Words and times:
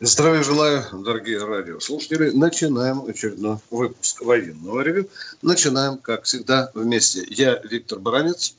Здравия 0.00 0.42
желаю, 0.42 0.84
дорогие 0.92 1.42
радиослушатели. 1.42 2.28
Начинаем 2.28 3.06
очередной 3.06 3.56
выпуск 3.70 4.20
военного 4.20 4.82
ревю. 4.82 5.08
Начинаем, 5.40 5.96
как 5.96 6.24
всегда, 6.24 6.70
вместе. 6.74 7.24
Я 7.30 7.62
Виктор 7.64 7.98
Баранец. 7.98 8.56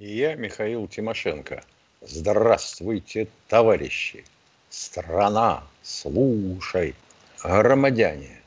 И 0.00 0.16
я 0.16 0.34
Михаил 0.34 0.88
Тимошенко. 0.88 1.62
Здравствуйте, 2.02 3.28
товарищи. 3.46 4.24
Страна, 4.68 5.62
слушай. 5.84 6.96
Громадяне. 7.38 8.40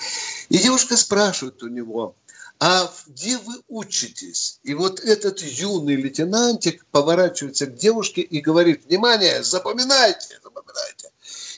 И 0.50 0.58
девушка 0.58 0.96
спрашивает 0.96 1.60
у 1.64 1.68
него, 1.68 2.14
а 2.60 2.88
где 3.08 3.38
вы 3.38 3.54
учитесь? 3.68 4.60
И 4.62 4.72
вот 4.72 5.00
этот 5.00 5.42
юный 5.42 5.96
лейтенантик 5.96 6.86
поворачивается 6.92 7.66
к 7.66 7.74
девушке 7.74 8.20
и 8.20 8.40
говорит, 8.40 8.84
внимание, 8.86 9.42
запоминайте, 9.42 10.38
запоминайте. 10.44 11.10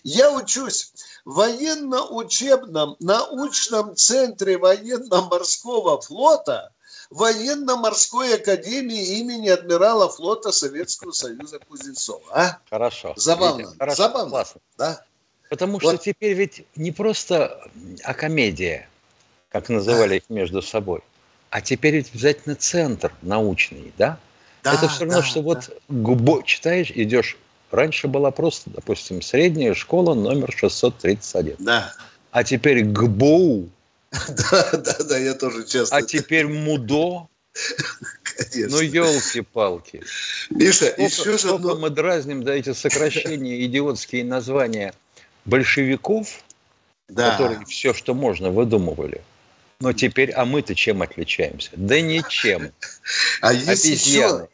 Я 0.02 0.32
учусь 0.32 0.92
в 1.26 1.34
военно-учебном 1.34 2.96
научном 3.00 3.96
центре 3.96 4.56
военно-морского 4.56 6.00
флота 6.00 6.72
военно-морской 7.10 8.36
академии 8.36 9.18
имени 9.18 9.48
адмирала 9.48 10.08
флота 10.08 10.52
Советского 10.52 11.10
Союза 11.10 11.58
Кузнецова. 11.58 12.22
А? 12.30 12.58
Хорошо. 12.70 13.12
Забавно. 13.16 13.62
Видите, 13.62 13.76
хорошо, 13.78 14.02
Забавно. 14.04 14.30
Классно. 14.30 14.60
Да? 14.78 15.04
Потому 15.50 15.74
Вот. 15.74 15.82
что 15.82 15.96
теперь 15.98 16.32
ведь 16.34 16.64
не 16.76 16.92
просто 16.92 17.60
а 18.04 18.14
комедия, 18.14 18.88
как 19.48 19.68
называли 19.68 20.18
их 20.18 20.24
между 20.28 20.62
собой, 20.62 21.00
а 21.50 21.60
теперь 21.60 21.96
ведь 21.96 22.10
обязательно 22.10 22.54
центр 22.54 23.12
научный, 23.22 23.92
да? 23.98 24.18
Да, 24.62 24.74
Это 24.74 24.88
все 24.88 25.00
равно, 25.00 25.20
да, 25.20 25.22
что 25.22 25.40
да. 25.40 25.44
вот 25.44 25.70
губо 25.88 26.42
читаешь, 26.44 26.90
идешь. 26.92 27.36
Раньше 27.70 28.08
была 28.08 28.30
просто, 28.30 28.70
допустим, 28.70 29.22
средняя 29.22 29.74
школа 29.74 30.14
номер 30.14 30.52
631. 30.56 31.56
Да. 31.58 31.92
А 32.30 32.44
теперь 32.44 32.82
ГБУ, 32.84 33.68
Да, 34.28 34.70
да, 34.72 34.96
да, 35.04 35.18
я 35.18 35.34
тоже 35.34 35.64
часто. 35.66 35.94
а 35.96 36.02
теперь 36.02 36.46
МУДО. 36.46 37.28
Конечно. 38.52 38.76
Ну, 38.76 38.80
елки-палки. 38.82 40.02
Миша, 40.50 40.86
Сколько, 40.86 41.02
еще 41.02 41.38
же 41.38 41.54
одно... 41.54 41.74
мы 41.76 41.90
дразним, 41.90 42.42
да, 42.44 42.54
эти 42.54 42.72
сокращения, 42.72 43.64
идиотские 43.66 44.24
названия 44.24 44.92
большевиков, 45.46 46.42
Да. 47.08 47.30
которые 47.32 47.64
все, 47.66 47.94
что 47.94 48.14
можно, 48.14 48.50
выдумывали. 48.50 49.22
Но 49.80 49.92
теперь, 49.92 50.30
а 50.32 50.44
мы-то 50.44 50.74
чем 50.74 51.02
отличаемся? 51.02 51.70
Да 51.76 52.00
ничем. 52.00 52.72
А 53.40 53.52
есть 53.52 53.84
Обезьяны. 53.86 54.42
еще, 54.42 54.48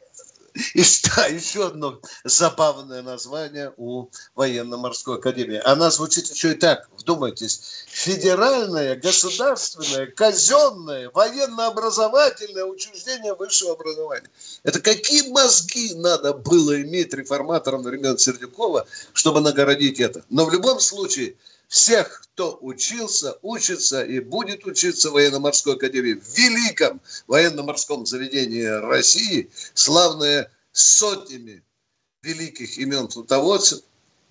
и, 0.75 0.85
да, 1.05 1.27
еще 1.27 1.67
одно 1.69 2.01
забавное 2.25 3.03
название 3.03 3.73
у 3.77 4.09
военно-морской 4.35 5.17
академии. 5.17 5.61
Она 5.65 5.91
звучит 5.91 6.27
еще 6.27 6.53
и 6.53 6.55
так, 6.55 6.89
вдумайтесь. 6.99 7.85
Федеральное, 7.87 8.97
государственное, 8.97 10.07
казенное, 10.07 11.11
военно-образовательное 11.15 12.65
учреждение 12.65 13.35
высшего 13.35 13.73
образования. 13.73 14.29
Это 14.63 14.81
какие 14.81 15.31
мозги 15.31 15.95
надо 15.95 16.35
было 16.35 16.81
иметь 16.83 17.15
реформаторам 17.15 17.83
времен 17.83 18.19
Сердюкова, 18.19 18.87
чтобы 19.15 19.41
нагородить 19.41 20.01
это? 20.01 20.23
Но 20.29 20.45
в 20.45 20.53
любом 20.53 20.81
случае, 20.81 21.37
всех, 21.73 22.21
кто 22.21 22.59
учился, 22.61 23.39
учится 23.41 24.05
и 24.05 24.21
будет 24.21 24.67
учиться 24.67 25.09
в 25.09 25.15
военно-морской 25.15 25.77
академии, 25.77 26.21
в 26.21 26.37
великом 26.37 27.01
военно-морском 27.27 28.05
заведении 28.05 28.67
России, 28.67 29.51
славное 29.73 30.51
сотнями 30.73 31.63
великих 32.23 32.77
имен 32.77 33.09
флотоводцев, 33.09 33.81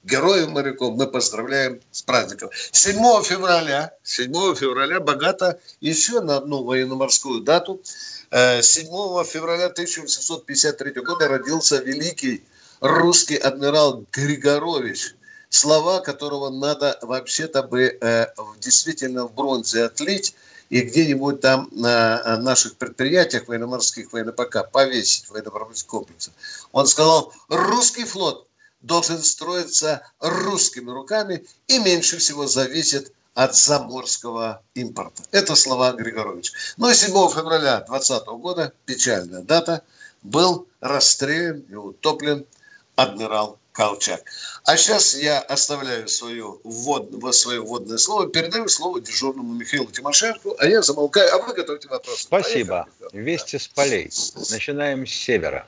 героев 0.03 0.49
моряков, 0.49 0.95
мы 0.95 1.07
поздравляем 1.07 1.81
с 1.89 2.03
праздником. 2.03 2.51
7 2.71 3.23
февраля, 3.23 3.91
7 4.03 4.31
февраля 4.53 4.99
богато 4.99 5.59
еще 5.79 6.21
на 6.21 6.37
одну 6.37 6.63
военно-морскую 6.63 7.41
дату. 7.41 7.81
Э, 8.29 8.61
7 8.61 8.85
февраля 9.23 9.65
1853 9.65 11.01
года 11.01 11.27
родился 11.27 11.77
великий 11.77 12.43
русский 12.81 13.37
адмирал 13.37 14.05
Григорович, 14.11 15.15
слова 15.51 15.99
которого 15.99 16.49
надо 16.49 16.97
вообще-то 17.01 17.61
бы 17.61 17.97
э, 18.01 18.27
действительно 18.59 19.27
в 19.27 19.33
бронзе 19.33 19.83
отлить 19.83 20.33
и 20.69 20.81
где-нибудь 20.81 21.41
там 21.41 21.67
на 21.71 22.37
наших 22.37 22.77
предприятиях 22.77 23.47
военно-морских, 23.47 24.13
военно-ПК 24.13 24.71
повесить 24.71 25.29
военно-промышленный 25.29 25.89
комплекс. 25.89 26.31
Он 26.71 26.87
сказал, 26.87 27.33
русский 27.49 28.05
флот 28.05 28.47
должен 28.81 29.21
строиться 29.21 30.01
русскими 30.21 30.89
руками 30.89 31.45
и 31.67 31.79
меньше 31.79 32.17
всего 32.17 32.47
зависит 32.47 33.11
от 33.33 33.53
заморского 33.53 34.63
импорта. 34.73 35.23
Это 35.31 35.55
слова 35.55 35.91
Григорович. 35.91 36.53
Ну 36.77 36.89
и 36.89 36.93
7 36.93 37.11
февраля 37.29 37.81
2020 37.81 38.25
года, 38.39 38.73
печальная 38.85 39.41
дата, 39.41 39.83
был 40.23 40.67
расстрелян 40.79 41.59
и 41.69 41.75
утоплен 41.75 42.45
адмирал 42.95 43.59
Колчак. 43.71 44.23
А 44.65 44.75
сейчас 44.75 45.15
я 45.15 45.39
оставляю 45.39 46.07
свое, 46.07 46.57
ввод, 46.63 47.35
свое 47.35 47.61
вводное 47.61 47.97
слово, 47.97 48.27
передаю 48.27 48.67
слово 48.67 48.99
дежурному 48.99 49.53
Михаилу 49.53 49.87
Тимошенко, 49.87 50.51
а 50.57 50.65
я 50.65 50.81
замолкаю, 50.81 51.33
а 51.33 51.37
вы 51.39 51.53
готовьте 51.53 51.87
вопросы. 51.87 52.23
Спасибо. 52.23 52.87
Поехали. 52.99 53.21
Вести 53.21 53.57
с 53.57 53.67
полей. 53.67 54.09
Начинаем 54.49 55.07
с 55.07 55.11
севера. 55.11 55.65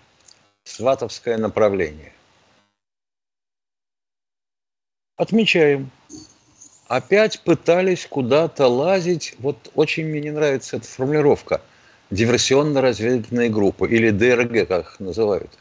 Сватовское 0.65 1.37
направление. 1.37 2.13
Отмечаем. 5.15 5.89
Опять 6.87 7.39
пытались 7.41 8.05
куда-то 8.05 8.67
лазить. 8.67 9.35
Вот 9.39 9.71
очень 9.75 10.05
мне 10.05 10.19
не 10.19 10.31
нравится 10.31 10.77
эта 10.77 10.87
формулировка. 10.87 11.61
Диверсионно-разведывательные 12.11 13.49
группы. 13.49 13.89
Или 13.89 14.09
ДРГ, 14.09 14.67
как 14.67 14.85
их 14.87 14.99
называют. 14.99 15.51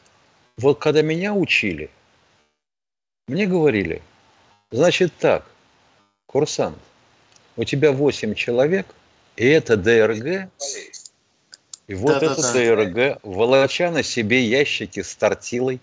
Вот 0.57 0.79
когда 0.79 1.03
меня 1.03 1.33
учили, 1.35 1.91
мне 3.29 3.47
говорили, 3.47 4.03
значит 4.71 5.13
так, 5.19 5.47
курсант, 6.27 6.79
у 7.57 7.65
тебя 7.65 7.93
8 7.93 8.35
человек, 8.35 8.87
и 9.37 9.47
это 9.47 9.77
ДРГ, 9.77 10.51
и 11.87 11.95
вот 11.95 12.21
да, 12.21 12.27
это 12.27 12.43
да, 12.43 12.53
ДРГ, 12.53 12.95
да. 12.95 13.19
волоча 13.23 13.91
на 13.91 14.03
себе 14.03 14.45
ящики 14.45 15.03
с 15.03 15.15
тортилой, 15.15 15.81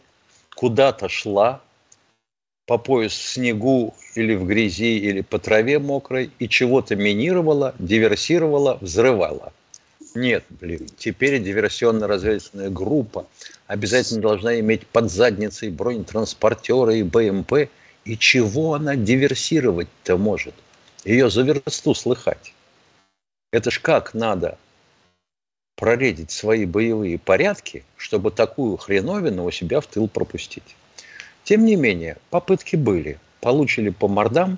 куда-то 0.55 1.07
шла, 1.09 1.61
по 2.65 2.77
пояс 2.77 3.13
в 3.13 3.27
снегу 3.27 3.95
или 4.15 4.35
в 4.35 4.45
грязи, 4.45 4.97
или 4.97 5.21
по 5.21 5.39
траве 5.39 5.79
мокрой, 5.79 6.31
и 6.39 6.47
чего-то 6.47 6.95
минировала, 6.95 7.73
диверсировала, 7.79 8.77
взрывала. 8.81 9.53
Нет, 10.15 10.43
блин, 10.49 10.87
теперь 10.97 11.41
диверсионно-разведывательная 11.41 12.69
группа 12.69 13.27
обязательно 13.67 14.21
должна 14.21 14.59
иметь 14.59 14.87
под 14.87 15.11
задницей 15.11 15.69
бронетранспортеры 15.69 16.99
и 16.99 17.03
БМП. 17.03 17.69
И 18.05 18.17
чего 18.17 18.73
она 18.73 18.95
диверсировать-то 18.95 20.17
может? 20.17 20.55
Ее 21.05 21.29
за 21.29 21.43
версту 21.43 21.93
слыхать. 21.93 22.53
Это 23.51 23.71
ж 23.71 23.79
как 23.79 24.13
надо 24.13 24.57
проредить 25.75 26.31
свои 26.31 26.65
боевые 26.65 27.17
порядки, 27.17 27.83
чтобы 27.97 28.31
такую 28.31 28.77
хреновину 28.77 29.45
у 29.45 29.51
себя 29.51 29.79
в 29.79 29.87
тыл 29.87 30.07
пропустить. 30.07 30.75
Тем 31.43 31.65
не 31.65 31.75
менее, 31.75 32.17
попытки 32.29 32.75
были. 32.75 33.19
Получили 33.41 33.89
по 33.89 34.07
мордам. 34.07 34.57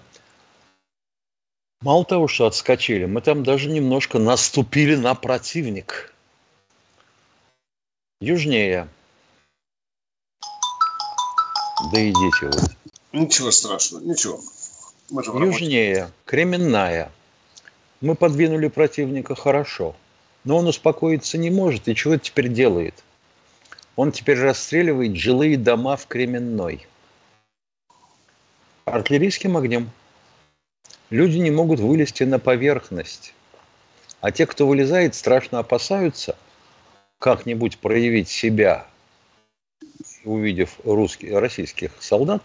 Мало 1.81 2.05
того, 2.05 2.27
что 2.27 2.45
отскочили, 2.45 3.05
мы 3.05 3.21
там 3.21 3.43
даже 3.43 3.69
немножко 3.69 4.19
наступили 4.19 4.95
на 4.95 5.15
противник. 5.15 6.13
Южнее. 8.19 8.87
Да 11.91 12.09
идите 12.09 12.45
вы. 12.45 13.19
Ничего 13.19 13.49
страшного, 13.49 14.03
ничего. 14.03 14.39
Южнее, 15.09 16.11
Кременная. 16.25 17.11
Мы 17.99 18.13
подвинули 18.15 18.67
противника 18.67 19.33
хорошо. 19.33 19.95
Но 20.43 20.57
он 20.57 20.67
успокоиться 20.67 21.39
не 21.39 21.49
может. 21.49 21.87
И 21.87 21.95
чего 21.95 22.17
теперь 22.17 22.49
делает? 22.49 22.93
Он 23.95 24.11
теперь 24.11 24.39
расстреливает 24.39 25.15
жилые 25.15 25.57
дома 25.57 25.97
в 25.97 26.05
Кременной. 26.05 26.85
Артиллерийским 28.85 29.57
огнем. 29.57 29.89
Люди 31.11 31.39
не 31.39 31.51
могут 31.51 31.81
вылезти 31.81 32.23
на 32.23 32.39
поверхность. 32.39 33.33
А 34.21 34.31
те, 34.31 34.45
кто 34.45 34.65
вылезает, 34.65 35.13
страшно 35.13 35.59
опасаются 35.59 36.37
как-нибудь 37.19 37.79
проявить 37.79 38.29
себя, 38.29 38.87
увидев 40.23 40.79
русских, 40.85 41.33
российских 41.33 41.91
солдат, 41.99 42.41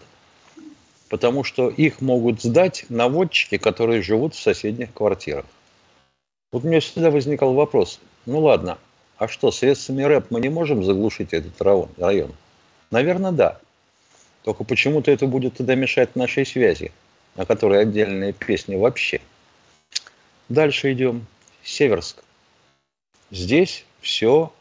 потому 1.07 1.45
что 1.45 1.69
их 1.69 2.01
могут 2.01 2.41
сдать 2.41 2.85
наводчики, 2.89 3.57
которые 3.57 4.01
живут 4.01 4.35
в 4.35 4.39
соседних 4.41 4.93
квартирах. 4.93 5.45
Вот 6.51 6.65
у 6.65 6.67
меня 6.67 6.81
всегда 6.81 7.09
возникал 7.09 7.53
вопрос, 7.53 8.01
ну 8.25 8.39
ладно, 8.39 8.77
а 9.17 9.29
что, 9.29 9.49
средствами 9.49 10.03
рэп 10.03 10.25
мы 10.29 10.41
не 10.41 10.49
можем 10.49 10.83
заглушить 10.83 11.31
этот 11.31 11.61
район? 11.61 12.33
Наверное, 12.91 13.31
да. 13.31 13.61
Только 14.43 14.65
почему-то 14.65 15.09
это 15.09 15.25
будет 15.25 15.55
тогда 15.55 15.75
мешать 15.75 16.17
нашей 16.17 16.45
связи, 16.45 16.91
о 17.37 17.45
которой 17.45 17.81
отдельная 17.81 18.33
песня 18.33 18.77
вообще. 18.77 19.21
Дальше 20.49 20.91
идем. 20.91 21.25
Северск. 21.63 22.23
Здесь 23.31 23.85
все, 24.01 24.53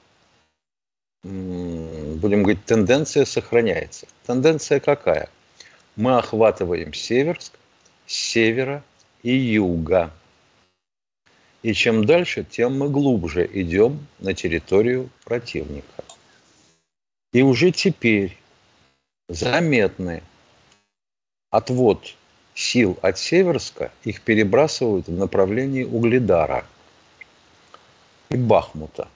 будем 1.23 2.43
говорить, 2.43 2.65
тенденция 2.65 3.25
сохраняется. 3.25 4.07
Тенденция 4.27 4.81
какая? 4.81 5.29
Мы 5.95 6.19
охватываем 6.19 6.93
Северск 6.93 7.53
с 8.07 8.13
севера 8.13 8.83
и 9.23 9.35
юга. 9.35 10.13
И 11.63 11.73
чем 11.73 12.05
дальше, 12.05 12.45
тем 12.45 12.79
мы 12.79 12.89
глубже 12.89 13.49
идем 13.53 14.07
на 14.19 14.35
территорию 14.35 15.09
противника. 15.25 16.05
И 17.33 17.43
уже 17.43 17.71
теперь 17.71 18.37
заметный 19.29 20.23
отвод 21.51 22.15
сил 22.57 22.99
от 23.03 23.19
Северска, 23.19 23.93
их 24.03 24.23
перебрасывают 24.23 25.07
в 25.07 25.13
направлении 25.13 25.85
Угледара 25.85 26.65
и 28.31 28.37
Бахмута. 28.37 29.09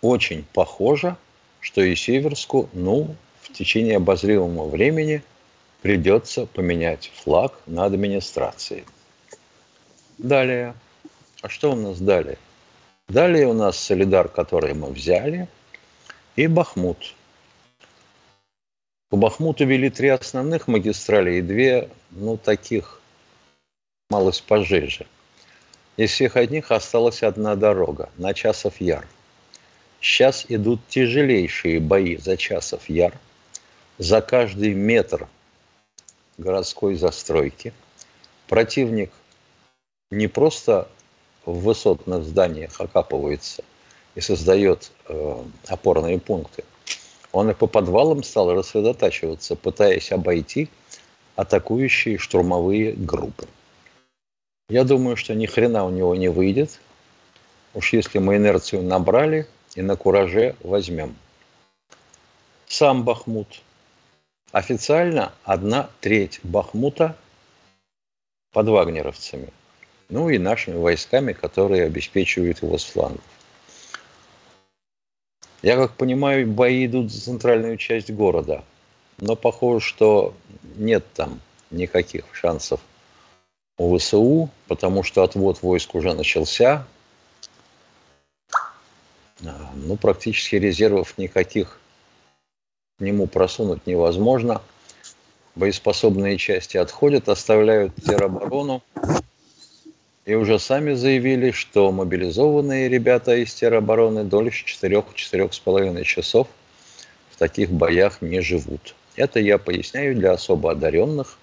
Очень 0.00 0.44
похоже, 0.52 1.16
что 1.60 1.82
и 1.82 1.94
Северску, 1.94 2.68
ну, 2.72 3.14
в 3.42 3.52
течение 3.52 3.98
обозримого 3.98 4.68
времени 4.68 5.22
придется 5.82 6.46
поменять 6.46 7.12
флаг 7.14 7.52
на 7.66 7.84
администрации. 7.84 8.84
Далее. 10.16 10.74
А 11.42 11.48
что 11.50 11.72
у 11.72 11.76
нас 11.76 12.00
далее? 12.00 12.38
Далее 13.08 13.46
у 13.46 13.52
нас 13.52 13.78
Солидар, 13.78 14.28
который 14.28 14.72
мы 14.72 14.90
взяли, 14.90 15.46
и 16.36 16.46
Бахмут– 16.46 17.14
по 19.08 19.16
Бахмуту 19.16 19.64
вели 19.66 19.90
три 19.90 20.08
основных 20.08 20.68
магистрали 20.68 21.36
и 21.36 21.42
две, 21.42 21.88
ну, 22.10 22.36
таких 22.36 23.00
малость 24.10 24.44
пожиже. 24.44 25.06
Из 25.96 26.10
всех 26.10 26.36
одних 26.36 26.72
осталась 26.72 27.22
одна 27.22 27.54
дорога 27.54 28.10
на 28.16 28.34
Часов 28.34 28.80
Яр. 28.80 29.06
Сейчас 30.00 30.44
идут 30.48 30.80
тяжелейшие 30.88 31.80
бои 31.80 32.16
за 32.16 32.36
Часов 32.36 32.88
Яр. 32.88 33.18
За 33.98 34.20
каждый 34.20 34.74
метр 34.74 35.28
городской 36.36 36.96
застройки 36.96 37.72
противник 38.48 39.12
не 40.10 40.26
просто 40.26 40.88
в 41.44 41.60
высотных 41.60 42.24
зданиях 42.24 42.80
окапывается 42.80 43.62
и 44.14 44.20
создает 44.20 44.90
э, 45.08 45.44
опорные 45.68 46.18
пункты, 46.18 46.64
он 47.34 47.50
и 47.50 47.54
по 47.54 47.66
подвалам 47.66 48.22
стал 48.22 48.54
рассредотачиваться, 48.54 49.56
пытаясь 49.56 50.12
обойти 50.12 50.68
атакующие 51.34 52.16
штурмовые 52.16 52.92
группы. 52.92 53.48
Я 54.68 54.84
думаю, 54.84 55.16
что 55.16 55.34
ни 55.34 55.46
хрена 55.46 55.84
у 55.84 55.90
него 55.90 56.14
не 56.14 56.28
выйдет. 56.28 56.80
Уж 57.74 57.92
если 57.92 58.20
мы 58.20 58.36
инерцию 58.36 58.84
набрали 58.84 59.48
и 59.74 59.82
на 59.82 59.96
кураже 59.96 60.54
возьмем. 60.62 61.16
Сам 62.68 63.02
Бахмут. 63.02 63.62
Официально 64.52 65.32
одна 65.42 65.90
треть 66.00 66.38
Бахмута 66.44 67.16
под 68.52 68.68
вагнеровцами. 68.68 69.48
Ну 70.08 70.30
и 70.30 70.38
нашими 70.38 70.76
войсками, 70.76 71.32
которые 71.32 71.84
обеспечивают 71.84 72.62
его 72.62 72.78
с 72.78 72.84
флангов. 72.84 73.24
Я 75.64 75.76
как 75.76 75.94
понимаю, 75.94 76.46
бои 76.46 76.84
идут 76.84 77.10
за 77.10 77.22
центральную 77.22 77.78
часть 77.78 78.10
города. 78.10 78.62
Но 79.16 79.34
похоже, 79.34 79.82
что 79.82 80.34
нет 80.76 81.06
там 81.14 81.40
никаких 81.70 82.26
шансов 82.34 82.80
у 83.78 83.96
ВСУ, 83.96 84.50
потому 84.68 85.02
что 85.02 85.22
отвод 85.22 85.62
войск 85.62 85.94
уже 85.94 86.12
начался. 86.12 86.86
А, 88.52 89.70
ну, 89.74 89.96
практически 89.96 90.56
резервов 90.56 91.16
никаких 91.16 91.80
к 92.98 93.00
нему 93.00 93.26
просунуть 93.26 93.86
невозможно. 93.86 94.60
Боеспособные 95.54 96.36
части 96.36 96.76
отходят, 96.76 97.30
оставляют 97.30 97.94
тероборону 98.04 98.82
и 100.26 100.34
уже 100.34 100.58
сами 100.58 100.94
заявили, 100.94 101.50
что 101.50 101.92
мобилизованные 101.92 102.88
ребята 102.88 103.36
из 103.36 103.52
теробороны 103.54 104.24
дольше 104.24 104.64
4-4,5 104.66 106.02
часов 106.04 106.48
в 107.30 107.36
таких 107.36 107.70
боях 107.70 108.22
не 108.22 108.40
живут. 108.40 108.94
Это 109.16 109.38
я 109.38 109.58
поясняю 109.58 110.14
для 110.14 110.32
особо 110.32 110.72
одаренных, 110.72 111.38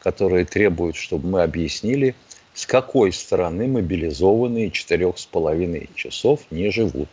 которые 0.00 0.44
требуют, 0.44 0.96
чтобы 0.96 1.28
мы 1.28 1.42
объяснили, 1.42 2.14
с 2.54 2.66
какой 2.66 3.12
стороны 3.12 3.68
мобилизованные 3.68 4.68
4,5 4.68 5.88
часов 5.94 6.40
не 6.50 6.70
живут. 6.70 7.08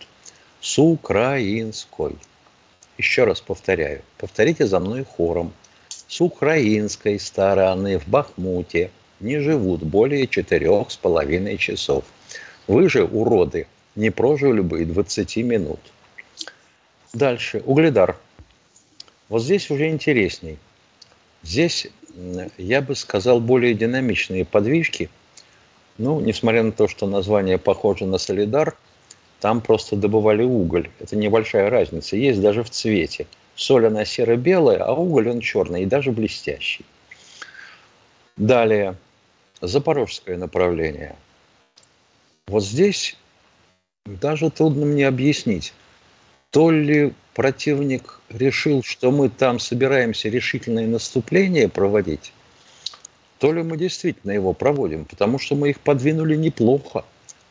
С 0.62 0.78
украинской. 0.78 2.16
Еще 2.98 3.24
раз 3.24 3.42
повторяю. 3.42 4.02
Повторите 4.18 4.68
за 4.68 4.80
мной 4.80 5.04
хором. 5.04 5.54
С 5.90 6.22
украинской 6.22 7.18
стороны 7.20 7.98
в 7.98 8.08
Бахмуте– 8.08 8.92
не 9.24 9.40
живут 9.40 9.82
более 9.84 10.28
четырех 10.28 10.92
с 10.92 10.98
половиной 10.98 11.58
часов. 11.58 12.04
Вы 12.68 12.90
же, 12.90 13.06
уроды, 13.06 13.68
не 13.96 14.10
прожили 14.10 14.62
бы 14.62 14.82
и 14.82 14.86
20 14.86 15.38
минут. 15.38 15.80
Дальше. 17.14 17.62
Угледар. 17.66 18.18
Вот 19.30 19.42
здесь 19.42 19.72
уже 19.72 19.90
интересней. 19.90 20.58
Здесь, 21.42 21.88
я 22.58 22.82
бы 22.82 22.96
сказал, 22.96 23.40
более 23.40 23.74
динамичные 23.74 24.46
подвижки. 24.46 25.10
Ну, 25.98 26.20
несмотря 26.20 26.64
на 26.64 26.72
то, 26.72 26.88
что 26.88 27.08
название 27.08 27.58
похоже 27.58 28.06
на 28.06 28.18
Солидар, 28.18 28.76
Там 29.40 29.60
просто 29.60 29.98
добывали 29.98 30.44
уголь. 30.44 30.90
Это 31.02 31.18
небольшая 31.18 31.70
разница. 31.70 32.16
Есть 32.16 32.40
даже 32.40 32.64
в 32.64 32.70
цвете. 32.70 33.28
Соль 33.56 33.88
она 33.88 34.06
серо-белая, 34.06 34.82
а 34.82 34.94
уголь 34.94 35.30
он 35.30 35.42
черный 35.42 35.84
и 35.84 35.86
даже 35.86 36.12
блестящий. 36.14 36.86
Далее. 38.38 38.96
Запорожское 39.66 40.36
направление. 40.38 41.16
Вот 42.48 42.66
здесь 42.66 43.16
даже 44.06 44.50
трудно 44.52 44.86
мне 44.86 45.08
объяснить, 45.08 45.74
то 46.50 46.70
ли 46.70 47.14
противник 47.34 48.20
решил, 48.28 48.84
что 48.84 49.10
мы 49.10 49.30
там 49.30 49.60
собираемся 49.60 50.28
решительное 50.28 50.86
наступление 50.86 51.70
проводить, 51.70 52.34
то 53.40 53.54
ли 53.54 53.64
мы 53.64 53.78
действительно 53.78 54.32
его 54.32 54.52
проводим, 54.52 55.06
потому 55.06 55.40
что 55.40 55.56
мы 55.56 55.70
их 55.70 55.80
подвинули 55.80 56.36
неплохо 56.36 57.06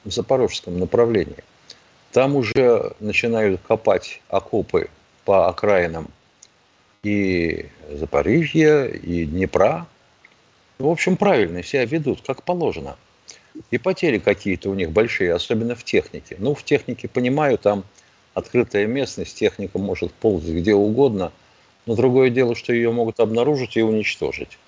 в 0.05 0.11
запорожском 0.11 0.79
направлении. 0.79 1.43
Там 2.13 2.37
уже 2.37 2.93
начинают 3.01 3.59
копать 3.67 4.21
окопы 4.29 4.91
по 5.25 5.49
окраинам 5.49 6.09
и 7.03 7.71
Запорижья, 7.91 8.85
и 8.85 9.25
Днепра. 9.25 9.87
В 10.83 10.89
общем, 10.89 11.17
правильно 11.17 11.63
себя 11.63 11.85
ведут, 11.85 12.23
как 12.27 12.43
положено. 12.43 12.97
И 13.71 13.79
потери 13.79 14.19
какие-то 14.19 14.69
у 14.69 14.75
них 14.75 14.91
большие, 14.91 15.33
особенно 15.33 15.77
в 15.77 15.85
технике. 15.85 16.35
Ну, 16.41 16.57
в 16.57 16.65
технике, 16.65 17.07
понимаю, 17.07 17.57
там 17.57 17.85
открытая 18.35 18.89
местность, 18.89 19.39
техника 19.39 19.79
может 19.79 20.13
ползать 20.13 20.51
где 20.51 20.75
угодно, 20.75 21.31
но 21.87 21.95
другое 21.95 22.31
дело, 22.31 22.57
что 22.57 22.73
ее 22.73 22.91
могут 22.91 23.21
обнаружить 23.21 23.77
и 23.77 23.83
уничтожить. 23.83 24.59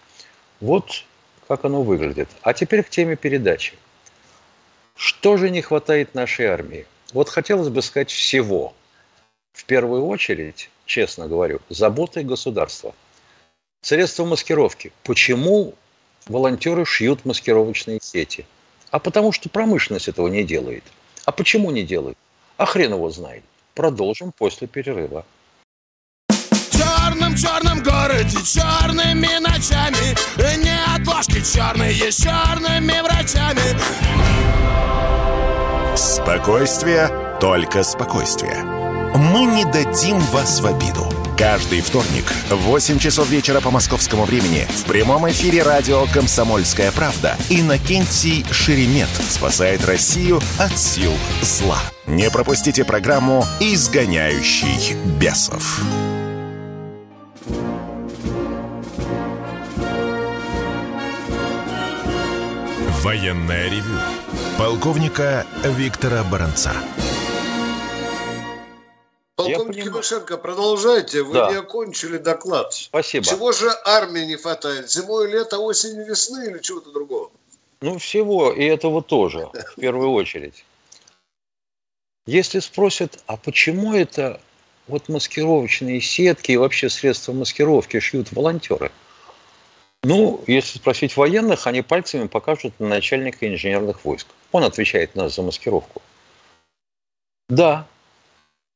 Вот 0.61 1.04
как 1.49 1.64
оно 1.64 1.83
выглядит. 1.83 2.28
А 2.42 2.54
теперь 2.54 2.85
к 2.85 2.90
теме 2.90 3.16
передачи. 3.16 3.75
Что 4.94 5.37
же 5.37 5.50
не 5.50 5.62
хватает 5.62 6.14
нашей 6.14 6.47
армии? 6.47 6.87
Вот 7.12 7.28
хотелось 7.28 7.71
бы 7.71 7.83
сказать 7.83 8.12
всего. 8.12 8.73
В 9.52 9.64
первую 9.64 10.06
очередь, 10.06 10.71
честно 10.87 11.26
говорю, 11.26 11.61
заботы 11.71 12.23
государства. 12.23 12.94
Средства 13.80 14.25
маскировки. 14.25 14.92
Почему 15.02 15.75
волонтеры 16.28 16.84
шьют 16.84 17.24
маскировочные 17.24 17.98
сети? 18.02 18.46
А 18.90 18.98
потому 18.98 19.32
что 19.32 19.48
промышленность 19.48 20.08
этого 20.08 20.28
не 20.28 20.44
делает. 20.44 20.84
А 21.24 21.32
почему 21.32 21.70
не 21.70 21.82
делает? 21.82 22.16
А 22.56 22.66
хрен 22.66 22.92
его 22.92 23.10
знает. 23.10 23.42
Продолжим 23.74 24.32
после 24.32 24.68
перерыва. 24.68 25.24
В 26.28 26.70
черном 26.70 27.36
черном 27.36 27.82
городе 27.82 28.38
черными 28.44 29.38
ночами 29.40 30.14
Не 30.36 30.96
отложки 30.96 31.42
черные 31.44 32.12
с 32.12 32.16
черными 32.16 33.00
врачами 33.02 34.14
Спокойствие, 35.96 37.08
только 37.40 37.84
спокойствие. 37.84 38.62
Мы 39.14 39.46
не 39.46 39.64
дадим 39.64 40.18
вас 40.18 40.60
в 40.60 40.66
обиду. 40.66 41.23
Каждый 41.36 41.80
вторник 41.80 42.32
в 42.48 42.54
8 42.54 43.00
часов 43.00 43.28
вечера 43.28 43.60
по 43.60 43.72
московскому 43.72 44.24
времени 44.24 44.68
в 44.68 44.84
прямом 44.84 45.28
эфире 45.30 45.64
радио 45.64 46.06
«Комсомольская 46.06 46.92
правда» 46.92 47.36
Иннокентий 47.50 48.46
Шеремет 48.52 49.08
спасает 49.28 49.84
Россию 49.84 50.40
от 50.60 50.78
сил 50.78 51.12
зла. 51.42 51.78
Не 52.06 52.30
пропустите 52.30 52.84
программу 52.84 53.44
«Изгоняющий 53.58 54.94
бесов». 55.18 55.80
Военное 63.02 63.68
ревю 63.68 63.98
полковника 64.56 65.44
Виктора 65.64 66.22
Баранца. 66.22 66.72
Полковник 69.36 69.84
Тимошенко, 69.84 70.38
продолжайте. 70.38 71.22
Вы 71.22 71.34
да. 71.34 71.50
не 71.50 71.56
окончили 71.56 72.18
доклад. 72.18 72.72
Спасибо. 72.72 73.24
Чего 73.26 73.50
же 73.50 73.68
армии 73.84 74.20
не 74.20 74.36
хватает? 74.36 74.90
Зимой, 74.90 75.30
лето, 75.30 75.58
осенью, 75.58 76.06
весны 76.06 76.46
или 76.46 76.58
чего-то 76.60 76.92
другого? 76.92 77.30
Ну, 77.80 77.98
всего, 77.98 78.52
и 78.52 78.64
этого 78.64 79.02
тоже, 79.02 79.50
в 79.76 79.80
первую 79.80 80.12
очередь. 80.12 80.64
Если 82.26 82.60
спросят, 82.60 83.22
а 83.26 83.36
почему 83.36 83.92
это 83.92 84.40
вот 84.86 85.08
маскировочные 85.08 86.00
сетки 86.00 86.52
и 86.52 86.56
вообще 86.56 86.88
средства 86.88 87.32
маскировки 87.32 87.98
шьют 87.98 88.32
волонтеры? 88.32 88.92
Ну, 90.04 90.42
если 90.46 90.78
спросить 90.78 91.16
военных, 91.16 91.66
они 91.66 91.82
пальцами 91.82 92.28
покажут 92.28 92.78
на 92.78 92.88
начальника 92.88 93.48
инженерных 93.48 94.04
войск. 94.04 94.28
Он 94.52 94.62
отвечает 94.62 95.14
нас 95.14 95.34
за 95.34 95.42
маскировку. 95.42 96.02
Да, 97.48 97.86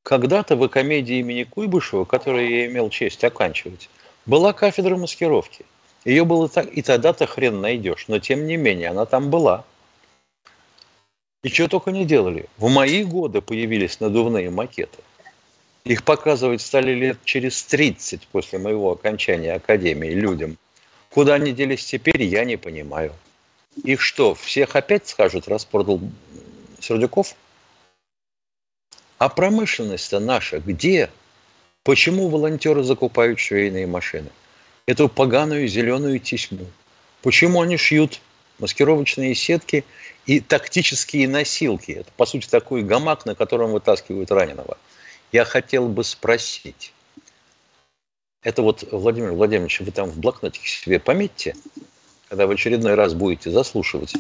когда-то 0.09 0.57
в 0.57 0.67
комедии 0.69 1.19
имени 1.19 1.45
Куйбышева, 1.45 2.07
которую 2.07 2.49
я 2.49 2.67
имел 2.67 2.89
честь 2.89 3.23
оканчивать, 3.25 3.91
была 4.25 4.55
кафедра 4.55 4.97
маскировки. 4.97 5.67
Ее 6.07 6.25
было 6.25 6.49
так, 6.49 6.67
и 6.73 6.81
тогда-то 6.81 7.27
хрен 7.27 7.61
найдешь, 7.61 8.07
но 8.09 8.19
тем 8.19 8.47
не 8.47 8.57
менее 8.57 8.89
она 8.89 9.05
там 9.05 9.29
была. 9.29 9.67
И 11.45 11.51
что 11.51 11.69
только 11.69 11.91
не 11.91 12.07
делали. 12.07 12.47
В 12.57 12.71
мои 12.71 13.05
годы 13.05 13.43
появились 13.43 14.01
надувные 14.01 14.49
макеты. 14.49 14.97
Их 15.85 16.03
показывать 16.05 16.63
стали 16.63 16.95
лет 16.95 17.19
через 17.25 17.63
30 17.65 18.29
после 18.29 18.59
моего 18.59 18.91
окончания 18.93 19.53
академии 19.53 20.13
людям. 20.13 20.57
Куда 21.11 21.35
они 21.35 21.53
делись 21.53 21.85
теперь, 21.85 22.23
я 22.23 22.47
не 22.47 22.57
понимаю. 22.57 23.13
Их 23.85 24.01
что, 24.01 24.35
всех 24.35 24.75
опять 24.75 25.07
скажут, 25.07 25.49
распродал 25.49 26.01
Сердюков? 26.81 27.37
А 29.19 29.29
промышленность-то 29.29 30.21
наша 30.21 30.61
где? 30.61 31.11
Почему 31.83 32.29
волонтеры 32.29 32.85
закупают 32.85 33.41
швейные 33.41 33.87
машины? 33.87 34.31
Эту 34.87 35.09
поганую 35.09 35.67
зеленую 35.67 36.21
тесьму. 36.21 36.67
Почему 37.23 37.63
они 37.63 37.77
шьют 37.77 38.21
маскировочные 38.61 39.35
сетки 39.35 39.85
и 40.25 40.39
тактические 40.39 41.27
носилки? 41.27 41.93
Это, 41.93 42.11
по 42.17 42.27
сути, 42.27 42.49
такой 42.49 42.83
гамак, 42.83 43.27
на 43.27 43.35
котором 43.35 43.73
вытаскивают 43.73 44.31
раненого. 44.31 44.79
Я 45.33 45.45
хотел 45.45 45.89
бы 45.89 46.05
спросить. 46.05 46.93
Это 48.43 48.63
вот, 48.63 48.85
Владимир 48.93 49.33
Владимирович, 49.33 49.81
вы 49.81 49.91
там 49.91 50.11
в 50.11 50.19
блокнотике 50.19 50.69
себе 50.69 51.01
пометьте, 51.01 51.57
когда 52.29 52.47
в 52.47 52.51
очередной 52.53 52.95
раз 52.95 53.15
будете 53.15 53.51
заслушивать 53.51 54.15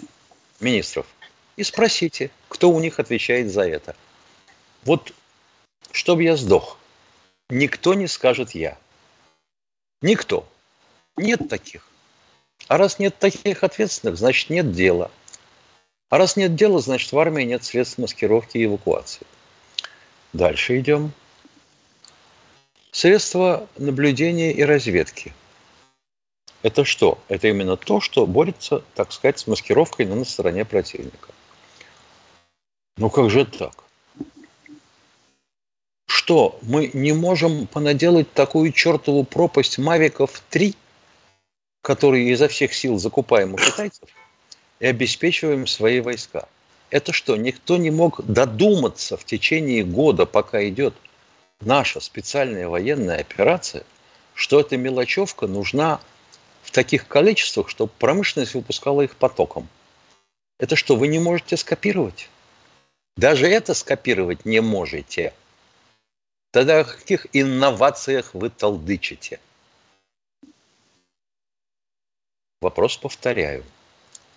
министров, 0.58 1.06
и 1.56 1.62
спросите, 1.62 2.30
кто 2.48 2.70
у 2.70 2.80
них 2.80 2.98
отвечает 2.98 3.52
за 3.52 3.62
это– 3.62 3.94
вот 4.88 5.12
чтобы 5.92 6.22
я 6.22 6.34
сдох, 6.34 6.78
никто 7.50 7.92
не 7.92 8.06
скажет 8.06 8.52
я. 8.52 8.78
Никто. 10.00 10.48
Нет 11.18 11.46
таких. 11.50 11.86
А 12.68 12.78
раз 12.78 12.98
нет 12.98 13.18
таких 13.18 13.62
ответственных, 13.64 14.16
значит 14.16 14.48
нет 14.48 14.72
дела. 14.72 15.10
А 16.08 16.16
раз 16.16 16.36
нет 16.36 16.54
дела, 16.54 16.80
значит 16.80 17.12
в 17.12 17.18
армии 17.18 17.42
нет 17.42 17.64
средств 17.64 17.98
маскировки 17.98 18.56
и 18.56 18.64
эвакуации. 18.64 19.26
Дальше 20.32 20.78
идем. 20.80 21.12
Средства 22.90 23.68
наблюдения 23.76 24.52
и 24.52 24.62
разведки. 24.62 25.34
Это 26.62 26.86
что? 26.86 27.18
Это 27.28 27.48
именно 27.48 27.76
то, 27.76 28.00
что 28.00 28.26
борется, 28.26 28.82
так 28.94 29.12
сказать, 29.12 29.38
с 29.38 29.46
маскировкой 29.46 30.06
на 30.06 30.24
стороне 30.24 30.64
противника. 30.64 31.28
Ну 32.96 33.10
как 33.10 33.28
же 33.28 33.44
так? 33.44 33.87
Что 36.18 36.58
мы 36.62 36.90
не 36.94 37.12
можем 37.12 37.68
понаделать 37.68 38.32
такую 38.32 38.72
чертову 38.72 39.22
пропасть 39.22 39.78
Мавиков 39.78 40.42
3, 40.50 40.74
которые 41.80 42.30
изо 42.30 42.48
всех 42.48 42.74
сил 42.74 42.98
закупаем 42.98 43.54
у 43.54 43.56
китайцев, 43.56 44.08
и 44.80 44.86
обеспечиваем 44.88 45.68
свои 45.68 46.00
войска. 46.00 46.48
Это 46.90 47.12
что, 47.12 47.36
никто 47.36 47.76
не 47.76 47.92
мог 47.92 48.20
додуматься 48.26 49.16
в 49.16 49.24
течение 49.24 49.84
года, 49.84 50.26
пока 50.26 50.68
идет 50.68 50.92
наша 51.60 52.00
специальная 52.00 52.68
военная 52.68 53.20
операция, 53.20 53.84
что 54.34 54.58
эта 54.58 54.76
мелочевка 54.76 55.46
нужна 55.46 56.00
в 56.62 56.72
таких 56.72 57.06
количествах, 57.06 57.68
чтобы 57.68 57.92
промышленность 57.96 58.54
выпускала 58.54 59.02
их 59.02 59.14
потоком. 59.14 59.68
Это 60.58 60.74
что, 60.74 60.96
вы 60.96 61.06
не 61.06 61.20
можете 61.20 61.56
скопировать? 61.56 62.28
Даже 63.16 63.46
это 63.46 63.72
скопировать 63.72 64.44
не 64.44 64.60
можете– 64.60 65.32
Тогда 66.50 66.80
о 66.80 66.84
каких 66.84 67.26
инновациях 67.32 68.32
вы 68.32 68.48
толдычите? 68.48 69.38
Вопрос 72.60 72.96
повторяю. 72.96 73.64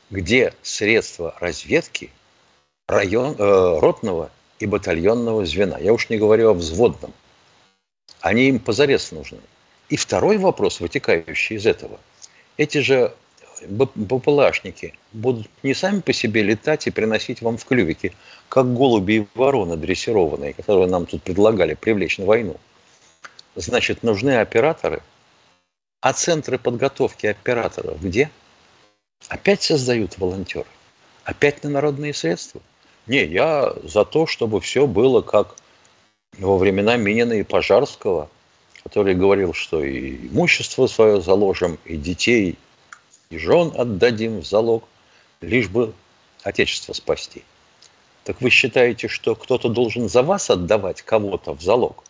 Где 0.10 0.54
средства 0.62 1.36
разведки 1.40 2.12
район, 2.88 3.36
э, 3.38 3.80
ротного 3.80 4.30
и 4.60 4.66
батальонного 4.66 5.46
звена? 5.46 5.80
Я 5.80 5.94
уж 5.94 6.10
не 6.10 6.18
говорю 6.18 6.50
о 6.50 6.54
взводном. 6.54 7.14
Они 8.20 8.50
им 8.50 8.60
позарез 8.60 9.12
нужны. 9.12 9.40
И 9.88 9.96
второй 9.96 10.38
вопрос, 10.38 10.82
вытекающий 10.82 11.56
из 11.56 11.66
этого. 11.66 12.00
Эти 12.58 12.80
же 12.80 13.16
БПЛАшники 13.68 14.94
будут 15.14 15.48
не 15.64 15.74
сами 15.74 16.02
по 16.02 16.14
себе 16.14 16.44
летать 16.44 16.88
и 16.88 16.92
приносить 16.92 17.42
вам 17.42 17.58
в 17.58 17.66
клювики, 17.66 18.14
как 18.50 18.74
голуби 18.74 19.14
и 19.14 19.28
вороны 19.36 19.78
дрессированные, 19.78 20.54
которые 20.54 20.88
нам 20.88 21.06
тут 21.06 21.24
предлагали 21.24 21.74
привлечь 21.74 22.18
на 22.18 22.26
войну. 22.26 22.58
Значит, 23.56 24.04
нужны 24.04 24.38
операторы. 24.40 25.02
А 26.02 26.14
центры 26.14 26.58
подготовки 26.58 27.28
операторов 27.28 28.02
где? 28.02 28.32
Опять 29.28 29.62
создают 29.62 30.18
волонтеры. 30.18 30.66
Опять 31.24 31.64
на 31.64 31.70
народные 31.70 32.14
средства. 32.14 32.62
Не, 33.06 33.24
я 33.26 33.74
за 33.84 34.06
то, 34.06 34.26
чтобы 34.26 34.62
все 34.62 34.88
было 34.88 35.22
как 35.22 35.56
во 36.38 36.58
времена 36.58 36.98
Минина 36.98 37.34
и 37.34 37.44
Пожарского, 37.44 38.30
который 38.84 39.14
говорил, 39.14 39.54
что 39.54 39.84
и 39.84 40.28
имущество 40.28 40.88
свое 40.88 41.22
заложим, 41.22 41.78
и 41.86 41.98
детей, 41.98 42.58
и 43.32 43.38
жен 43.38 43.74
отдадим 43.76 44.42
в 44.42 44.46
залог, 44.46 44.88
лишь 45.42 45.70
бы 45.70 45.94
Отечество 46.44 46.94
спасти. 46.94 47.44
Так 48.24 48.42
вы 48.42 48.50
считаете, 48.50 49.08
что 49.08 49.36
кто-то 49.36 49.70
должен 49.70 50.10
за 50.10 50.24
вас 50.24 50.50
отдавать 50.50 51.02
кого-то 51.02 51.54
в 51.54 51.62
залог? 51.62 52.04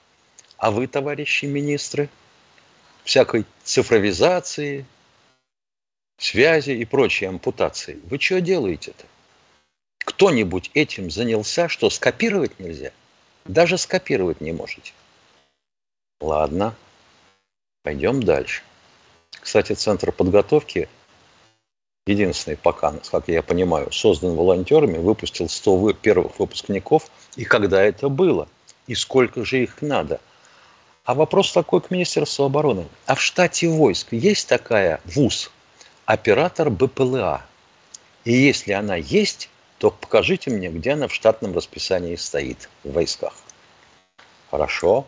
А 0.58 0.72
вы, 0.72 0.88
товарищи 0.88 1.46
министры, 1.46 2.10
всякой 3.04 3.46
цифровизации, 3.64 4.86
связи 6.18 6.72
и 6.72 6.86
прочей 6.86 7.26
ампутации, 7.26 8.00
вы 8.06 8.20
что 8.20 8.40
делаете-то? 8.40 9.06
Кто-нибудь 10.00 10.72
этим 10.74 11.12
занялся, 11.12 11.68
что 11.68 11.90
скопировать 11.90 12.60
нельзя? 12.60 12.92
Даже 13.46 13.78
скопировать 13.78 14.40
не 14.40 14.52
можете. 14.52 14.94
Ладно, 16.22 16.76
пойдем 17.84 18.24
дальше. 18.24 18.62
Кстати, 19.32 19.74
центр 19.74 20.12
подготовки 20.12 20.88
единственный 22.08 22.58
пока, 22.58 22.94
как 23.12 23.28
я 23.28 23.44
понимаю, 23.44 23.92
создан 23.92 24.36
волонтерами, 24.36 24.98
выпустил 24.98 25.48
100 25.48 25.94
первых 25.94 26.40
выпускников. 26.40 27.10
И 27.36 27.46
когда 27.46 27.82
это 27.82 28.10
было? 28.10 28.48
И 28.88 28.96
сколько 28.96 29.46
же 29.46 29.64
их 29.64 29.82
надо? 29.82 30.20
А 31.06 31.14
вопрос 31.14 31.52
такой 31.52 31.82
к 31.82 31.92
Министерству 31.92 32.46
обороны. 32.46 32.86
А 33.06 33.16
в 33.16 33.22
штате 33.22 33.68
войск 33.68 34.08
есть 34.12 34.48
такая 34.48 35.02
ВУЗ, 35.06 35.52
оператор 36.06 36.70
БПЛА? 36.70 37.44
И 38.24 38.34
если 38.34 38.72
она 38.74 38.96
есть, 38.96 39.50
то 39.78 39.90
покажите 39.90 40.52
мне, 40.52 40.70
где 40.70 40.92
она 40.92 41.08
в 41.08 41.14
штатном 41.14 41.56
расписании 41.56 42.16
стоит 42.16 42.70
в 42.84 42.92
войсках. 42.92 43.34
Хорошо. 44.52 45.08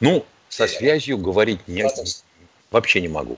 Ну, 0.00 0.24
со 0.48 0.66
связью 0.66 1.18
говорить 1.18 1.66
не, 1.68 1.86
вообще 2.70 3.00
не 3.02 3.08
могу. 3.08 3.36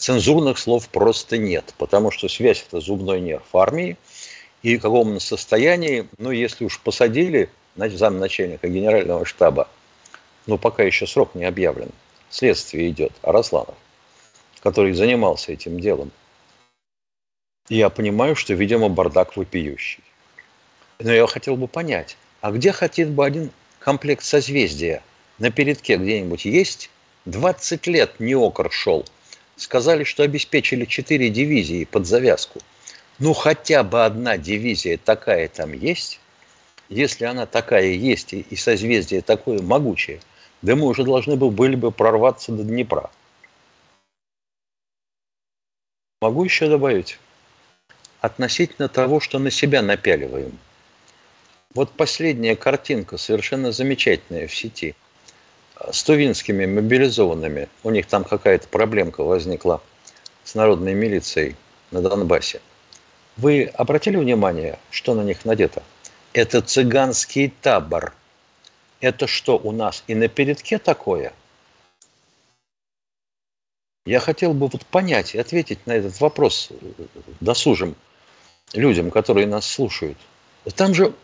Цензурных 0.00 0.58
слов 0.58 0.88
просто 0.88 1.36
нет, 1.36 1.74
потому 1.76 2.10
что 2.10 2.26
связь– 2.26 2.64
это 2.68 2.80
зубной 2.80 3.20
нерв 3.20 3.54
армии. 3.54 3.98
И 4.62 4.78
в 4.78 4.80
каком 4.80 5.20
состоянии, 5.20 6.08
ну, 6.16 6.30
если 6.30 6.64
уж 6.64 6.80
посадили 6.80 7.50
замначальника 7.76 8.66
генерального 8.66 9.26
штаба, 9.26 9.68
ну, 10.46 10.56
пока 10.56 10.84
еще 10.84 11.06
срок 11.06 11.34
не 11.34 11.44
объявлен, 11.44 11.90
следствие 12.30 12.88
идет, 12.88 13.12
Арасланов, 13.20 13.74
который 14.62 14.94
занимался 14.94 15.52
этим 15.52 15.78
делом. 15.78 16.12
Я 17.68 17.90
понимаю, 17.90 18.36
что, 18.36 18.54
видимо, 18.54 18.88
бардак 18.88 19.36
вопиющий. 19.36 20.02
Но 20.98 21.12
я 21.12 21.26
хотел 21.26 21.56
бы 21.56 21.68
понять, 21.68 22.16
а 22.40 22.52
где 22.52 22.72
хотел 22.72 23.10
бы 23.10 23.26
один 23.26 23.50
комплект 23.78 24.24
созвездия 24.24 25.02
на 25.38 25.50
передке 25.50 25.98
где-нибудь 25.98 26.46
есть? 26.46 26.88
20 27.26 27.86
лет 27.86 28.18
неокр 28.18 28.72
шел– 28.72 29.04
сказали, 29.60 30.04
что 30.04 30.22
обеспечили 30.22 30.84
четыре 30.84 31.28
дивизии 31.28 31.84
под 31.84 32.06
завязку. 32.06 32.60
Ну, 33.18 33.34
хотя 33.34 33.82
бы 33.82 34.04
одна 34.04 34.38
дивизия 34.38 34.96
такая 34.96 35.48
там 35.48 35.72
есть. 35.72 36.18
Если 36.88 37.24
она 37.24 37.46
такая 37.46 37.90
есть 37.90 38.32
и 38.32 38.56
созвездие 38.56 39.20
такое 39.20 39.60
могучее, 39.60 40.20
да 40.62 40.74
мы 40.74 40.86
уже 40.86 41.04
должны 41.04 41.36
были 41.36 41.76
бы 41.76 41.92
прорваться 41.92 42.52
до 42.52 42.64
Днепра. 42.64 43.10
Могу 46.20 46.44
еще 46.44 46.68
добавить? 46.68 47.18
Относительно 48.20 48.88
того, 48.88 49.20
что 49.20 49.38
на 49.38 49.50
себя 49.50 49.82
напяливаем. 49.82 50.58
Вот 51.74 51.92
последняя 51.92 52.56
картинка, 52.56 53.16
совершенно 53.16 53.72
замечательная 53.72 54.46
в 54.46 54.54
сети– 54.54 54.96
с 55.90 56.02
тувинскими 56.02 56.66
мобилизованными. 56.66 57.68
У 57.82 57.90
них 57.90 58.06
там 58.06 58.24
какая-то 58.24 58.68
проблемка 58.68 59.22
возникла 59.22 59.82
с 60.44 60.54
народной 60.54 60.94
милицией 60.94 61.56
на 61.90 62.02
Донбассе. 62.02 62.60
Вы 63.36 63.64
обратили 63.74 64.16
внимание, 64.16 64.78
что 64.90 65.14
на 65.14 65.22
них 65.22 65.44
надето? 65.44 65.82
Это 66.32 66.60
цыганский 66.60 67.52
табор. 67.62 68.12
Это 69.00 69.26
что 69.26 69.56
у 69.56 69.72
нас 69.72 70.04
и 70.06 70.14
на 70.14 70.28
передке 70.28 70.78
такое? 70.78 71.32
Я 74.06 74.20
хотел 74.20 74.52
бы 74.52 74.68
вот 74.68 74.84
понять 74.86 75.34
и 75.34 75.38
ответить 75.38 75.86
на 75.86 75.92
этот 75.92 76.20
вопрос 76.20 76.70
досужим 77.40 77.94
людям, 78.74 79.10
которые 79.10 79.46
нас 79.46 79.66
слушают. 79.66 80.18
Там 80.76 80.94
же 80.94 81.14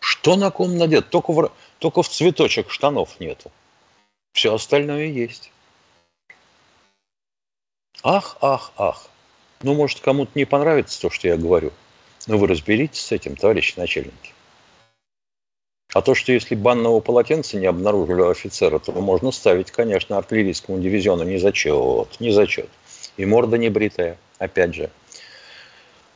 что 0.00 0.36
на 0.36 0.50
ком 0.50 0.76
надет? 0.76 1.08
Только 1.08 1.32
в, 1.32 1.50
только 1.78 2.02
в 2.02 2.08
цветочек 2.08 2.70
штанов 2.70 3.18
нету. 3.20 3.50
Все 4.34 4.52
остальное 4.52 5.06
есть. 5.06 5.52
Ах, 8.02 8.36
ах, 8.40 8.72
ах. 8.76 9.06
Ну, 9.62 9.74
может, 9.74 10.00
кому-то 10.00 10.32
не 10.34 10.44
понравится 10.44 11.00
то, 11.00 11.08
что 11.08 11.28
я 11.28 11.36
говорю. 11.36 11.72
Но 12.26 12.36
вы 12.36 12.48
разберитесь 12.48 13.00
с 13.00 13.12
этим, 13.12 13.36
товарищи 13.36 13.78
начальники. 13.78 14.34
А 15.92 16.02
то, 16.02 16.16
что 16.16 16.32
если 16.32 16.56
банного 16.56 16.98
полотенца 16.98 17.56
не 17.56 17.66
обнаружили 17.66 18.22
у 18.22 18.28
офицера, 18.28 18.80
то 18.80 18.90
можно 18.92 19.30
ставить, 19.30 19.70
конечно, 19.70 20.18
артиллерийскому 20.18 20.80
дивизиону 20.80 21.22
не 21.22 21.38
зачет, 21.38 22.18
не 22.18 22.32
зачет. 22.32 22.68
И 23.16 23.24
морда 23.24 23.56
не 23.56 23.68
бритая, 23.68 24.18
опять 24.38 24.74
же. 24.74 24.90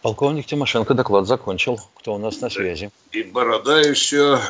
Полковник 0.02 0.46
Тимошенко 0.46 0.94
доклад 0.94 1.28
закончил. 1.28 1.80
Кто 1.94 2.16
у 2.16 2.18
нас 2.18 2.40
на 2.40 2.50
связи? 2.50 2.90
И 3.12 3.22
борода 3.22 3.80
еще. 3.80 4.40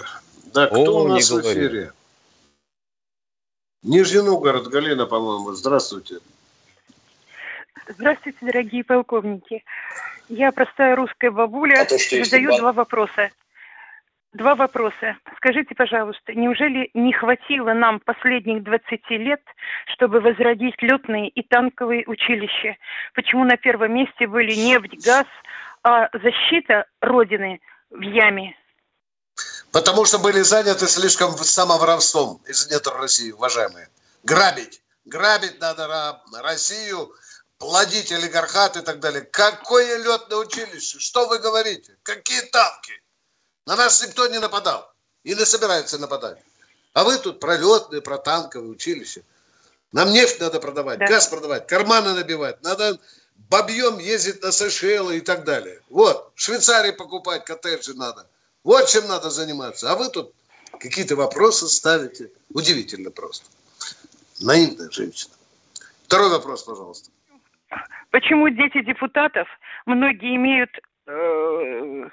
Да, 0.54 0.68
кто 0.68 1.00
О, 1.00 1.04
у 1.04 1.08
нас 1.08 1.30
в 1.30 1.40
эфире? 1.42 1.92
Нижний 3.82 4.22
Новгород, 4.22 4.66
Галина, 4.66 5.06
по-моему. 5.06 5.52
Здравствуйте. 5.52 6.16
Здравствуйте, 7.86 8.38
дорогие 8.42 8.84
полковники. 8.84 9.64
Я 10.28 10.52
простая 10.52 10.96
русская 10.96 11.30
бабуля. 11.30 11.82
А 11.82 11.84
то, 11.84 11.96
задаю 11.96 12.56
два 12.58 12.72
вопроса. 12.72 13.30
Два 14.34 14.54
вопроса. 14.54 15.16
Скажите, 15.36 15.74
пожалуйста, 15.74 16.34
неужели 16.34 16.90
не 16.92 17.12
хватило 17.12 17.72
нам 17.72 17.98
последних 18.00 18.62
20 18.62 19.10
лет, 19.10 19.40
чтобы 19.94 20.20
возродить 20.20 20.74
летные 20.82 21.28
и 21.28 21.42
танковые 21.42 22.04
училища? 22.06 22.76
Почему 23.14 23.44
на 23.44 23.56
первом 23.56 23.94
месте 23.94 24.26
были 24.26 24.52
нефть, 24.52 25.02
газ, 25.04 25.26
а 25.82 26.10
защита 26.12 26.84
Родины 27.00 27.60
в 27.90 28.02
яме? 28.02 28.54
Потому 29.72 30.06
что 30.06 30.18
были 30.18 30.40
заняты 30.42 30.88
слишком 30.88 31.36
самоворовством 31.36 32.42
из 32.46 32.70
недр 32.70 32.94
России, 32.94 33.32
уважаемые. 33.32 33.90
Грабить. 34.22 34.82
Грабить 35.04 35.60
надо 35.60 36.22
Россию, 36.42 37.14
плодить 37.58 38.12
олигархат 38.12 38.76
и 38.76 38.80
так 38.80 39.00
далее. 39.00 39.22
Какое 39.22 39.98
летное 39.98 40.38
училище? 40.38 40.98
Что 40.98 41.26
вы 41.28 41.38
говорите? 41.38 41.96
Какие 42.02 42.42
танки? 42.42 42.92
На 43.66 43.76
нас 43.76 44.02
никто 44.02 44.26
не 44.28 44.38
нападал. 44.38 44.90
И 45.22 45.34
не 45.34 45.44
собирается 45.44 45.98
нападать. 45.98 46.38
А 46.94 47.04
вы 47.04 47.18
тут 47.18 47.38
про 47.38 47.56
летные, 47.56 48.00
про 48.00 48.16
танковые 48.16 48.70
училища. 48.70 49.22
Нам 49.92 50.12
нефть 50.12 50.40
надо 50.40 50.60
продавать, 50.60 50.98
да. 50.98 51.06
газ 51.06 51.28
продавать, 51.28 51.66
карманы 51.66 52.12
набивать. 52.14 52.62
Надо 52.62 52.98
бабьем 53.36 53.98
ездить 53.98 54.42
на 54.42 54.52
Сейшелы 54.52 55.18
и 55.18 55.20
так 55.20 55.44
далее. 55.44 55.82
Вот, 55.88 56.32
в 56.34 56.40
Швейцарии 56.40 56.92
покупать 56.92 57.44
коттеджи 57.44 57.92
надо– 57.92 58.26
вот 58.68 58.86
чем 58.86 59.08
надо 59.08 59.30
заниматься. 59.30 59.90
А 59.90 59.96
вы 59.96 60.10
тут 60.10 60.34
какие-то 60.78 61.16
вопросы 61.16 61.66
ставите. 61.68 62.30
Удивительно 62.52 63.10
просто. 63.10 63.46
Наивная 64.40 64.90
женщина. 64.90 65.32
Второй 66.04 66.28
вопрос, 66.28 66.64
пожалуйста. 66.64 67.10
Почему 68.10 68.50
дети 68.50 68.82
депутатов, 68.84 69.48
многие 69.86 70.36
имеют 70.36 70.70
э, 71.06 72.10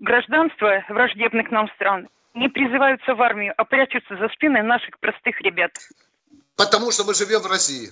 гражданство 0.00 0.84
враждебных 0.90 1.50
нам 1.50 1.66
стран, 1.76 2.10
не 2.34 2.50
призываются 2.50 3.14
в 3.14 3.22
армию, 3.22 3.54
а 3.56 3.64
прячутся 3.64 4.18
за 4.18 4.28
спиной 4.28 4.62
наших 4.62 4.98
простых 4.98 5.40
ребят? 5.40 5.72
Потому 6.56 6.92
что 6.92 7.04
мы 7.04 7.14
живем 7.14 7.40
в 7.40 7.46
России. 7.46 7.90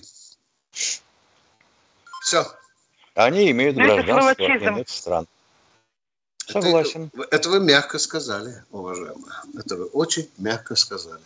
Все. 2.21 2.43
Они 3.15 3.49
имеют 3.49 3.77
ну, 3.77 3.83
гражданство 3.83 4.43
иных 4.43 4.89
стран. 4.89 5.25
Согласен. 6.51 7.11
Это, 7.13 7.27
это 7.31 7.49
вы 7.49 7.59
мягко 7.59 7.99
сказали, 7.99 8.63
уважаемые. 8.71 9.33
Это 9.57 9.75
вы 9.75 9.85
очень 9.85 10.29
мягко 10.37 10.75
сказали. 10.75 11.21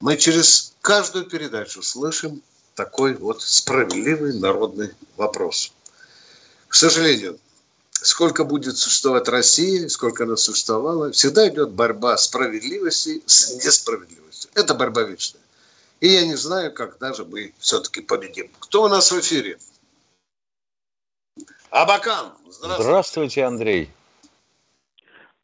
Мы 0.00 0.16
через 0.16 0.74
каждую 0.80 1.26
передачу 1.26 1.82
слышим 1.82 2.42
такой 2.74 3.14
вот 3.14 3.42
справедливый 3.42 4.38
народный 4.38 4.90
вопрос. 5.16 5.72
К 6.68 6.74
сожалению, 6.74 7.38
сколько 7.92 8.44
будет 8.44 8.76
существовать 8.76 9.28
Россия, 9.28 9.88
сколько 9.88 10.24
она 10.24 10.36
существовала, 10.36 11.12
всегда 11.12 11.48
идет 11.48 11.70
борьба 11.70 12.16
справедливости 12.16 13.22
с 13.26 13.54
несправедливостью. 13.64 14.50
Это 14.54 14.74
борьба 14.74 15.02
вечная. 15.02 15.42
И 16.00 16.08
я 16.08 16.26
не 16.26 16.34
знаю, 16.34 16.72
когда 16.72 17.14
же 17.14 17.24
мы 17.24 17.54
все-таки 17.60 18.00
победим. 18.00 18.50
Кто 18.58 18.82
у 18.82 18.88
нас 18.88 19.12
в 19.12 19.20
эфире? 19.20 19.58
Абакан. 21.70 22.32
Здравствуйте. 22.50 22.82
Здравствуйте, 22.82 23.44
Андрей. 23.44 23.90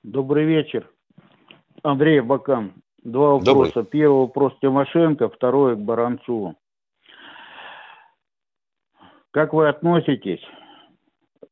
Добрый 0.03 0.47
вечер. 0.47 0.91
Андрей 1.83 2.21
Абакан. 2.21 2.73
Два 3.03 3.35
вопроса. 3.35 3.75
Добрый. 3.75 3.91
Первый 3.91 4.21
вопрос 4.21 4.55
Тимошенко, 4.61 5.29
второй 5.29 5.77
к 5.77 5.79
Баранцу. 5.79 6.57
Как 9.31 9.53
вы 9.53 9.69
относитесь 9.69 10.43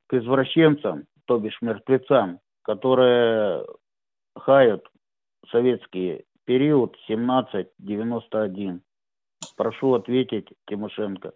к 0.06 0.14
извращенцам, 0.14 1.04
то 1.26 1.38
бишь 1.38 1.58
мертвецам, 1.60 2.40
которые 2.62 3.66
хают 4.34 4.90
советский 5.50 6.24
период 6.44 6.96
1791? 7.06 8.82
Прошу 9.56 9.94
ответить, 9.94 10.48
Тимошенко. 10.66 11.32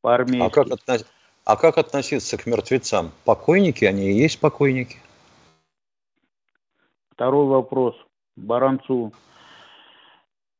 По 0.00 0.16
а 0.16 0.50
как, 0.50 0.70
относ... 0.70 1.04
а 1.44 1.56
как 1.56 1.78
относиться 1.78 2.36
к 2.36 2.46
мертвецам? 2.46 3.12
Покойники, 3.24 3.84
они 3.84 4.10
и 4.10 4.14
есть 4.14 4.40
покойники. 4.40 4.96
Второй 7.20 7.48
вопрос 7.48 7.94
Баранцу. 8.34 9.12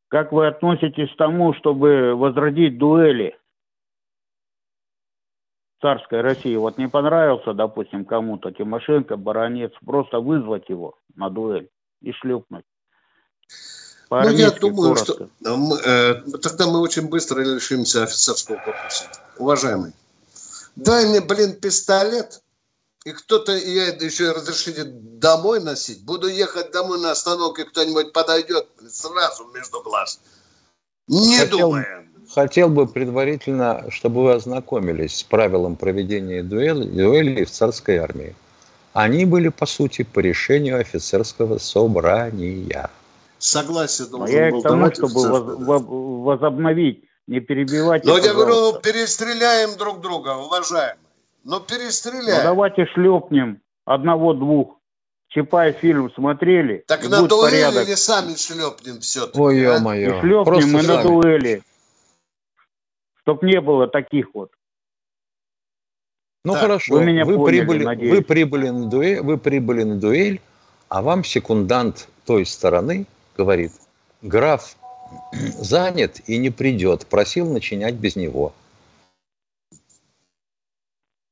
Как 0.09 0.31
вы 0.31 0.47
относитесь 0.47 1.11
к 1.11 1.17
тому, 1.17 1.55
чтобы 1.55 2.15
возродить 2.15 2.77
дуэли 2.77 3.35
царской 5.81 6.21
России? 6.21 6.55
Вот 6.57 6.77
не 6.77 6.87
понравился, 6.87 7.55
допустим, 7.55 8.05
кому-то 8.05 8.51
Тимошенко, 8.51 9.17
Баранец, 9.17 9.73
просто 9.87 10.21
вызвать 10.21 10.69
его 10.69 10.97
на 11.17 11.31
дуэль 11.31 11.71
и 12.03 12.13
шлепнуть. 12.13 12.67
Ну, 14.11 14.29
я 14.29 14.51
думаю, 14.51 14.97
коротко. 14.97 15.13
что 15.15 15.57
мы, 15.57 15.79
э, 15.79 16.15
тогда 16.43 16.67
мы 16.67 16.81
очень 16.81 17.09
быстро 17.09 17.41
лишимся 17.41 18.03
офицерского 18.03 18.57
корпуса. 18.57 19.07
Уважаемый, 19.39 19.95
дай 20.77 21.09
мне, 21.09 21.23
блин, 21.23 21.59
пистолет, 21.59 22.43
и 23.05 23.13
кто-то, 23.13 23.53
я 23.53 23.89
еще 23.89 24.33
разрешите 24.33 24.85
домой 24.85 25.61
носить, 25.61 26.05
буду 26.05 26.29
ехать 26.29 26.71
домой 26.71 27.01
на 27.01 27.13
остановке, 27.13 27.65
кто-нибудь 27.65 28.13
подойдет 28.13 28.67
сразу 28.91 29.47
между 29.55 29.83
глаз. 29.83 30.21
Не 31.09 31.39
хотел, 31.39 31.59
думая. 31.59 32.07
Хотел 32.35 32.69
бы 32.69 32.87
предварительно, 32.87 33.87
чтобы 33.91 34.25
вы 34.25 34.35
ознакомились 34.35 35.17
с 35.17 35.23
правилом 35.23 35.77
проведения 35.77 36.43
дуэли, 36.43 36.85
дуэли 36.85 37.45
в 37.45 37.51
царской 37.51 37.97
армии. 37.97 38.37
Они 38.93 39.25
были, 39.25 39.49
по 39.49 39.67
сути, 39.67 40.03
по 40.03 40.21
решению 40.21 40.79
офицерского 40.79 41.59
собрания. 41.59 42.91
Согласен. 43.39 44.09
А 44.21 44.29
я 44.29 44.51
к 44.51 44.63
тому, 44.63 44.93
чтобы 44.93 45.57
воз, 45.57 45.83
возобновить, 45.89 47.05
не 47.27 47.41
перебивать. 47.41 48.05
Но 48.05 48.19
я 48.19 48.35
говорю, 48.35 48.79
перестреляем 48.81 49.77
друг 49.77 50.01
друга, 50.01 50.37
уважаемые. 50.37 50.99
Но 51.45 51.61
перестреляем. 51.61 52.39
Ну, 52.39 52.43
давайте 52.43 52.87
шлепнем 52.87 53.61
одного-двух. 53.85 54.77
Чапай 55.29 55.73
фильм 55.73 56.13
смотрели. 56.13 56.85
Так 56.89 57.09
на 57.09 57.27
дуэли 57.27 57.63
порядок. 57.63 57.87
или 57.87 57.95
сами 57.95 58.35
шлепнем 58.35 59.01
все-таки? 59.01 59.39
Ой, 59.39 59.61
а? 59.61 59.75
ё-моё. 59.75 60.17
И 60.17 60.21
шлепнем 60.21 60.45
Просто 60.45 60.71
мы 60.71 60.83
сами. 60.83 60.97
на 60.97 61.03
дуэли. 61.03 61.63
Чтоб 63.23 63.43
не 63.43 63.61
было 63.61 63.87
таких 63.87 64.27
вот. 64.35 64.51
Ну 66.45 66.55
так, 66.55 66.63
хорошо, 66.63 66.95
вы, 66.95 67.05
меня 67.05 67.25
вы, 67.25 67.37
поняли, 67.37 67.65
прибыли, 67.65 68.11
вы, 68.11 68.23
прибыли 68.23 68.69
на 68.71 68.87
дуэль, 68.87 69.21
вы 69.21 69.37
прибыли 69.37 69.83
на 69.83 69.97
дуэль, 69.97 70.41
а 70.89 71.03
вам 71.03 71.23
секундант 71.23 72.09
той 72.25 72.47
стороны 72.47 73.07
говорит, 73.37 73.73
граф 74.23 74.77
занят 75.33 76.21
и 76.27 76.39
не 76.39 76.51
придет, 76.51 77.07
просил 77.07 77.51
начинять 77.53 77.95
без 77.95 78.17
него. 78.17 78.55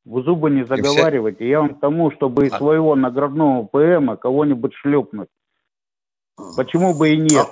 В 0.08 0.22
зубы 0.22 0.48
не 0.48 0.64
заговаривайте. 0.64 1.44
Вся... 1.44 1.48
Я 1.48 1.60
вам 1.60 1.74
к 1.74 1.80
тому, 1.80 2.10
чтобы 2.12 2.46
из 2.46 2.52
а. 2.54 2.56
своего 2.56 2.96
наградного 2.96 3.64
ПМа 3.64 4.16
кого-нибудь 4.16 4.72
шлепнуть. 4.72 5.28
Почему 6.56 6.94
бы 6.94 7.10
и 7.10 7.18
нет? 7.18 7.46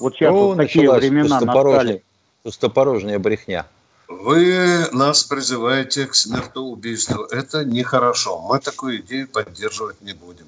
Вот 0.00 0.14
сейчас 0.14 0.32
ну, 0.32 0.46
вот 0.46 0.56
такие 0.56 0.90
времена 0.90 1.38
настали. 1.40 2.02
Пустопорожняя 2.42 3.18
брехня. 3.18 3.66
Вы 4.08 4.86
нас 4.92 5.22
призываете 5.22 6.06
к 6.06 6.14
смертоубийству. 6.14 7.24
Это 7.24 7.66
нехорошо. 7.66 8.40
Мы 8.40 8.58
такую 8.58 9.00
идею 9.02 9.28
поддерживать 9.28 10.00
не 10.00 10.14
будем. 10.14 10.46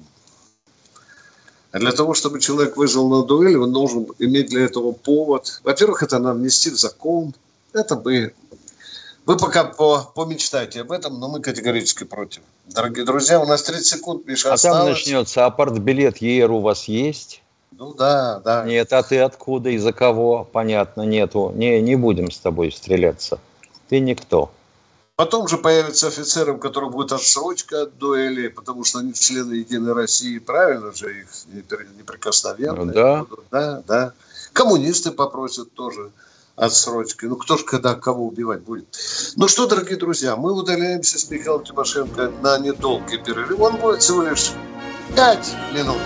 А 1.71 1.77
для 1.77 1.91
того, 1.91 2.15
чтобы 2.15 2.39
человек 2.39 2.75
выжил 2.75 3.07
на 3.07 3.23
дуэли, 3.23 3.55
он 3.55 3.71
должен 3.71 4.07
иметь 4.17 4.49
для 4.49 4.65
этого 4.65 4.93
повод. 4.93 5.61
Во-первых, 5.63 6.01
это 6.01 6.17
надо 6.17 6.39
внести 6.39 6.71
в 6.71 6.75
закон. 6.75 7.35
Это 7.71 7.95
бы... 7.95 8.33
Вы 9.25 9.37
пока 9.37 9.65
по, 9.65 10.11
помечтайте 10.15 10.81
об 10.81 10.91
этом, 10.91 11.19
но 11.19 11.29
мы 11.29 11.41
категорически 11.41 12.05
против. 12.05 12.41
Дорогие 12.65 13.05
друзья, 13.05 13.39
у 13.39 13.45
нас 13.45 13.63
30 13.63 13.85
секунд, 13.85 14.25
Миша, 14.25 14.49
А 14.49 14.53
осталось. 14.53 14.79
там 14.79 14.89
начнется 14.89 15.45
апарт-билет 15.45 16.17
ЕР 16.17 16.51
у 16.51 16.59
вас 16.59 16.85
есть? 16.85 17.43
Ну 17.77 17.93
да, 17.93 18.39
да. 18.43 18.65
Нет, 18.65 18.91
а 18.93 19.03
ты 19.03 19.19
откуда 19.19 19.69
и 19.69 19.77
за 19.77 19.93
кого? 19.93 20.43
Понятно, 20.51 21.03
нету. 21.03 21.51
Не, 21.55 21.81
не 21.81 21.95
будем 21.95 22.31
с 22.31 22.37
тобой 22.37 22.71
стреляться. 22.71 23.39
Ты 23.89 23.99
никто. 23.99 24.51
Потом 25.15 25.47
же 25.47 25.57
появятся 25.57 26.07
офицеры, 26.07 26.53
у 26.53 26.57
которых 26.57 26.91
будет 26.91 27.11
отсрочка 27.11 27.83
от 27.83 27.97
дуэли, 27.99 28.47
потому 28.47 28.83
что 28.83 28.99
они 28.99 29.13
члены 29.13 29.53
Единой 29.53 29.93
России, 29.93 30.39
правильно 30.39 30.91
же, 30.93 31.21
их 31.21 31.27
неприкосновенные. 31.97 32.85
Ну, 32.85 32.91
да. 32.91 33.25
Да, 33.51 33.83
да. 33.87 34.13
Коммунисты 34.53 35.11
попросят 35.11 35.73
тоже 35.73 36.11
отсрочки. 36.61 37.25
Ну, 37.25 37.35
кто 37.35 37.57
же 37.57 37.65
когда 37.65 37.95
кого 37.95 38.27
убивать 38.27 38.61
будет? 38.61 38.85
Ну 39.35 39.47
что, 39.47 39.67
дорогие 39.67 39.97
друзья, 39.97 40.35
мы 40.35 40.53
удаляемся 40.53 41.17
с 41.17 41.29
Михаилом 41.29 41.63
Тимошенко 41.63 42.31
на 42.41 42.59
недолгий 42.59 43.17
перерыв. 43.17 43.59
Он 43.59 43.77
будет 43.77 44.01
всего 44.01 44.21
лишь 44.21 44.51
5 45.15 45.55
минут. 45.73 45.97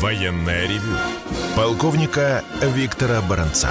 Военная 0.00 0.66
ревю. 0.66 0.96
Полковника 1.54 2.42
Виктора 2.60 3.20
Баранца. 3.22 3.70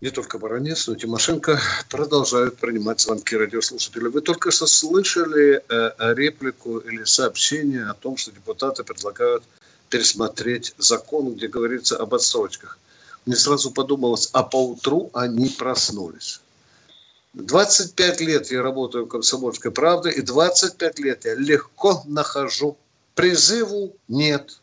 не 0.00 0.10
только 0.10 0.38
Баранец, 0.38 0.86
но 0.86 0.94
и 0.94 0.98
Тимошенко 0.98 1.60
продолжают 1.88 2.58
принимать 2.58 3.00
звонки 3.00 3.36
радиослушателей. 3.36 4.10
Вы 4.10 4.20
только 4.20 4.50
что 4.50 4.66
слышали 4.66 5.62
э, 5.68 6.14
реплику 6.14 6.78
или 6.78 7.04
сообщение 7.04 7.86
о 7.86 7.94
том, 7.94 8.16
что 8.16 8.30
депутаты 8.30 8.84
предлагают 8.84 9.42
пересмотреть 9.88 10.74
закон, 10.78 11.34
где 11.34 11.48
говорится 11.48 11.96
об 11.96 12.14
отсрочках. 12.14 12.78
Мне 13.24 13.36
сразу 13.36 13.70
подумалось, 13.70 14.28
а 14.32 14.42
поутру 14.42 15.10
они 15.14 15.48
проснулись. 15.48 16.40
25 17.34 18.20
лет 18.22 18.50
я 18.50 18.62
работаю 18.62 19.04
в 19.04 19.08
«Комсомольской 19.08 19.70
правде», 19.70 20.10
и 20.10 20.22
25 20.22 20.98
лет 21.00 21.24
я 21.24 21.34
легко 21.34 22.02
нахожу. 22.06 22.76
Призыву 23.14 23.94
нет, 24.08 24.60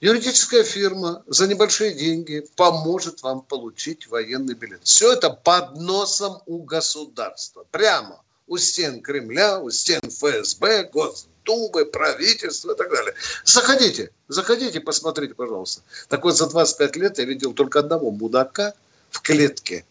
Юридическая 0.00 0.62
фирма 0.62 1.24
за 1.26 1.48
небольшие 1.48 1.92
деньги 1.92 2.46
поможет 2.54 3.22
вам 3.22 3.42
получить 3.42 4.06
военный 4.06 4.54
билет. 4.54 4.80
Все 4.84 5.12
это 5.12 5.30
под 5.30 5.76
носом 5.76 6.40
у 6.46 6.62
государства. 6.62 7.64
Прямо 7.72 8.22
у 8.46 8.58
стен 8.58 9.02
Кремля, 9.02 9.58
у 9.58 9.70
стен 9.70 10.00
ФСБ, 10.08 10.90
Госдумы, 10.92 11.84
правительства 11.84 12.74
и 12.74 12.76
так 12.76 12.90
далее. 12.90 13.12
Заходите, 13.44 14.12
заходите, 14.28 14.80
посмотрите, 14.80 15.34
пожалуйста. 15.34 15.82
Так 16.08 16.22
вот, 16.22 16.36
за 16.36 16.48
25 16.48 16.94
лет 16.94 17.18
я 17.18 17.24
видел 17.24 17.52
только 17.52 17.80
одного 17.80 18.12
мудака 18.12 18.74
в 19.10 19.20
клетке, 19.20 19.84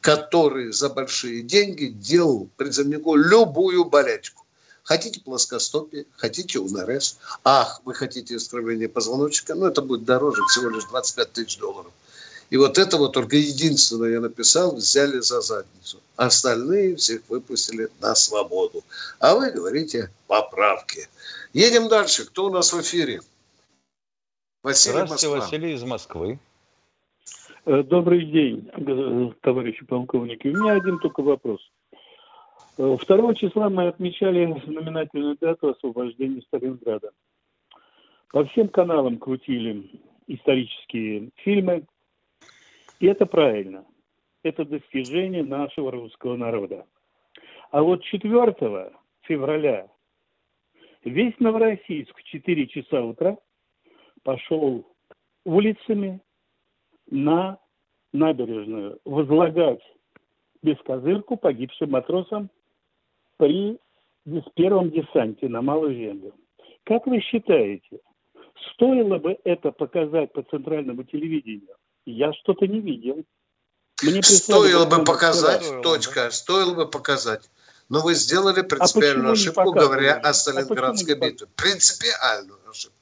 который 0.00 0.72
за 0.72 0.88
большие 0.88 1.42
деньги 1.42 1.86
делал 1.86 2.48
призывнику 2.56 3.16
любую 3.16 3.86
болячку. 3.86 4.44
Хотите 4.88 5.20
плоскостопие, 5.20 6.06
хотите 6.16 6.58
УНРС. 6.60 7.18
Ах, 7.44 7.82
вы 7.84 7.92
хотите 7.92 8.36
исправление 8.36 8.88
позвоночника, 8.88 9.54
ну 9.54 9.66
это 9.66 9.82
будет 9.82 10.04
дороже, 10.04 10.42
всего 10.46 10.70
лишь 10.70 10.84
25 10.84 11.32
тысяч 11.32 11.58
долларов. 11.58 11.92
И 12.48 12.56
вот 12.56 12.78
это 12.78 12.96
вот 12.96 13.12
только 13.12 13.36
единственное 13.36 14.12
я 14.12 14.20
написал, 14.20 14.74
взяли 14.74 15.20
за 15.20 15.42
задницу. 15.42 16.00
Остальные 16.16 16.96
всех 16.96 17.20
выпустили 17.28 17.90
на 18.00 18.14
свободу. 18.14 18.82
А 19.18 19.34
вы 19.34 19.50
говорите 19.50 20.10
поправки. 20.26 21.06
Едем 21.52 21.88
дальше. 21.88 22.24
Кто 22.24 22.46
у 22.46 22.50
нас 22.50 22.72
в 22.72 22.80
эфире? 22.80 23.20
Василий 24.62 24.92
Здравствуйте, 24.92 25.28
Москва. 25.28 25.44
Василий 25.44 25.74
из 25.74 25.82
Москвы. 25.82 26.38
Э, 27.66 27.82
добрый 27.82 28.24
день, 28.24 28.70
товарищи 29.42 29.84
полковники. 29.84 30.48
У 30.48 30.56
меня 30.56 30.72
один 30.72 30.98
только 30.98 31.20
вопрос. 31.20 31.60
2 32.78 32.96
э, 32.96 33.34
числа 33.34 33.68
мы 33.68 33.88
отмечали 33.88 34.54
знаменательную 34.64 35.36
дату 35.36 35.70
освобождения 35.70 36.42
Сталинграда. 36.42 37.10
По 38.30 38.44
всем 38.44 38.68
каналам 38.68 39.18
крутили 39.18 39.90
исторические 40.28 41.30
фильмы. 41.36 41.86
И 43.00 43.06
это 43.06 43.26
правильно. 43.26 43.84
Это 44.44 44.64
достижение 44.64 45.42
нашего 45.42 45.90
русского 45.90 46.36
народа. 46.36 46.86
А 47.72 47.82
вот 47.82 48.04
4 48.04 48.92
февраля 49.22 49.88
весь 51.04 51.34
Новороссийск 51.40 52.16
в 52.16 52.22
4 52.22 52.66
часа 52.68 53.02
утра 53.02 53.38
пошел 54.22 54.86
улицами 55.44 56.20
на 57.10 57.58
набережную 58.12 59.00
возлагать 59.04 59.82
бескозырку 60.62 61.36
погибшим 61.36 61.90
матросам 61.90 62.50
при 63.38 63.78
первом 64.54 64.90
десанте 64.90 65.48
на 65.48 65.62
Малую 65.62 65.94
Землю. 65.94 66.34
Как 66.84 67.06
вы 67.06 67.20
считаете, 67.20 68.00
стоило 68.74 69.18
бы 69.18 69.38
это 69.44 69.72
показать 69.72 70.32
по 70.32 70.42
центральному 70.42 71.04
телевидению? 71.04 71.76
Я 72.04 72.32
что-то 72.34 72.66
не 72.66 72.80
видел. 72.80 73.24
Мне 74.02 74.22
стоило 74.22 74.86
бы 74.86 75.04
показать, 75.04 75.64
стоило, 75.64 75.82
точка, 75.82 76.30
стоило 76.30 76.74
бы 76.74 76.88
показать. 76.88 77.50
Но 77.88 78.00
вы 78.02 78.14
сделали 78.14 78.60
а 78.60 78.64
принципиальную 78.64 79.30
а 79.30 79.32
ошибку, 79.32 79.72
говоря 79.72 80.14
о 80.16 80.32
Сталинградской 80.32 81.14
а 81.14 81.18
битве. 81.18 81.46
Принципиальную 81.56 82.58
ошибку. 82.68 82.97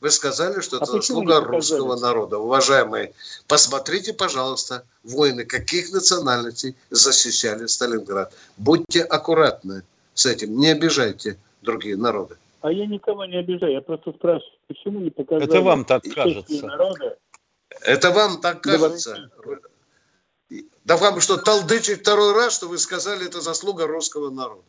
Вы 0.00 0.10
сказали, 0.10 0.60
что 0.60 0.76
а 0.76 0.82
это 0.82 0.92
заслуга 0.92 1.40
русского 1.40 1.96
народа. 1.96 2.38
Уважаемые, 2.38 3.14
посмотрите, 3.48 4.12
пожалуйста, 4.12 4.84
воины 5.02 5.44
каких 5.44 5.90
национальностей 5.92 6.76
защищали 6.90 7.66
Сталинград. 7.66 8.32
Будьте 8.56 9.02
аккуратны 9.02 9.82
с 10.14 10.26
этим, 10.26 10.56
не 10.56 10.68
обижайте 10.70 11.36
другие 11.62 11.96
народы. 11.96 12.36
А 12.60 12.70
я 12.70 12.86
никого 12.86 13.24
не 13.24 13.38
обижаю, 13.38 13.72
я 13.72 13.80
просто 13.80 14.12
спрашиваю, 14.12 14.58
почему 14.68 15.00
не 15.00 15.10
показали... 15.10 15.44
Это 15.44 15.60
вам 15.60 15.84
так 15.84 16.02
кажется. 16.14 16.66
Народа? 16.66 17.18
Это 17.82 18.10
вам 18.10 18.40
так 18.40 18.62
кажется. 18.62 19.30
Да 20.84 20.96
вам 20.96 21.20
что, 21.20 21.36
толдычить 21.36 22.00
второй 22.00 22.32
раз, 22.34 22.54
что 22.54 22.68
вы 22.68 22.78
сказали, 22.78 23.26
это 23.26 23.40
заслуга 23.40 23.86
русского 23.86 24.30
народа? 24.30 24.62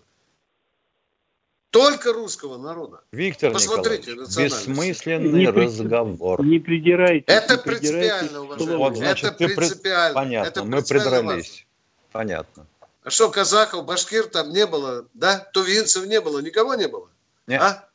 Только 1.71 2.13
русского 2.13 2.57
народа. 2.57 3.01
Виктор 3.11 3.51
Посмотрите, 3.53 4.15
бессмысленный 4.15 5.31
не 5.31 5.47
разговор. 5.49 6.43
Не 6.43 6.59
придирайте. 6.59 7.25
Это 7.27 7.57
не 7.57 7.61
принципиально, 7.61 8.41
уважаемый. 8.41 8.77
Вот, 8.77 8.97
значит, 8.97 9.25
это 9.25 9.55
принципиально. 9.55 10.15
Понятно, 10.15 10.47
это 10.47 10.63
мы 10.63 10.81
придрались. 10.81 11.23
Важно. 11.23 11.65
Понятно. 12.11 12.67
А 13.03 13.09
что, 13.11 13.29
казахов, 13.29 13.85
башкир 13.85 14.25
там 14.27 14.49
не 14.51 14.65
было, 14.65 15.05
да? 15.13 15.47
Тувинцев 15.53 16.05
не 16.07 16.19
было, 16.21 16.39
никого 16.39 16.73
не 16.73 16.87
было? 16.87 17.07
Нет. 17.45 17.61
А? 17.61 17.89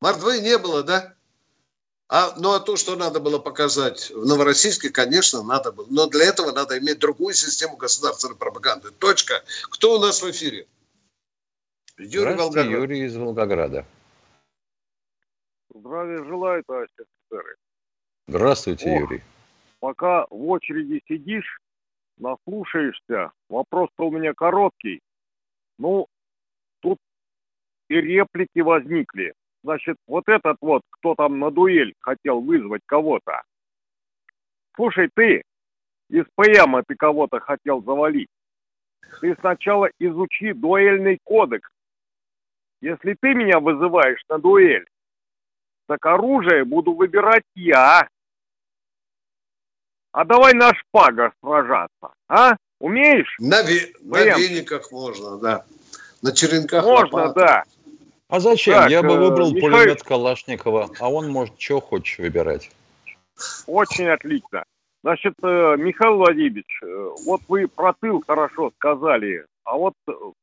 Мордвы 0.00 0.40
не 0.40 0.58
было, 0.58 0.82
да? 0.82 1.14
А, 2.08 2.34
ну, 2.36 2.52
а 2.52 2.60
то, 2.60 2.76
что 2.76 2.94
надо 2.96 3.18
было 3.18 3.38
показать 3.38 4.10
в 4.10 4.24
Новороссийске, 4.26 4.90
конечно, 4.90 5.42
надо 5.42 5.72
было. 5.72 5.86
Но 5.90 6.06
для 6.06 6.26
этого 6.26 6.52
надо 6.52 6.78
иметь 6.78 6.98
другую 6.98 7.34
систему 7.34 7.76
государственной 7.76 8.36
пропаганды. 8.36 8.90
Точка. 8.90 9.42
Кто 9.70 9.96
у 9.96 9.98
нас 9.98 10.22
в 10.22 10.30
эфире? 10.30 10.66
Юрий 11.98 12.34
Волгоград. 12.34 12.66
Юрий 12.66 13.04
из 13.04 13.16
Волгограда. 13.16 13.86
Здравия 15.70 16.22
желаю, 16.24 16.62
товарищи 16.66 16.92
офицеры. 16.92 17.56
Здравствуйте, 18.26 18.90
О, 18.90 19.00
Юрий. 19.00 19.22
Пока 19.80 20.26
в 20.30 20.48
очереди 20.48 21.02
сидишь, 21.08 21.58
наслушаешься, 22.18 23.32
вопрос-то 23.48 24.08
у 24.08 24.10
меня 24.10 24.34
короткий. 24.34 25.00
Ну, 25.78 26.06
тут 26.80 26.98
и 27.88 27.94
реплики 27.94 28.60
возникли. 28.60 29.32
Значит, 29.62 29.96
вот 30.06 30.28
этот 30.28 30.58
вот, 30.60 30.82
кто 30.90 31.14
там 31.14 31.38
на 31.38 31.50
дуэль 31.50 31.94
хотел 32.00 32.40
вызвать 32.40 32.82
кого-то. 32.86 33.42
Слушай, 34.76 35.08
ты, 35.14 35.42
из 36.10 36.24
ПМа 36.34 36.82
ты 36.86 36.94
кого-то 36.94 37.40
хотел 37.40 37.82
завалить. 37.82 38.28
Ты 39.20 39.34
сначала 39.40 39.88
изучи 39.98 40.52
дуэльный 40.52 41.18
кодекс. 41.24 41.68
Если 42.80 43.16
ты 43.20 43.34
меня 43.34 43.60
вызываешь 43.60 44.22
на 44.28 44.38
дуэль, 44.38 44.86
так 45.86 46.04
оружие 46.06 46.64
буду 46.64 46.92
выбирать 46.92 47.44
я. 47.54 48.08
А 50.12 50.24
давай 50.24 50.54
на 50.54 50.72
шпагах 50.74 51.32
сражаться, 51.42 52.14
а? 52.28 52.56
Умеешь? 52.78 53.36
На, 53.38 53.62
ви... 53.62 53.94
на 54.02 54.36
вениках 54.36 54.92
можно, 54.92 55.38
да. 55.38 55.64
На 56.22 56.32
черенках 56.32 56.84
Можно, 56.84 57.16
лопат. 57.16 57.34
да. 57.34 57.64
А 58.28 58.40
зачем? 58.40 58.74
Так, 58.74 58.90
Я 58.90 59.02
бы 59.02 59.12
э, 59.12 59.18
выбрал 59.18 59.52
Михаил... 59.52 59.72
пулемет 59.72 60.02
Калашникова, 60.02 60.90
а 60.98 61.10
он 61.10 61.30
может 61.30 61.60
что 61.60 61.80
хочешь 61.80 62.18
выбирать. 62.18 62.70
Очень 63.66 64.08
отлично. 64.08 64.64
Значит, 65.02 65.34
э, 65.42 65.76
Михаил 65.78 66.16
Владимирович, 66.16 66.80
э, 66.82 67.08
вот 67.24 67.42
вы 67.48 67.68
про 67.68 67.92
тыл 67.92 68.22
хорошо 68.26 68.72
сказали. 68.76 69.46
А 69.66 69.76
вот 69.76 69.94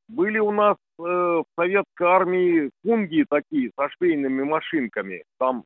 были 0.10 0.38
у 0.38 0.52
нас 0.52 0.76
э, 1.00 1.02
в 1.02 1.46
советской 1.58 2.08
армии 2.08 2.70
фунги 2.84 3.26
такие 3.30 3.72
со 3.80 3.88
швейными 3.92 4.44
машинками. 4.44 5.24
Там 5.40 5.64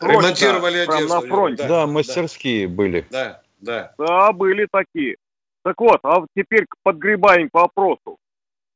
Ремонтировали 0.00 0.78
одежду. 0.78 1.14
на 1.14 1.20
фронте. 1.20 1.62
Да, 1.62 1.68
да 1.68 1.86
мастерские 1.86 2.66
да. 2.68 2.74
были. 2.74 3.06
Да, 3.10 3.42
да. 3.60 3.94
Да, 3.98 4.32
были 4.32 4.66
такие. 4.70 5.16
Так 5.62 5.78
вот, 5.78 6.00
а 6.04 6.24
теперь 6.34 6.66
подгребаем 6.82 7.50
к 7.50 7.54
вопросу. 7.54 8.16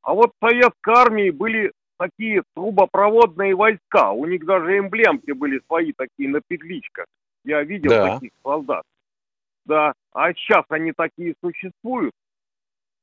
А 0.03 0.13
вот 0.13 0.31
в 0.39 0.45
советской 0.45 0.93
армии 0.93 1.31
были 1.31 1.71
такие 1.97 2.43
трубопроводные 2.55 3.55
войска. 3.55 4.11
У 4.11 4.27
них 4.27 4.45
даже 4.45 4.77
эмблемки 4.77 5.31
были 5.31 5.61
свои 5.65 5.93
такие 5.93 6.29
на 6.29 6.41
петличках. 6.47 7.05
Я 7.43 7.63
видел 7.63 7.89
да. 7.89 8.13
таких 8.13 8.31
солдат. 8.43 8.83
Да. 9.69 9.93
А 10.13 10.33
сейчас 10.33 10.65
они 10.69 10.93
такие 10.93 11.35
существуют? 11.41 12.11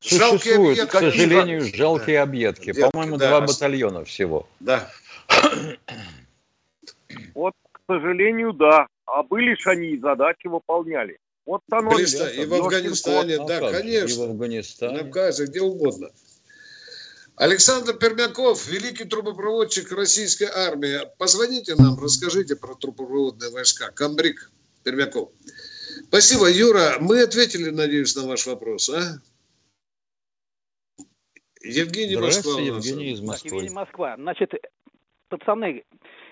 Существуют, 0.00 0.78
объедки, 0.78 0.96
к 0.96 0.98
сожалению, 0.98 1.60
жалкие 1.62 2.16
да. 2.16 2.22
объедки. 2.24 2.70
Объедки, 2.70 2.90
По-моему, 2.90 3.16
да. 3.16 3.28
два 3.28 3.40
батальона 3.42 4.04
всего. 4.04 4.48
Да. 4.60 4.90
Вот, 7.34 7.54
к 7.72 7.80
сожалению, 7.86 8.52
да. 8.52 8.88
А 9.06 9.22
были 9.22 9.54
же 9.54 9.70
они 9.70 9.92
и 9.92 9.98
задачи 9.98 10.48
выполняли. 10.48 11.18
Вот 11.46 11.62
оно 11.70 11.90
Близко. 11.90 12.26
И 12.26 12.44
в 12.44 12.52
Афганистане, 12.54 13.38
да, 13.46 13.58
а 13.58 13.72
конечно. 13.72 14.24
И 14.24 14.26
в 14.26 14.30
Афганистане. 14.30 15.02
На 15.02 15.10
Казе, 15.10 15.46
где 15.46 15.60
угодно. 15.60 16.10
Александр 17.36 17.94
Пермяков, 17.94 18.66
великий 18.66 19.04
трубопроводчик 19.04 19.92
российской 19.92 20.48
армии. 20.48 20.98
Позвоните 21.18 21.76
нам, 21.76 21.96
расскажите 22.02 22.56
про 22.56 22.74
трубопроводные 22.74 23.52
войска. 23.52 23.92
Камбрик 23.92 24.50
Пермяков. 24.82 25.30
Спасибо, 26.08 26.50
Юра. 26.50 26.96
Мы 27.00 27.22
ответили, 27.22 27.70
надеюсь, 27.70 28.14
на 28.16 28.26
ваш 28.26 28.46
вопрос, 28.46 28.88
а? 28.90 29.20
Евгений 31.62 32.16
Москва. 32.16 32.60
Евгений 32.60 33.12
из 33.12 33.20
Москвы. 33.20 33.48
Евгений 33.56 33.74
Москва. 33.74 34.14
Значит, 34.16 34.52
пацаны, 35.28 35.84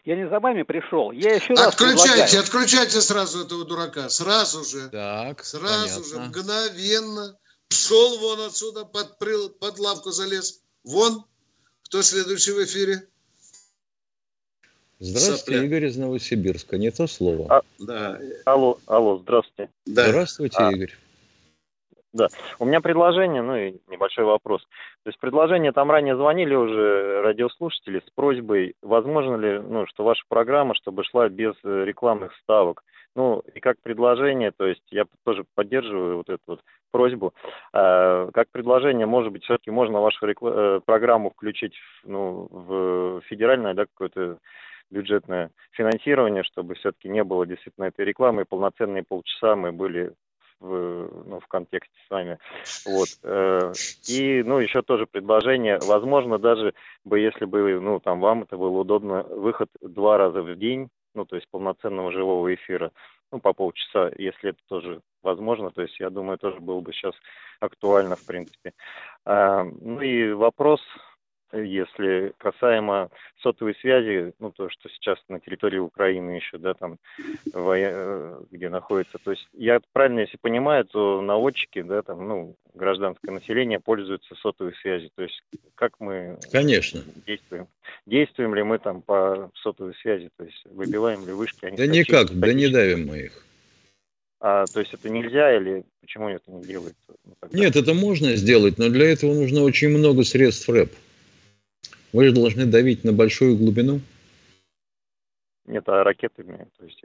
я 0.04 0.16
не 0.16 0.28
за 0.28 0.38
вами 0.38 0.62
пришел. 0.62 1.10
Я 1.12 1.34
еще 1.34 1.54
раз 1.54 1.68
Отключайте, 1.68 2.12
предлагаю. 2.12 2.40
отключайте 2.40 3.00
сразу 3.00 3.44
этого 3.44 3.64
дурака. 3.64 4.08
Сразу 4.08 4.64
же. 4.64 4.88
Так, 4.90 5.44
Сразу 5.44 6.02
понятно. 6.02 6.04
же, 6.04 6.20
мгновенно. 6.20 7.38
Пшел 7.68 8.18
вон 8.18 8.40
отсюда, 8.42 8.84
под, 8.84 9.18
под 9.58 9.78
лавку 9.78 10.10
залез. 10.10 10.62
Вон, 10.84 11.24
кто 11.82 12.02
следующий 12.02 12.52
в 12.52 12.62
эфире? 12.64 13.08
Здравствуйте, 15.04 15.58
Сопля. 15.58 15.64
Игорь 15.64 15.84
из 15.84 15.98
Новосибирска. 15.98 16.78
Не 16.78 16.90
то 16.90 17.06
слово. 17.06 17.46
А, 17.50 17.60
да. 17.78 18.18
Алло, 18.46 18.78
алло, 18.86 19.18
здравствуйте. 19.18 19.70
Да. 19.84 20.08
Здравствуйте, 20.08 20.56
а, 20.58 20.72
Игорь. 20.72 20.92
Да. 22.14 22.28
У 22.58 22.64
меня 22.64 22.80
предложение, 22.80 23.42
ну 23.42 23.54
и 23.54 23.74
небольшой 23.88 24.24
вопрос. 24.24 24.62
То 25.02 25.08
есть 25.10 25.18
предложение, 25.18 25.72
там 25.72 25.90
ранее 25.90 26.16
звонили 26.16 26.54
уже 26.54 27.20
радиослушатели 27.22 27.98
с 27.98 28.10
просьбой, 28.14 28.76
возможно 28.80 29.36
ли, 29.36 29.58
ну, 29.58 29.86
что 29.86 30.04
ваша 30.04 30.22
программа, 30.28 30.74
чтобы 30.74 31.04
шла 31.04 31.28
без 31.28 31.54
э, 31.64 31.84
рекламных 31.84 32.32
ставок. 32.42 32.82
Ну, 33.14 33.42
и 33.54 33.60
как 33.60 33.76
предложение, 33.82 34.52
то 34.56 34.66
есть 34.66 34.82
я 34.90 35.04
тоже 35.24 35.44
поддерживаю 35.54 36.16
вот 36.16 36.30
эту 36.30 36.42
вот 36.46 36.60
просьбу. 36.92 37.34
Э, 37.74 38.30
как 38.32 38.48
предложение, 38.50 39.06
может 39.06 39.32
быть, 39.32 39.44
все-таки 39.44 39.70
можно 39.70 40.00
вашу 40.00 40.24
рекл... 40.24 40.48
э, 40.48 40.80
программу 40.82 41.30
включить 41.30 41.74
ну, 42.04 42.48
в 42.50 43.20
федеральное, 43.26 43.74
да, 43.74 43.84
какое-то 43.84 44.38
бюджетное 44.90 45.50
финансирование, 45.72 46.44
чтобы 46.44 46.74
все-таки 46.74 47.08
не 47.08 47.24
было 47.24 47.46
действительно 47.46 47.86
этой 47.86 48.04
рекламы, 48.04 48.42
и 48.42 48.46
полноценные 48.46 49.02
полчаса 49.02 49.56
мы 49.56 49.72
были 49.72 50.12
в, 50.60 51.26
ну, 51.26 51.40
в 51.40 51.46
контексте 51.46 51.94
с 52.06 52.10
вами. 52.10 52.38
Вот. 52.86 53.08
Э, 53.22 53.72
и, 54.08 54.42
ну, 54.42 54.58
еще 54.58 54.82
тоже 54.82 55.06
предложение, 55.06 55.78
возможно, 55.86 56.38
даже 56.38 56.74
бы, 57.04 57.18
если 57.18 57.44
бы, 57.44 57.80
ну, 57.80 58.00
там, 58.00 58.20
вам 58.20 58.42
это 58.42 58.56
было 58.56 58.78
удобно, 58.78 59.22
выход 59.24 59.68
два 59.80 60.16
раза 60.16 60.42
в 60.42 60.56
день, 60.56 60.88
ну, 61.14 61.24
то 61.24 61.36
есть 61.36 61.48
полноценного 61.50 62.12
живого 62.12 62.54
эфира, 62.54 62.92
ну, 63.32 63.40
по 63.40 63.52
полчаса, 63.52 64.10
если 64.16 64.50
это 64.50 64.60
тоже 64.68 65.00
возможно, 65.22 65.70
то 65.70 65.82
есть 65.82 65.98
я 65.98 66.10
думаю, 66.10 66.38
тоже 66.38 66.60
было 66.60 66.80
бы 66.80 66.92
сейчас 66.92 67.14
актуально, 67.60 68.16
в 68.16 68.24
принципе. 68.26 68.72
А, 69.24 69.64
ну 69.64 70.00
и 70.00 70.32
вопрос 70.32 70.80
если 71.62 72.32
касаемо 72.38 73.10
сотовой 73.42 73.74
связи, 73.76 74.32
ну 74.38 74.50
то, 74.50 74.68
что 74.70 74.88
сейчас 74.88 75.18
на 75.28 75.40
территории 75.40 75.78
Украины 75.78 76.32
еще, 76.32 76.58
да, 76.58 76.74
там, 76.74 76.98
э, 77.52 78.40
где 78.50 78.68
находится, 78.68 79.18
то 79.22 79.30
есть 79.30 79.46
я 79.52 79.80
правильно, 79.92 80.20
если 80.20 80.36
понимаю, 80.36 80.84
то 80.84 81.20
наводчики, 81.20 81.82
да, 81.82 82.02
там, 82.02 82.26
ну, 82.26 82.56
гражданское 82.74 83.30
население 83.30 83.80
пользуются 83.80 84.34
сотовой 84.36 84.74
связью, 84.82 85.10
то 85.14 85.22
есть 85.22 85.42
как 85.74 86.00
мы 86.00 86.38
Конечно. 86.50 87.02
действуем? 87.26 87.68
Действуем 88.06 88.54
ли 88.54 88.62
мы 88.62 88.78
там 88.78 89.02
по 89.02 89.50
сотовой 89.54 89.94
связи, 90.02 90.30
то 90.36 90.44
есть 90.44 90.62
выбиваем 90.66 91.26
ли 91.26 91.32
вышки? 91.32 91.64
Они 91.64 91.76
да 91.76 91.86
никак, 91.86 92.32
да 92.32 92.52
не 92.52 92.68
давим 92.68 93.06
мы 93.06 93.18
их. 93.18 93.44
А, 94.40 94.66
то 94.66 94.80
есть 94.80 94.92
это 94.92 95.08
нельзя 95.08 95.56
или 95.56 95.84
почему 96.02 96.28
это 96.28 96.50
не 96.50 96.62
делается? 96.64 97.14
Ну, 97.24 97.34
Нет, 97.52 97.76
это 97.76 97.94
можно 97.94 98.36
сделать, 98.36 98.76
но 98.76 98.90
для 98.90 99.10
этого 99.10 99.32
нужно 99.32 99.62
очень 99.62 99.88
много 99.88 100.22
средств 100.22 100.68
РЭП. 100.68 100.92
Вы 102.14 102.26
же 102.26 102.32
должны 102.32 102.64
давить 102.66 103.02
на 103.02 103.12
большую 103.12 103.56
глубину. 103.56 104.00
Нет, 105.66 105.82
а 105.88 106.04
ракетами, 106.04 106.68
то 106.78 106.84
есть. 106.84 107.02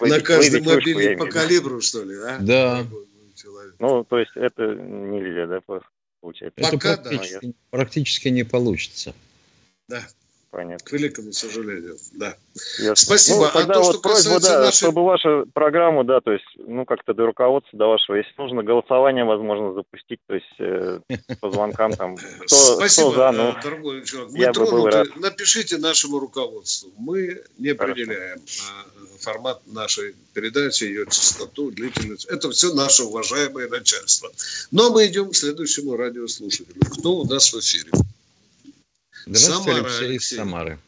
На 0.00 0.20
каждый 0.20 0.62
мобильный 0.62 1.16
по 1.16 1.26
калибру, 1.26 1.80
что 1.80 2.02
ли, 2.02 2.16
а? 2.16 2.38
Да. 2.40 2.84
Ну, 3.78 4.02
то 4.02 4.18
есть 4.18 4.32
это 4.34 4.74
нельзя, 4.74 5.46
да, 5.46 5.60
получается? 6.20 6.60
Это 6.60 7.52
практически 7.70 8.26
не 8.28 8.42
получится. 8.42 9.14
Да. 9.88 10.02
Понятно. 10.50 10.86
К 10.86 10.92
великому 10.92 11.32
сожалению, 11.32 11.96
да. 12.14 12.34
Ясно. 12.78 12.96
Спасибо. 12.96 13.38
Ну, 13.38 13.44
а 13.44 13.50
тогда 13.50 13.74
а 13.74 13.76
то, 13.76 13.82
вот 13.82 13.92
что 13.92 14.00
просьба, 14.00 14.40
да, 14.40 14.60
нашей... 14.60 14.76
чтобы 14.76 15.04
вашу 15.04 15.46
программу, 15.52 16.04
да, 16.04 16.20
то 16.20 16.32
есть, 16.32 16.46
ну, 16.56 16.86
как-то 16.86 17.12
до 17.12 17.26
руководства, 17.26 17.78
до 17.78 17.86
вашего, 17.88 18.16
если 18.16 18.32
нужно, 18.38 18.62
голосование, 18.62 19.24
возможно, 19.24 19.74
запустить, 19.74 20.20
то 20.26 20.34
есть, 20.34 20.46
э, 20.58 21.00
по 21.40 21.50
звонкам 21.50 21.92
там, 21.92 22.16
кто, 22.16 22.56
Спасибо, 22.76 23.10
кто 23.10 23.16
за, 23.16 23.32
ну, 23.32 23.54
дорогой 23.62 24.04
человек. 24.04 24.32
Мы 24.32 24.38
я 24.38 24.52
тронуты. 24.52 24.74
Бы 24.74 24.82
был 24.82 24.86
рад. 24.86 25.16
Напишите 25.16 25.76
нашему 25.76 26.18
руководству. 26.18 26.90
Мы 26.96 27.42
не 27.58 27.68
определяем 27.70 28.40
а, 28.40 29.18
формат 29.20 29.60
нашей 29.66 30.14
передачи, 30.32 30.84
ее 30.84 31.04
частоту, 31.06 31.70
длительность. 31.72 32.24
Это 32.24 32.50
все 32.50 32.72
наше 32.72 33.02
уважаемое 33.02 33.68
начальство. 33.68 34.30
Но 34.70 34.90
мы 34.90 35.06
идем 35.06 35.30
к 35.30 35.36
следующему 35.36 35.96
радиослушателю. 35.96 36.80
Кто 36.98 37.16
у 37.16 37.24
нас 37.26 37.52
в 37.52 37.60
эфире? 37.60 37.90
Здравствуйте, 39.30 39.80
Самара, 39.80 39.84
Алексей, 39.84 40.06
Алексей 40.06 40.36
из 40.36 40.38
Самары. 40.38 40.78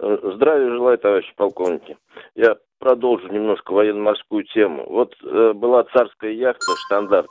Э, 0.00 0.32
здравия 0.34 0.70
желаю, 0.70 0.98
товарищи 0.98 1.32
полковники. 1.36 1.98
Я 2.34 2.56
продолжу 2.78 3.28
немножко 3.28 3.72
военно-морскую 3.72 4.44
тему. 4.44 4.86
Вот 4.88 5.14
э, 5.22 5.52
была 5.52 5.84
царская 5.84 6.32
яхта 6.32 6.72
«Штандарт». 6.86 7.28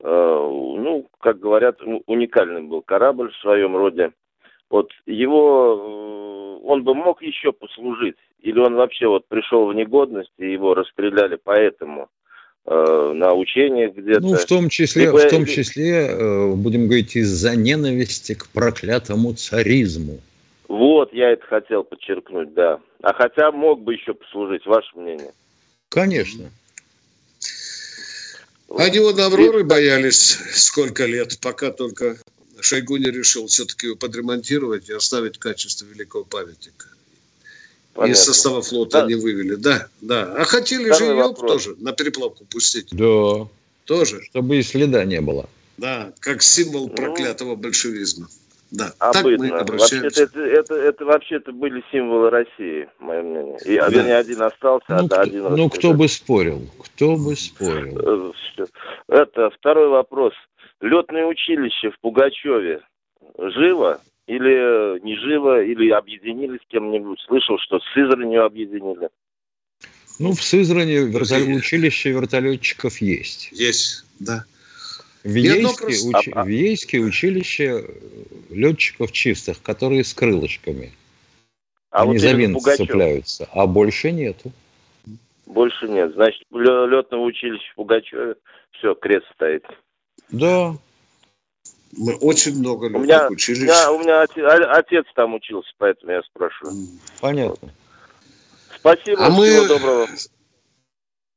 Э, 0.00 0.06
ну, 0.06 1.06
как 1.20 1.38
говорят, 1.38 1.80
уникальный 2.06 2.62
был 2.62 2.80
корабль 2.80 3.30
в 3.30 3.36
своем 3.40 3.76
роде. 3.76 4.12
Вот 4.70 4.90
его, 5.04 6.60
э, 6.62 6.66
он 6.66 6.84
бы 6.84 6.94
мог 6.94 7.20
еще 7.20 7.52
послужить, 7.52 8.16
или 8.40 8.58
он 8.58 8.74
вообще 8.74 9.06
вот 9.06 9.28
пришел 9.28 9.66
в 9.66 9.74
негодность, 9.74 10.32
и 10.38 10.50
его 10.50 10.72
расстреляли 10.72 11.38
поэтому 11.42 12.08
на 12.66 13.32
учениях 13.34 13.94
где-то. 13.94 14.20
Ну, 14.20 14.34
в 14.34 14.44
том 14.44 14.68
числе, 14.68 15.06
Либо... 15.06 15.18
в 15.18 15.30
том 15.30 15.46
числе 15.46 16.08
э, 16.08 16.52
будем 16.54 16.86
говорить, 16.86 17.14
из-за 17.14 17.54
ненависти 17.54 18.34
к 18.34 18.48
проклятому 18.48 19.34
царизму. 19.34 20.18
Вот, 20.68 21.12
я 21.12 21.30
это 21.30 21.46
хотел 21.46 21.84
подчеркнуть, 21.84 22.54
да. 22.54 22.80
А 23.02 23.12
хотя 23.12 23.52
мог 23.52 23.82
бы 23.82 23.94
еще 23.94 24.14
послужить, 24.14 24.66
ваше 24.66 24.98
мнение? 24.98 25.30
Конечно. 25.90 26.50
Они 28.76 28.98
вот 28.98 29.18
Авроры 29.20 29.62
боялись 29.62 30.38
сколько 30.52 31.06
лет, 31.06 31.38
пока 31.40 31.70
только 31.70 32.16
Шойгу 32.60 32.96
не 32.96 33.10
решил 33.10 33.46
все-таки 33.46 33.86
его 33.86 33.96
подремонтировать 33.96 34.88
и 34.88 34.92
оставить 34.92 35.38
качество 35.38 35.86
великого 35.86 36.24
памятника. 36.24 36.88
Понятно. 37.96 38.12
Из 38.12 38.24
состава 38.24 38.60
флота 38.62 38.98
да. 38.98 39.04
они 39.04 39.14
вывели, 39.14 39.54
да, 39.54 39.88
да. 40.02 40.34
А 40.36 40.44
хотели 40.44 40.90
Второй 40.90 41.08
же 41.08 41.14
ее 41.14 41.34
тоже 41.34 41.74
на 41.78 41.92
переплавку 41.92 42.44
пустить. 42.44 42.88
Да. 42.92 43.48
Тоже. 43.86 44.22
Чтобы 44.24 44.58
и 44.58 44.62
следа 44.62 45.04
не 45.04 45.20
было. 45.20 45.48
Да, 45.78 46.12
как 46.20 46.42
символ 46.42 46.88
ну. 46.88 46.94
проклятого 46.94 47.50
ну, 47.50 47.56
большевизма. 47.56 48.28
Да, 48.70 48.92
обычно. 48.98 49.22
так 49.22 49.38
мы 49.38 49.58
обращаемся. 49.58 50.02
Вообще-то 50.02 50.40
это, 50.40 50.40
это, 50.40 50.74
это 50.74 51.04
вообще-то 51.04 51.52
были 51.52 51.82
символы 51.90 52.30
России, 52.30 52.88
мое 52.98 53.22
мнение. 53.22 53.58
И, 53.64 53.76
да. 53.76 53.88
Вернее, 53.88 54.16
один 54.16 54.42
остался, 54.42 54.86
ну, 54.88 55.08
а 55.10 55.20
один 55.20 55.54
Ну, 55.54 55.70
кто 55.70 55.94
бы 55.94 56.08
спорил, 56.08 56.68
кто 56.82 57.16
бы 57.16 57.34
спорил. 57.36 58.34
Это 59.08 59.50
второй 59.50 59.88
вопрос. 59.88 60.34
Летное 60.80 61.24
училище 61.24 61.90
в 61.90 62.00
Пугачеве 62.00 62.82
живо 63.38 64.00
или 64.26 65.00
не 65.04 65.16
живо, 65.16 65.62
или 65.62 65.90
объединились 65.90 66.60
с 66.62 66.66
кем-нибудь? 66.68 67.20
Слышал, 67.26 67.58
что 67.58 67.78
с 67.78 67.84
Сызранью 67.94 68.44
объединили. 68.44 69.08
Ну, 70.18 70.32
в 70.32 70.42
Сызрани 70.42 70.94
вертол... 70.94 71.56
училище 71.56 72.10
вертолетчиков 72.10 73.00
есть. 73.00 73.52
Есть, 73.52 74.04
да. 74.18 74.44
В 75.22 75.34
Ейске, 75.34 75.86
уч... 76.08 76.28
в 76.28 76.46
Ейске 76.46 76.98
училище 77.00 77.84
летчиков 78.50 79.12
чистых, 79.12 79.60
которые 79.62 80.04
с 80.04 80.14
крылышками. 80.14 80.92
А 81.90 82.02
Они 82.02 82.12
вот 82.12 82.20
за 82.20 82.32
винт 82.32 82.62
цепляются, 82.62 83.48
а 83.52 83.66
больше 83.66 84.12
нету. 84.12 84.52
Больше 85.46 85.88
нет. 85.88 86.12
Значит, 86.14 86.42
летного 86.50 87.22
училища 87.22 87.72
в 87.72 87.74
Пугачеве 87.76 88.36
все, 88.72 88.94
крест 88.94 89.26
стоит. 89.34 89.64
Да, 90.30 90.76
мы 91.96 92.14
очень 92.16 92.58
много 92.58 92.86
у 92.86 92.98
меня, 92.98 93.28
учились. 93.28 93.60
У 93.60 93.64
меня, 93.64 93.92
у 93.92 93.98
меня 93.98 94.22
отец, 94.22 94.44
отец 94.68 95.04
там 95.14 95.34
учился, 95.34 95.70
поэтому 95.78 96.12
я 96.12 96.22
спрашиваю. 96.22 96.74
Понятно. 97.20 97.70
Спасибо, 98.76 99.26
а 99.26 99.30
мы 99.30 99.66
доброго. 99.66 100.06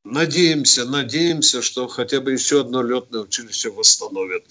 Надеемся, 0.06 0.86
надеемся, 0.86 1.62
что 1.62 1.88
хотя 1.88 2.22
бы 2.22 2.32
еще 2.32 2.62
одно 2.62 2.82
летное 2.82 3.22
училище 3.22 3.70
восстановят. 3.70 4.44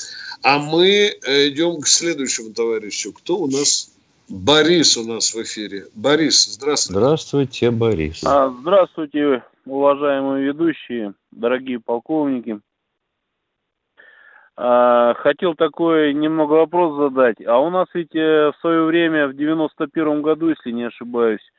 А 0.42 0.58
мы 0.58 1.16
э, 1.26 1.48
идем 1.48 1.80
к 1.80 1.88
следующему 1.88 2.52
товарищу. 2.52 3.12
Кто 3.12 3.38
у 3.38 3.46
нас? 3.48 3.90
Борис 4.28 4.96
у 4.98 5.04
нас 5.04 5.34
в 5.34 5.42
эфире. 5.42 5.86
Борис, 5.94 6.44
здравствуйте. 6.44 7.00
Здравствуйте, 7.00 7.70
Борис. 7.70 8.22
А, 8.24 8.54
здравствуйте, 8.60 9.42
уважаемые 9.64 10.44
ведущие, 10.44 11.14
дорогие 11.32 11.80
полковники. 11.80 12.60
А, 14.60 15.14
хотел 15.14 15.54
такой 15.54 16.12
немного 16.12 16.54
вопрос 16.54 16.96
задать. 16.96 17.36
А 17.46 17.60
у 17.60 17.70
нас 17.70 17.86
ведь 17.94 18.12
э, 18.16 18.50
в 18.50 18.60
свое 18.60 18.82
время, 18.82 19.28
в 19.28 19.34
91 19.34 20.20
году, 20.20 20.48
если 20.48 20.72
не 20.72 20.82
ошибаюсь, 20.82 21.52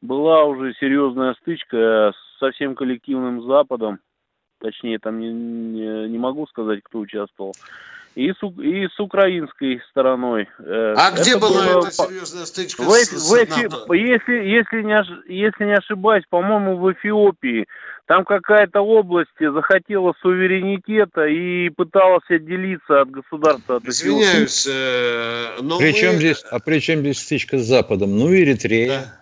была 0.00 0.42
уже 0.42 0.74
серьезная 0.74 1.34
стычка 1.34 2.12
со 2.40 2.50
всем 2.50 2.74
коллективным 2.74 3.42
Западом. 3.46 4.00
Точнее, 4.58 4.98
там 4.98 5.20
не, 5.20 5.32
не, 5.32 6.08
не 6.08 6.18
могу 6.18 6.48
сказать, 6.48 6.80
кто 6.82 6.98
участвовал. 6.98 7.52
И 8.14 8.30
с, 8.30 8.42
и 8.60 8.88
с 8.88 9.00
украинской 9.00 9.80
стороной. 9.90 10.48
Э, 10.58 10.94
а 10.96 11.10
это 11.10 11.22
где 11.22 11.38
была 11.38 11.64
было... 11.64 11.78
эта 11.80 11.90
серьезная 11.92 12.44
стычка 12.44 12.82
в, 12.82 12.90
с, 12.90 13.10
в, 13.10 13.18
с 13.18 13.30
НАТО? 13.30 13.94
Если, 13.94 14.32
если, 14.32 14.82
не, 14.82 15.32
если 15.32 15.64
не 15.64 15.76
ошибаюсь, 15.76 16.24
по-моему, 16.28 16.76
в 16.76 16.92
Эфиопии 16.92 17.66
там 18.06 18.24
какая-то 18.24 18.80
область 18.80 19.30
захотела 19.40 20.12
суверенитета 20.20 21.24
и 21.26 21.70
пыталась 21.70 22.24
отделиться 22.28 23.00
от 23.02 23.10
государства. 23.10 23.76
От 23.76 23.84
Извиняюсь, 23.84 24.66
э, 24.70 25.62
но 25.62 25.78
причем 25.78 26.12
мы... 26.12 26.16
здесь, 26.16 26.44
А 26.50 26.58
при 26.58 26.80
чем 26.80 27.00
здесь 27.00 27.20
стычка 27.20 27.58
с 27.58 27.62
Западом? 27.62 28.18
Ну, 28.18 28.34
Эритрея. 28.34 28.88
Да. 28.88 29.21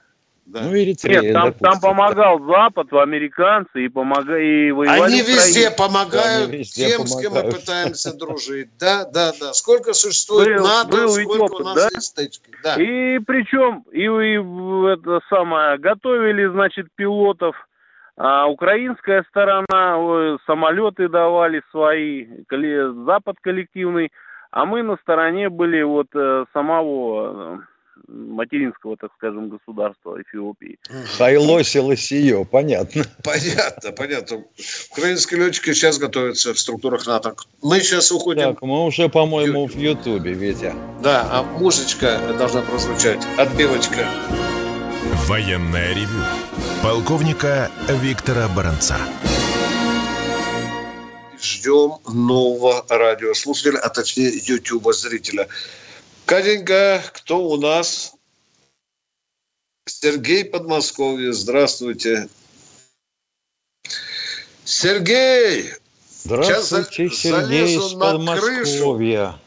Да. 0.53 0.63
Ну, 0.63 0.77
Эритрея, 0.77 1.21
Нет, 1.21 1.33
там, 1.33 1.53
там 1.53 1.81
помогал 1.81 2.41
Запад, 2.45 2.93
американцы, 2.93 3.85
и, 3.85 3.89
помога... 3.89 4.37
и 4.37 4.73
воевали 4.73 5.01
Они 5.01 5.21
везде 5.23 5.71
помогают 5.71 6.49
Они 6.49 6.59
везде 6.59 6.89
тем, 6.89 7.05
помогают. 7.05 7.09
с 7.09 7.21
кем 7.21 7.33
мы 7.33 7.53
пытаемся 7.53 8.19
дружить. 8.19 8.69
Да, 8.81 9.05
да, 9.05 9.31
да. 9.41 9.53
Сколько 9.53 9.93
существует 9.93 10.59
был, 10.59 10.67
НАТО, 10.67 10.91
был 10.91 11.09
сколько 11.09 11.43
опыт, 11.43 11.61
у 11.61 11.65
нас 11.65 11.75
да? 11.77 11.89
есть 11.95 12.07
стычки. 12.07 12.51
Да. 12.65 12.75
И 12.75 13.21
причем, 13.21 13.85
и, 13.93 14.03
и 14.03 14.93
это 14.93 15.21
самое, 15.29 15.79
готовили, 15.79 16.47
значит, 16.47 16.89
пилотов, 16.97 17.55
а 18.17 18.47
украинская 18.49 19.25
сторона, 19.29 20.37
самолеты 20.47 21.09
давали 21.09 21.63
свои, 21.71 22.27
Запад 23.07 23.37
коллективный, 23.41 24.11
а 24.51 24.65
мы 24.65 24.83
на 24.83 24.97
стороне 24.97 25.49
были 25.49 25.81
вот 25.83 26.09
э, 26.13 26.45
самого 26.53 27.63
материнского, 28.11 28.97
так 28.97 29.11
скажем, 29.17 29.49
государства 29.49 30.21
Эфиопии. 30.21 30.79
Хайло 31.17 31.63
Селосио, 31.63 32.45
понятно. 32.45 33.05
Понятно, 33.23 33.93
понятно. 33.93 34.45
Украинские 34.93 35.41
летчики 35.41 35.73
сейчас 35.73 35.99
готовятся 35.99 36.55
в 36.55 36.59
структурах 36.59 37.07
НАТО. 37.07 37.35
Мы 37.63 37.81
сейчас 37.81 38.11
уходим... 38.13 38.55
Так, 38.55 38.63
мы 38.63 38.85
уже, 38.85 39.09
по-моему, 39.09 39.67
в 39.67 39.77
Ютубе, 39.77 40.33
Витя. 40.33 40.75
Да, 41.03 41.27
а 41.31 41.43
музычка 41.43 42.21
должна 42.39 42.63
прозвучать. 42.63 43.21
Отбивочка. 43.39 44.07
Военная 45.27 45.95
ревю. 45.95 46.25
Полковника 46.83 47.71
Виктора 47.89 48.49
Баранца 48.49 48.97
ждем 51.43 51.99
нового 52.07 52.85
радиослушателя, 52.89 53.79
а 53.79 53.89
точнее 53.89 54.41
YouTube 54.45 54.93
зрителя. 54.93 55.49
Катенька, 56.31 57.01
кто 57.13 57.39
у 57.39 57.57
нас? 57.57 58.15
Сергей 59.85 60.45
Подмосковье, 60.45 61.33
здравствуйте. 61.33 62.29
Сергей! 64.63 65.73
Здравствуйте, 66.07 67.09
Сейчас 67.09 67.19
Сергей 67.19 67.77
из 67.77 67.95
Подмосковья. 67.95 69.25
Крышу, 69.27 69.39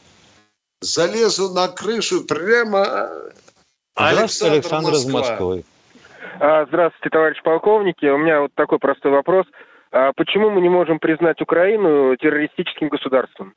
залезу 0.81 1.53
на 1.53 1.69
крышу 1.69 2.25
прямо... 2.25 3.31
Здравствуйте, 3.95 4.55
Александр, 4.55 4.91
Москва. 4.91 4.99
из 4.99 5.13
Москвы. 5.13 5.63
А, 6.41 6.65
Здравствуйте, 6.65 7.09
товарищ 7.11 7.41
полковники. 7.43 8.07
У 8.07 8.17
меня 8.17 8.41
вот 8.41 8.51
такой 8.55 8.79
простой 8.79 9.13
вопрос. 9.13 9.45
А 9.93 10.11
почему 10.17 10.49
мы 10.49 10.59
не 10.59 10.67
можем 10.67 10.99
признать 10.99 11.39
Украину 11.39 12.17
террористическим 12.17 12.89
государством? 12.89 13.53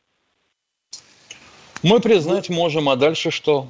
Мы 1.86 2.00
признать 2.00 2.50
можем, 2.50 2.88
а 2.88 2.96
дальше 2.96 3.30
что? 3.30 3.68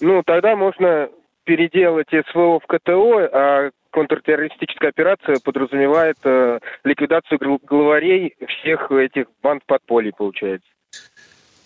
Ну, 0.00 0.22
тогда 0.24 0.54
можно 0.54 1.08
переделать 1.42 2.06
СВО 2.30 2.60
в 2.60 2.66
КТО, 2.66 3.28
а 3.32 3.70
контртеррористическая 3.90 4.90
операция 4.90 5.38
подразумевает 5.42 6.16
э, 6.22 6.60
ликвидацию 6.84 7.38
гл- 7.40 7.60
главарей 7.64 8.34
всех 8.60 8.90
этих 8.92 9.26
банд 9.42 9.64
подполья, 9.66 10.12
получается. 10.16 10.68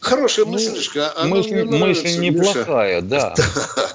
Хорошая 0.01 0.47
мыслишка. 0.47 1.12
она 1.16 1.37
Мысль, 1.37 1.55
мне 1.55 1.64
нравится, 1.64 2.05
мысль 2.05 2.21
Миша. 2.21 2.33
неплохая, 2.33 3.01
да. 3.03 3.35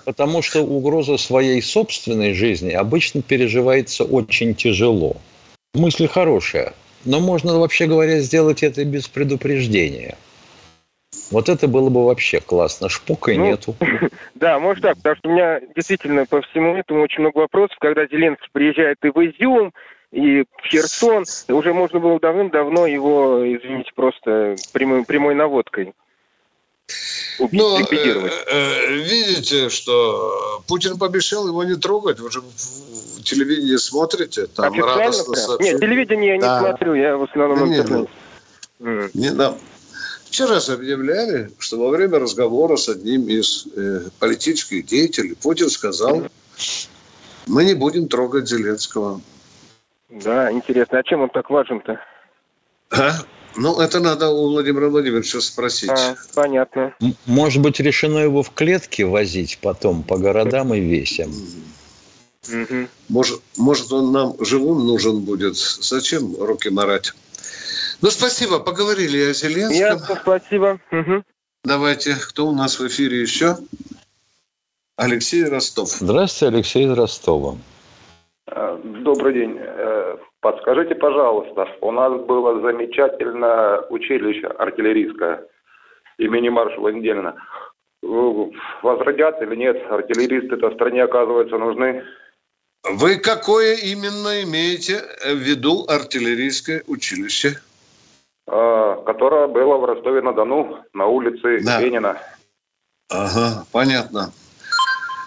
Потому 0.06 0.44
что 0.44 0.62
угроза 0.62 1.18
своей 1.18 1.62
собственной 1.62 2.34
жизни 2.34 2.72
обычно 2.72 3.24
переживается 3.24 4.04
очень 4.04 4.54
тяжело. 4.54 5.18
Мысль 5.74 6.08
хорошая, 6.08 6.74
но 7.04 7.20
можно, 7.20 7.58
вообще 7.58 7.88
говоря, 7.88 8.20
сделать 8.20 8.62
это 8.62 8.86
без 8.86 9.08
предупреждения. 9.08 10.18
Вот 11.32 11.50
это 11.50 11.68
было 11.68 11.90
бы 11.90 12.06
вообще 12.06 12.40
классно. 12.40 12.90
Шпука 12.90 13.34
Ну, 13.34 13.46
нету. 13.46 13.76
Да, 14.36 14.60
может 14.60 14.84
так, 14.84 14.98
потому 14.98 15.16
что 15.16 15.30
у 15.30 15.32
меня 15.32 15.62
действительно 15.76 16.26
по 16.26 16.42
всему 16.42 16.76
этому 16.76 17.02
очень 17.02 17.22
много 17.22 17.40
вопросов, 17.40 17.78
когда 17.80 18.06
Зеленский 18.06 18.50
приезжает 18.52 18.98
и 19.04 19.10
в 19.10 19.18
Изюм, 19.18 19.74
и 20.12 20.44
в 20.44 20.68
Херсон, 20.68 21.26
уже 21.48 21.74
можно 21.74 22.00
было 22.00 22.20
давным-давно 22.20 22.86
его, 22.86 23.42
извините, 23.44 23.92
просто 23.96 24.56
прямой, 24.72 25.06
прямой 25.06 25.34
наводкой 25.34 25.94
Ну, 27.40 27.80
э, 27.80 27.84
э, 27.90 28.94
видите, 28.98 29.70
что 29.70 30.62
Путин 30.68 31.00
пообещал 31.00 31.48
его 31.48 31.64
не 31.64 31.76
трогать. 31.76 32.20
Вы 32.20 32.30
же 32.32 32.42
в 32.42 33.24
телевидении 33.24 33.78
смотрите, 33.78 34.46
там 34.48 34.72
Официально 34.74 35.04
радостно. 35.04 35.58
Нет, 35.60 35.80
телевидение 35.80 36.30
я 36.32 36.36
не 36.36 36.42
Да. 36.42 36.60
смотрю, 36.60 36.94
я 36.94 37.18
в 37.18 37.24
основном 37.24 37.60
Да 37.60 37.66
не, 37.66 37.78
интернет. 37.78 38.10
ну, 38.80 39.10
не 39.16 39.32
нам. 39.32 39.58
Вчера 40.34 40.58
объявляли, 40.58 41.52
что 41.60 41.78
во 41.78 41.90
время 41.90 42.18
разговора 42.18 42.76
с 42.76 42.90
одним 42.90 43.28
из 43.28 43.68
э, 43.76 44.10
политических 44.18 44.84
деятелей 44.84 45.36
Путин 45.36 45.70
сказал, 45.70 46.24
мы 47.46 47.64
не 47.64 47.76
будем 47.76 48.08
трогать 48.08 48.50
Зеленского. 48.50 49.22
Да, 50.10 50.52
интересно, 50.52 50.98
а 50.98 51.04
чем 51.04 51.22
он 51.22 51.30
так 51.30 51.52
важен-то? 51.52 52.00
А? 52.90 53.12
Ну, 53.56 53.80
это 53.80 54.00
надо 54.00 54.32
у 54.32 54.50
Владимира 54.50 54.90
Владимировича 54.90 55.40
спросить. 55.40 55.92
А, 55.92 56.16
понятно. 56.34 56.96
Может 57.28 57.62
быть, 57.62 57.80
решено 57.80 58.18
его 58.18 58.42
в 58.42 58.50
клетке 58.50 59.06
возить 59.06 59.60
потом 59.62 60.02
по 60.02 60.18
городам 60.18 60.74
и 60.74 60.80
весям. 60.80 61.32
Мгм. 62.48 62.90
Может, 63.08 63.40
может, 63.56 63.94
он 63.94 64.12
нам 64.12 64.36
живым 64.44 64.88
нужен 64.88 65.20
будет. 65.20 65.58
Зачем 65.58 66.36
руки 66.42 66.70
марать? 66.70 67.14
Ну, 68.04 68.10
спасибо, 68.10 68.60
поговорили 68.60 69.30
о 69.30 69.34
Зеленском. 69.34 69.78
Ясно, 69.78 70.16
спасибо. 70.22 70.78
Мгм. 70.92 71.24
Давайте, 71.64 72.16
кто 72.16 72.48
у 72.48 72.52
нас 72.54 72.78
в 72.78 72.86
эфире 72.86 73.22
еще? 73.22 73.56
Алексей 74.98 75.46
Ростов. 75.46 75.88
Здравствуйте, 75.88 76.54
Алексей 76.54 76.84
из 76.84 76.92
Ростова. 76.92 77.56
Э, 78.48 78.78
Добрый 78.84 79.34
день. 79.34 79.58
Э, 79.58 80.18
Подскажите, 80.42 80.96
пожалуйста, 80.96 81.66
у 81.80 81.92
нас 81.92 82.12
было 82.26 82.60
замечательное 82.60 83.80
училище 83.90 84.48
артиллерийское 84.48 85.48
имени 86.18 86.50
маршала 86.50 86.92
Индельна. 86.92 87.36
Э, 88.04 88.08
Возродят 88.82 89.42
или 89.42 89.56
нет? 89.56 89.78
Артиллеристы-то 89.90 90.72
в 90.72 90.74
стране, 90.74 91.04
оказывается, 91.04 91.58
нужны. 91.58 92.04
Вы 92.84 93.16
какое 93.16 93.76
именно 93.76 94.44
имеете 94.44 95.00
в 95.26 95.38
виду 95.38 95.86
артиллерийское 95.88 96.84
училище? 96.86 97.62
Э, 98.48 99.04
Которое 99.06 99.48
было 99.48 99.78
в 99.78 99.86
Ростове-на-Дону 99.86 100.84
на 100.94 101.06
улице 101.08 101.60
Да. 101.64 101.80
Ленина. 101.82 102.18
Ага, 103.10 103.66
понятно. 103.72 104.32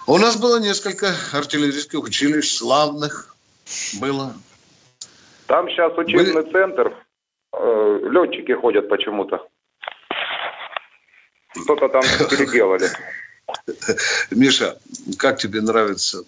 У 0.07 0.17
нас 0.17 0.37
было 0.37 0.59
несколько 0.59 1.13
артиллерийских 1.33 2.01
училищ 2.01 2.57
славных. 2.57 3.35
Было. 3.99 4.33
Там 5.47 5.69
сейчас 5.69 5.97
учебный 5.97 6.49
центр. 6.51 6.93
Э, 7.53 7.99
Летчики 8.03 8.53
ходят 8.53 8.89
почему-то. 8.89 9.47
Что-то 11.63 11.89
там 11.89 12.01
переделали. 12.29 12.89
Миша, 14.31 14.77
как 15.17 15.37
тебе 15.37 15.61
нравится? 15.61 16.23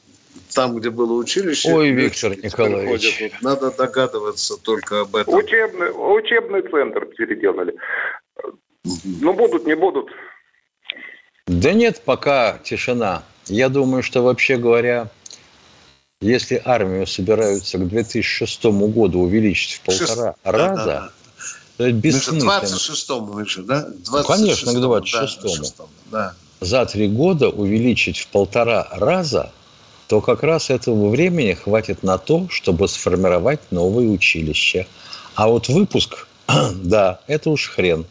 Там, 0.53 0.75
где 0.77 0.89
было 0.89 1.13
училище, 1.13 1.71
Ой, 1.73 1.91
Виктор 1.91 2.31
Николаевич. 2.35 3.17
ходят. 3.17 3.41
Надо 3.41 3.71
догадываться 3.71 4.57
только 4.57 5.01
об 5.01 5.15
этом. 5.15 5.33
Учебный, 5.33 5.89
учебный 5.91 6.61
центр 6.63 7.05
переделали. 7.05 7.75
Ну, 8.83 9.33
будут, 9.33 9.65
не 9.67 9.75
будут. 9.75 10.07
Да 11.45 11.73
нет, 11.73 12.01
пока 12.03 12.57
тишина. 12.63 13.23
Я 13.47 13.69
думаю, 13.69 14.01
что 14.03 14.21
вообще 14.23 14.57
говоря, 14.57 15.09
если 16.21 16.61
армию 16.65 17.05
собираются 17.07 17.77
к 17.77 17.87
2006 17.87 18.65
году 18.65 19.19
увеличить 19.21 19.73
в 19.73 19.81
полтора 19.81 20.31
Шест- 20.31 20.35
да, 20.43 20.51
раза, 20.51 20.75
да, 20.75 20.85
да. 20.85 21.11
то 21.77 21.83
это 21.85 21.93
Миша, 21.93 22.31
бессмысленно. 22.31 22.51
26-му, 22.61 23.39
Миша, 23.39 23.63
да? 23.63 23.87
Ну, 24.11 24.23
конечно, 24.23 24.73
к 24.73 24.75
26-му, 24.77 25.47
26-му. 25.49 25.87
Да, 26.11 26.35
За 26.59 26.85
три 26.85 27.07
года 27.07 27.49
увеличить 27.49 28.17
в 28.19 28.27
полтора 28.27 28.87
раза, 28.91 29.51
то 30.09 30.21
как 30.21 30.41
раз 30.41 30.71
этого 30.71 31.09
времени 31.09 31.53
хватит 31.53 32.01
на 32.01 32.17
то, 32.17 32.47
чтобы 32.49 32.87
сформировать 32.87 33.59
новое 33.71 34.07
училище. 34.07 34.87
А 35.35 35.47
вот 35.47 35.67
выпуск, 35.69 36.27
да, 36.83 37.21
это 37.27 37.51
уж 37.51 37.69
хрен. 37.69 38.05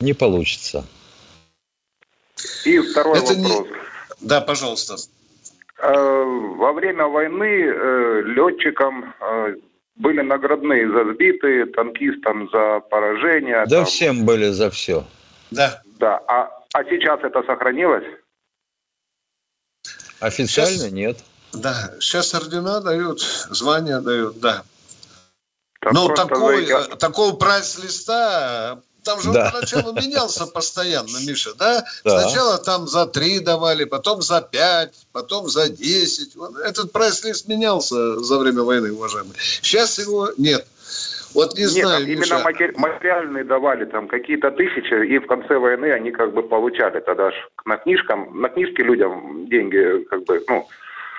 Не 0.00 0.12
получится. 0.12 0.84
И 2.66 2.78
второй 2.80 3.18
Это 3.18 3.34
не- 3.34 3.42
вопрос. 3.48 3.66
да. 3.68 3.76
Да, 4.20 4.40
пожалуйста. 4.42 4.96
Э, 5.78 5.92
Во 6.58 6.72
время 6.74 7.06
войны 7.06 7.64
э, 7.64 8.22
летчикам 8.26 9.14
э, 9.18 9.54
были 9.96 10.20
наградные 10.20 10.86
за 10.90 11.14
сбитые, 11.14 11.64
танкистам 11.64 12.50
за 12.52 12.80
поражение. 12.90 13.64
Да 13.66 13.76
там. 13.76 13.84
всем 13.86 14.26
были 14.26 14.48
за 14.50 14.70
все. 14.70 15.04
Да. 15.50 15.82
Да. 15.98 16.20
А, 16.28 16.50
а 16.74 16.84
сейчас 16.84 17.20
это 17.22 17.42
сохранилось? 17.44 18.04
Официально 20.20 20.78
Сейчас- 20.78 20.92
нет. 20.92 21.18
Да, 21.52 21.92
сейчас 22.00 22.34
ордена 22.34 22.80
дают, 22.80 23.22
звания 23.50 24.00
дают, 24.00 24.40
да. 24.40 24.62
Да 25.82 25.90
Но 25.92 26.08
такой, 26.08 26.64
э, 26.64 26.96
такого 26.96 27.34
прайс-листа, 27.36 28.80
там 29.04 29.20
же 29.22 29.32
Да. 29.32 29.46
он 29.46 29.52
поначалу 29.52 29.92
менялся 29.92 30.46
постоянно, 30.46 31.16
Миша, 31.18 31.54
да? 31.54 31.84
Да. 32.04 32.22
Сначала 32.22 32.58
там 32.58 32.88
за 32.88 33.06
три 33.06 33.38
давали, 33.38 33.84
потом 33.84 34.20
за 34.20 34.40
пять, 34.40 35.06
потом 35.12 35.48
за 35.48 35.68
десять. 35.68 36.34
Вот 36.34 36.56
Этот 36.56 36.90
прайс-лист 36.92 37.46
менялся 37.46 38.18
за 38.18 38.38
время 38.38 38.62
войны, 38.64 38.92
уважаемый. 38.92 39.36
Сейчас 39.62 39.98
его 39.98 40.30
нет. 40.36 40.66
Вот 41.36 41.54
не 41.54 41.64
Нет, 41.64 41.70
знаю, 41.70 42.00
там 42.00 42.06
именно 42.08 42.20
Миша. 42.20 42.38
матери- 42.38 42.72
материальные 42.76 43.44
давали 43.44 43.84
там 43.84 44.08
какие-то 44.08 44.50
тысячи, 44.52 45.06
и 45.06 45.18
в 45.18 45.26
конце 45.26 45.58
войны 45.58 45.92
они 45.92 46.10
как 46.10 46.32
бы 46.32 46.42
получали 46.42 46.98
тогда 47.00 47.30
ж 47.30 47.34
на 47.66 47.76
книжкам, 47.76 48.40
на 48.40 48.48
книжки 48.48 48.80
людям 48.80 49.46
деньги 49.50 50.04
как 50.08 50.24
бы, 50.24 50.42
ну, 50.48 50.66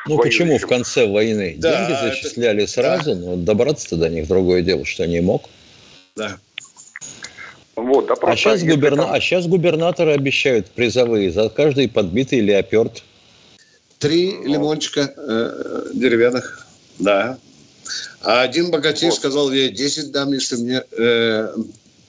Ну 0.08 0.18
почему 0.18 0.58
в 0.58 0.66
конце 0.66 1.06
войны 1.06 1.56
Да, 1.60 1.72
деньги 1.72 1.92
это- 1.94 2.02
зачисляли 2.10 2.66
сразу, 2.66 3.14
но 3.14 3.36
добраться 3.36 3.96
до 3.96 4.10
них 4.10 4.28
другое 4.28 4.64
дело, 4.64 4.86
что 4.86 5.06
не 5.06 5.22
мог. 5.22 5.44
Да. 6.16 6.40
Вот, 7.76 8.10
а, 8.10 8.16
а, 8.20 8.36
сейчас 8.36 8.64
губерна... 8.64 9.04
там... 9.04 9.14
а 9.14 9.20
сейчас 9.20 9.46
губернаторы 9.46 10.14
обещают 10.14 10.66
призовые 10.72 11.30
за 11.30 11.48
каждый 11.50 11.88
подбитый 11.90 12.40
леоперд. 12.40 13.04
Три 14.00 14.34
ну. 14.34 14.54
лимончика 14.54 15.14
э, 15.16 15.92
деревянных, 15.94 16.66
да. 16.98 17.38
А 18.22 18.42
один 18.42 18.72
богатей 18.72 19.10
вот. 19.10 19.16
сказал, 19.16 19.52
я 19.52 19.70
10 19.70 20.12
дам, 20.12 20.34
если 20.34 20.56
мне 20.56 20.84
э, 20.92 21.56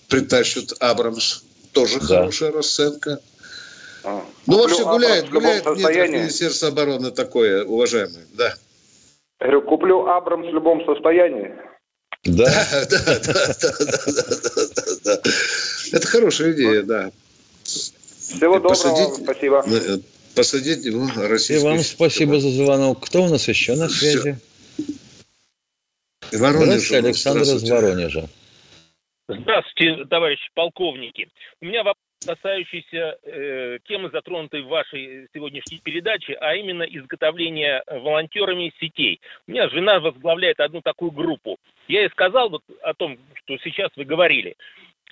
притащат 0.09 0.73
Абрамс. 0.81 1.43
Тоже 1.73 2.01
да. 2.01 2.07
хорошая 2.07 2.53
расценка. 2.53 3.21
А. 4.05 4.25
Ну, 4.47 4.59
вообще 4.59 4.85
гуляет, 4.85 5.29
гуляет 5.31 5.65
нет, 5.67 6.11
Министерство 6.11 6.69
обороны 6.69 7.11
такое, 7.11 7.65
уважаемый, 7.65 8.25
да. 8.33 8.55
Я 9.41 9.47
говорю, 9.47 9.63
куплю 9.63 10.07
Абрамс 10.07 10.47
в 10.47 10.55
любом 10.55 10.85
состоянии. 10.85 11.55
Да, 12.25 12.45
да, 12.91 12.99
да, 13.01 13.21
да, 13.21 13.45
да, 14.75 14.97
да. 15.05 15.21
Это 15.93 16.07
хорошая 16.07 16.53
идея, 16.53 16.83
да. 16.83 17.13
Всего 17.63 18.59
доброго, 18.59 19.15
спасибо. 19.23 19.65
Посадить 20.35 20.85
его 20.85 21.09
российский. 21.17 21.65
И 21.65 21.69
вам 21.69 21.79
спасибо 21.79 22.41
за 22.41 22.51
звонок. 22.51 23.07
Кто 23.07 23.23
у 23.23 23.29
нас 23.29 23.47
еще 23.49 23.77
на 23.77 23.89
связи? 23.89 24.37
Воронеж. 26.33 26.93
Александр 26.93 27.43
из 27.43 27.71
Воронежа. 27.71 28.29
Здравствуйте, 29.29 30.05
товарищи 30.07 30.49
полковники. 30.55 31.29
У 31.61 31.67
меня 31.67 31.85
вопрос 31.85 32.03
касающийся 32.25 33.19
э, 33.23 33.79
темы, 33.87 34.11
затронутой 34.11 34.63
в 34.63 34.69
вашей 34.69 35.29
сегодняшней 35.33 35.79
передаче, 35.79 36.35
а 36.35 36.55
именно 36.55 36.83
изготовления 36.83 37.83
волонтерами 37.87 38.73
сетей. 38.81 39.21
У 39.47 39.53
меня 39.53 39.69
жена 39.69 40.01
возглавляет 40.01 40.61
одну 40.61 40.83
такую 40.83 41.11
группу. 41.11 41.59
Я 41.87 42.01
ей 42.01 42.11
сказал 42.11 42.51
вот 42.51 42.63
о 42.83 42.95
том, 42.95 43.19
что 43.35 43.57
сейчас 43.59 43.91
вы 43.97 44.05
говорили. 44.05 44.57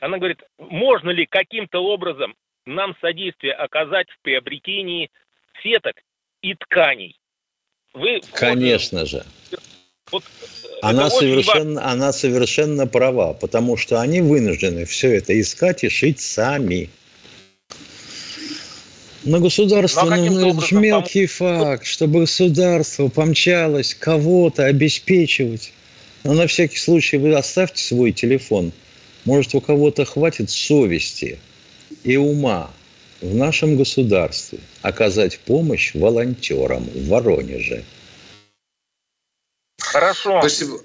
Она 0.01 0.19
говорит, 0.19 0.43
можно 0.59 1.11
ли 1.11 1.27
каким-то 1.27 1.79
образом 1.81 2.35
нам 2.67 2.97
содействие 3.01 3.53
оказать 3.53 4.11
в 4.11 4.19
приобретении 4.23 5.11
сеток 5.62 5.97
и 6.43 6.55
тканей? 6.55 7.17
Вы 7.95 8.21
Конечно 8.33 9.07
же. 9.07 9.25
Вот 10.12 10.22
она 10.82 11.11
совершенно, 11.11 11.80
важно. 11.80 11.90
она 11.90 12.12
совершенно 12.12 12.86
права, 12.86 13.32
потому 13.32 13.76
что 13.76 14.00
они 14.00 14.20
вынуждены 14.20 14.84
все 14.84 15.16
это 15.16 15.38
искать 15.40 15.82
и 15.84 15.88
шить 15.88 16.20
сами. 16.20 16.90
Но 19.24 19.40
государство 19.40 20.04
ну, 20.04 20.12
а 20.12 20.16
нужен 20.16 20.44
образом, 20.44 20.82
мелкий 20.82 21.26
там... 21.26 21.59
факт, 21.59 21.86
чтобы 21.86 22.20
государство 22.20 23.09
помчалось 23.09 23.94
кого-то 23.94 24.66
обеспечивать. 24.66 25.72
Но 26.22 26.34
на 26.34 26.46
всякий 26.46 26.78
случай 26.78 27.16
вы 27.16 27.34
оставьте 27.34 27.82
свой 27.82 28.12
телефон. 28.12 28.72
Может, 29.24 29.57
у 29.57 29.61
кого-то 29.61 30.04
хватит 30.04 30.50
совести 30.50 31.40
и 32.04 32.16
ума 32.16 32.70
в 33.20 33.34
нашем 33.34 33.76
государстве 33.76 34.61
оказать 34.82 35.40
помощь 35.40 35.94
волонтерам 35.94 36.84
в 36.84 37.09
Воронеже– 37.09 37.82
Хорошо. 39.97 40.40
Спасибо. 40.40 40.82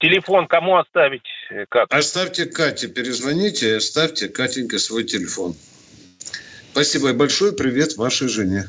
Телефон 0.00 0.48
кому 0.48 0.78
оставить? 0.78 1.22
Как? 1.68 1.86
Оставьте 1.90 2.44
Кате, 2.46 2.88
перезвоните, 2.88 3.76
оставьте 3.76 4.28
Катенька 4.28 4.80
свой 4.80 5.04
телефон. 5.04 5.54
Спасибо 6.72 7.12
большое. 7.12 7.52
Привет 7.52 7.96
вашей 7.96 8.26
жене. 8.26 8.68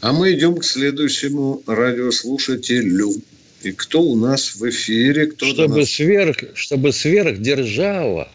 А 0.00 0.14
мы 0.14 0.32
идем 0.32 0.56
к 0.56 0.64
следующему 0.64 1.62
радиослушателю. 1.66 3.12
И 3.62 3.72
кто 3.72 4.00
у 4.00 4.16
нас 4.16 4.54
в 4.54 4.66
эфире? 4.70 5.26
Кто 5.26 5.44
чтобы, 5.44 5.80
нас... 5.80 5.90
сверх, 5.90 6.36
чтобы 6.54 6.92
сверхдержава 6.92 8.32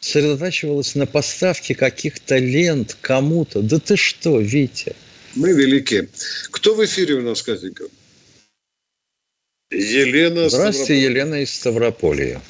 сосредотачивалась 0.00 0.96
на 0.96 1.06
поставке 1.06 1.76
каких-то 1.76 2.38
лент 2.38 2.96
кому-то. 3.00 3.62
Да 3.62 3.78
ты 3.78 3.96
что, 3.96 4.40
Витя? 4.40 4.96
Мы 5.36 5.52
велики. 5.52 6.08
Кто 6.50 6.74
в 6.74 6.84
эфире 6.84 7.14
у 7.14 7.22
нас, 7.22 7.40
Катенька? 7.42 7.84
Елена 9.72 10.50
Здравствуйте, 10.50 11.02
Елена 11.02 11.42
из 11.42 11.54
Ставрополья. 11.54 12.40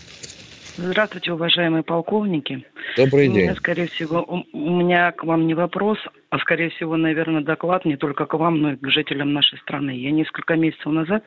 Здравствуйте, 0.76 1.32
уважаемые 1.32 1.82
полковники. 1.82 2.64
Добрый 2.96 3.28
у 3.28 3.32
день. 3.32 3.42
Меня, 3.42 3.54
скорее 3.54 3.86
всего, 3.86 4.22
у, 4.22 4.56
у 4.56 4.70
меня 4.70 5.12
к 5.12 5.22
вам 5.22 5.46
не 5.46 5.54
вопрос, 5.54 5.98
а 6.30 6.38
скорее 6.38 6.70
всего, 6.70 6.96
наверное, 6.96 7.42
доклад 7.42 7.84
не 7.84 7.96
только 7.96 8.26
к 8.26 8.34
вам, 8.34 8.60
но 8.60 8.72
и 8.72 8.76
к 8.76 8.88
жителям 8.88 9.32
нашей 9.34 9.58
страны. 9.58 9.90
Я 9.90 10.10
несколько 10.10 10.56
месяцев 10.56 10.86
назад 10.86 11.24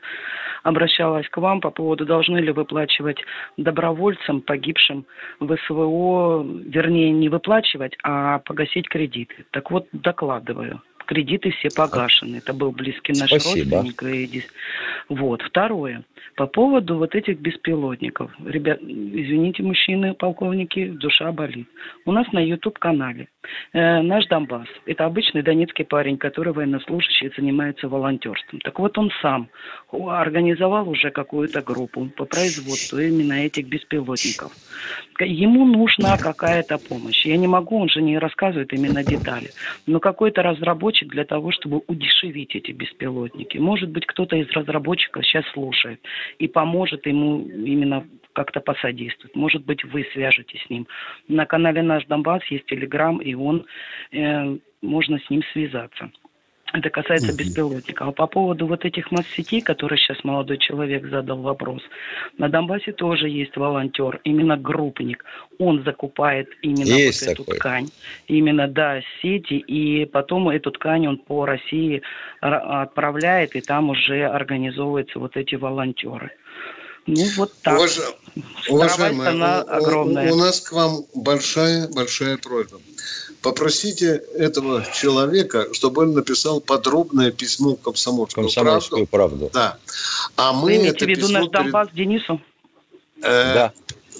обращалась 0.64 1.28
к 1.28 1.36
вам 1.38 1.60
по 1.60 1.70
поводу, 1.70 2.04
должны 2.04 2.38
ли 2.38 2.50
выплачивать 2.50 3.18
добровольцам, 3.56 4.42
погибшим 4.42 5.06
в 5.40 5.56
СВО, 5.66 6.44
вернее, 6.44 7.12
не 7.12 7.28
выплачивать, 7.28 7.96
а 8.02 8.40
погасить 8.40 8.88
кредиты. 8.88 9.46
Так 9.52 9.70
вот, 9.70 9.86
докладываю 9.92 10.82
кредиты 11.06 11.50
все 11.50 11.68
погашены. 11.74 12.36
Это 12.36 12.52
был 12.52 12.72
близкий 12.72 13.12
наш 13.18 13.30
Спасибо. 13.30 13.78
родственник. 13.78 14.44
Вот. 15.08 15.42
Второе. 15.42 16.04
По 16.36 16.46
поводу 16.46 16.98
вот 16.98 17.14
этих 17.14 17.38
беспилотников. 17.38 18.30
Ребят, 18.44 18.80
извините, 18.82 19.62
мужчины, 19.62 20.12
полковники, 20.14 20.88
душа 20.88 21.32
болит. 21.32 21.68
У 22.04 22.12
нас 22.12 22.30
на 22.32 22.40
YouTube-канале 22.40 23.28
э, 23.72 24.02
наш 24.02 24.26
Донбасс. 24.26 24.68
Это 24.84 25.06
обычный 25.06 25.42
донецкий 25.42 25.84
парень, 25.84 26.18
который 26.18 26.52
военнослужащий 26.52 27.32
занимается 27.36 27.88
волонтерством. 27.88 28.60
Так 28.60 28.78
вот 28.78 28.98
он 28.98 29.10
сам 29.22 29.48
организовал 29.92 30.88
уже 30.88 31.10
какую-то 31.10 31.62
группу 31.62 32.06
по 32.16 32.24
производству 32.24 32.98
именно 32.98 33.34
этих 33.34 33.66
беспилотников. 33.68 34.52
Ему 35.20 35.64
нужна 35.64 36.18
какая-то 36.18 36.78
помощь. 36.78 37.24
Я 37.24 37.36
не 37.36 37.46
могу, 37.46 37.80
он 37.80 37.88
же 37.88 38.02
не 38.02 38.18
рассказывает 38.18 38.72
именно 38.72 39.02
детали. 39.02 39.50
Но 39.86 40.00
какой-то 40.00 40.42
разработчик 40.42 40.95
для 41.04 41.24
того, 41.24 41.52
чтобы 41.52 41.82
удешевить 41.86 42.54
эти 42.54 42.72
беспилотники. 42.72 43.58
Может 43.58 43.90
быть, 43.90 44.06
кто-то 44.06 44.36
из 44.36 44.50
разработчиков 44.50 45.24
сейчас 45.24 45.44
слушает 45.52 46.00
и 46.38 46.48
поможет 46.48 47.06
ему 47.06 47.46
именно 47.46 48.06
как-то 48.32 48.60
посодействовать. 48.60 49.34
Может 49.34 49.64
быть, 49.64 49.84
вы 49.84 50.06
свяжетесь 50.12 50.62
с 50.66 50.70
ним. 50.70 50.86
На 51.28 51.46
канале 51.46 51.82
«Наш 51.82 52.04
Донбасс» 52.06 52.44
есть 52.50 52.66
телеграм, 52.66 53.18
и 53.18 53.34
он, 53.34 53.66
э, 54.12 54.58
можно 54.82 55.18
с 55.18 55.30
ним 55.30 55.42
связаться. 55.52 56.10
Это 56.72 56.90
касается 56.90 57.32
mm 57.32 57.36
беспилотников. 57.36 58.08
А 58.08 58.12
по 58.12 58.26
поводу 58.26 58.66
вот 58.66 58.84
этих 58.84 59.10
масс-сетей, 59.10 59.60
которые 59.60 59.98
сейчас 59.98 60.22
молодой 60.24 60.58
человек 60.58 61.06
задал 61.06 61.38
вопрос, 61.38 61.80
на 62.38 62.48
Донбассе 62.48 62.92
тоже 62.92 63.28
есть 63.28 63.56
волонтер, 63.56 64.20
именно 64.24 64.56
группник. 64.56 65.24
Он 65.58 65.84
закупает 65.84 66.48
именно 66.62 66.88
есть 66.88 67.22
вот 67.22 67.32
эту 67.32 67.44
такой. 67.44 67.58
ткань, 67.58 67.88
именно, 68.26 68.66
да, 68.66 69.00
сети, 69.22 69.54
и 69.54 70.06
потом 70.06 70.48
эту 70.48 70.72
ткань 70.72 71.06
он 71.06 71.18
по 71.18 71.46
России 71.46 72.02
отправляет, 72.40 73.54
и 73.54 73.60
там 73.60 73.90
уже 73.90 74.24
организовываются 74.24 75.18
вот 75.18 75.36
эти 75.36 75.54
волонтеры. 75.54 76.32
Ну, 77.06 77.24
вот 77.36 77.52
так. 77.62 77.76
Уваж... 77.76 78.00
Уважаемая, 78.68 79.60
огромная. 79.62 80.30
У, 80.30 80.34
у 80.34 80.38
нас 80.38 80.60
к 80.60 80.72
вам 80.72 81.04
большая-большая 81.14 82.36
просьба. 82.36 82.80
Попросите 83.40 84.22
этого 84.34 84.84
человека, 84.92 85.72
чтобы 85.72 86.02
он 86.02 86.14
написал 86.14 86.60
подробное 86.60 87.30
письмо 87.30 87.76
в 87.76 87.80
комсомольскую, 87.80 88.46
комсомольскую 88.46 89.06
правду. 89.06 89.48
правду. 89.48 89.50
Да. 89.54 89.78
А 90.36 90.52
мы 90.52 90.62
Вы 90.62 90.76
имеете 90.76 91.06
в 91.06 91.08
виду 91.08 91.28
наш 91.28 91.46
Донбасс 91.48 91.88
перед... 91.90 92.08
Денису? 92.08 92.40
Э, 93.22 93.54
да 93.54 93.72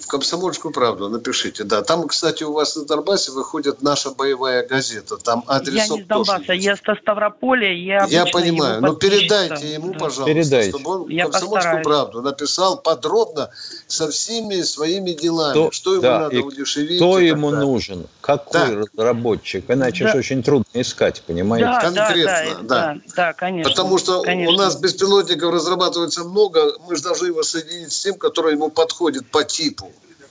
в 0.07 0.09
«Комсомольскую 0.09 0.73
правду» 0.73 1.09
напишите, 1.09 1.65
да. 1.65 1.83
Там, 1.83 2.07
кстати, 2.07 2.45
у 2.45 2.53
вас 2.53 2.77
на 2.77 2.85
Донбассе 2.85 3.33
выходит 3.33 3.83
наша 3.83 4.13
боевая 4.13 4.65
газета. 4.65 5.17
Там 5.17 5.43
адресок 5.49 5.75
Я 5.75 5.97
не 5.97 6.05
с 6.05 6.07
Донбасса, 6.07 6.53
я 6.53 6.77
со 6.77 6.95
Ставрополя. 6.95 7.73
Я, 7.73 8.07
я 8.09 8.25
понимаю, 8.25 8.81
но 8.81 8.95
передайте 8.95 9.73
ему, 9.73 9.93
да. 9.93 9.99
пожалуйста, 9.99 10.25
передайте. 10.27 10.71
чтобы 10.71 10.91
он 10.91 11.09
я 11.09 11.25
«Комсомольскую 11.25 11.55
постараюсь. 11.55 11.85
правду» 11.85 12.23
написал 12.23 12.79
подробно 12.79 13.51
со 13.89 14.09
всеми 14.09 14.63
своими 14.63 15.11
делами, 15.11 15.51
кто, 15.51 15.71
что 15.73 15.93
ему 15.95 16.03
да, 16.03 16.21
надо 16.21 16.41
удешевить. 16.41 16.99
Кто 16.99 17.19
ему 17.19 17.51
далее. 17.51 17.67
нужен, 17.67 18.07
какой 18.21 18.77
да. 18.77 18.87
разработчик, 18.95 19.69
иначе 19.69 20.05
да. 20.05 20.13
же 20.13 20.19
очень 20.19 20.45
трудно 20.45 20.67
искать, 20.75 21.21
понимаете? 21.27 21.67
Да, 21.67 21.81
Конкретно, 21.81 22.23
да, 22.23 22.63
да, 22.63 22.95
да. 22.95 23.01
да 23.17 23.33
конечно. 23.33 23.71
Потому 23.71 23.99
что 23.99 24.23
конечно. 24.23 24.55
у 24.55 24.57
нас 24.57 24.77
беспилотников 24.77 25.53
разрабатывается 25.53 26.23
много, 26.23 26.75
мы 26.87 26.95
же 26.95 27.03
должны 27.03 27.27
его 27.27 27.43
соединить 27.43 27.93
с 27.93 28.01
тем, 28.01 28.15
который 28.15 28.53
ему 28.53 28.71
подходит 28.71 29.29
по 29.33 29.43
типу. 29.43 29.91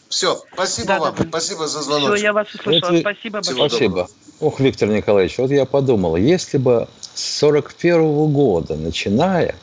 Все, 0.09 0.41
спасибо 0.53 0.87
да, 0.87 0.99
вам, 0.99 1.15
да. 1.17 1.25
спасибо 1.27 1.67
за 1.67 1.81
звонок. 1.81 2.15
Все, 2.15 2.23
я 2.23 2.33
вас 2.33 2.47
услышала, 2.53 2.91
вот, 2.91 2.99
спасибо 3.01 3.41
большое. 3.41 3.69
Спасибо. 3.69 4.07
Ох, 4.39 4.59
Виктор 4.59 4.89
Николаевич, 4.89 5.37
вот 5.37 5.51
я 5.51 5.65
подумал, 5.65 6.15
если 6.15 6.57
бы 6.57 6.87
с 7.13 7.39
41 7.39 8.01
-го 8.01 8.27
года, 8.27 8.75
начиная, 8.75 9.55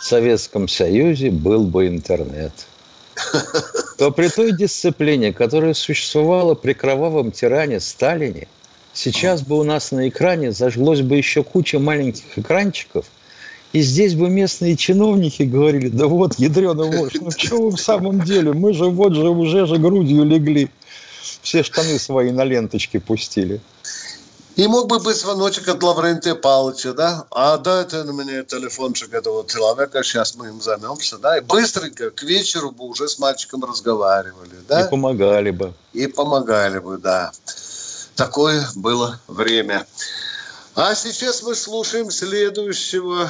в 0.00 0.04
Советском 0.04 0.68
Союзе 0.68 1.30
был 1.30 1.64
бы 1.64 1.88
интернет, 1.88 2.52
то 3.98 4.10
при 4.12 4.28
той 4.28 4.52
дисциплине, 4.52 5.32
которая 5.32 5.74
существовала 5.74 6.54
при 6.54 6.72
кровавом 6.72 7.32
тиране 7.32 7.80
Сталине, 7.80 8.46
сейчас 8.92 9.42
бы 9.42 9.58
у 9.58 9.64
нас 9.64 9.90
на 9.90 10.08
экране 10.08 10.52
зажглось 10.52 11.00
бы 11.00 11.16
еще 11.16 11.42
куча 11.42 11.78
маленьких 11.78 12.38
экранчиков– 12.38 13.06
и 13.72 13.80
здесь 13.82 14.14
бы 14.14 14.30
местные 14.30 14.76
чиновники 14.76 15.42
говорили, 15.42 15.88
да 15.88 16.06
вот, 16.06 16.38
ядрёна 16.38 16.84
вождь, 16.84 17.20
ну 17.20 17.30
что 17.30 17.56
вы 17.56 17.70
в 17.70 17.80
самом 17.80 18.22
деле, 18.22 18.52
мы 18.52 18.72
же 18.72 18.86
вот 18.86 19.14
же 19.14 19.28
уже 19.28 19.66
же 19.66 19.76
грудью 19.76 20.24
легли. 20.24 20.70
Все 21.42 21.62
штаны 21.62 21.98
свои 21.98 22.30
на 22.30 22.44
ленточке 22.44 23.00
пустили. 23.00 23.60
И 24.56 24.66
мог 24.66 24.88
бы 24.88 24.98
быть 24.98 25.16
звоночек 25.16 25.68
от 25.68 25.80
Лаврентия 25.84 26.34
Павловича, 26.34 26.92
да? 26.92 27.26
А 27.30 27.58
дайте 27.58 28.02
мне 28.02 28.42
телефончик 28.42 29.14
этого 29.14 29.46
человека, 29.46 30.02
сейчас 30.02 30.34
мы 30.34 30.48
им 30.48 30.60
займемся, 30.60 31.16
да? 31.18 31.38
И 31.38 31.40
быстренько 31.42 32.10
к 32.10 32.24
вечеру 32.24 32.72
бы 32.72 32.86
уже 32.86 33.06
с 33.06 33.20
мальчиком 33.20 33.62
разговаривали, 33.62 34.56
да? 34.68 34.84
И 34.84 34.90
помогали 34.90 35.52
бы. 35.52 35.74
И 35.92 36.08
помогали 36.08 36.80
бы, 36.80 36.98
да. 36.98 37.30
Такое 38.16 38.68
было 38.74 39.20
время. 39.28 39.86
А 40.80 40.94
сейчас 40.94 41.42
мы 41.42 41.56
слушаем 41.56 42.04
следующего. 42.04 43.26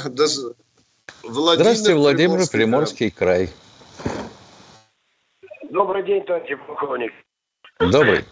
Владимир 1.23 1.65
Здравствуйте, 1.65 1.95
Владимир, 1.95 2.29
Приморский, 2.29 2.59
Приморский 2.59 3.11
край. 3.11 3.49
Добрый 5.71 6.03
день, 6.03 6.23
товарищ 6.27 6.59
полковник. 6.67 7.11
Добрый. 7.81 8.27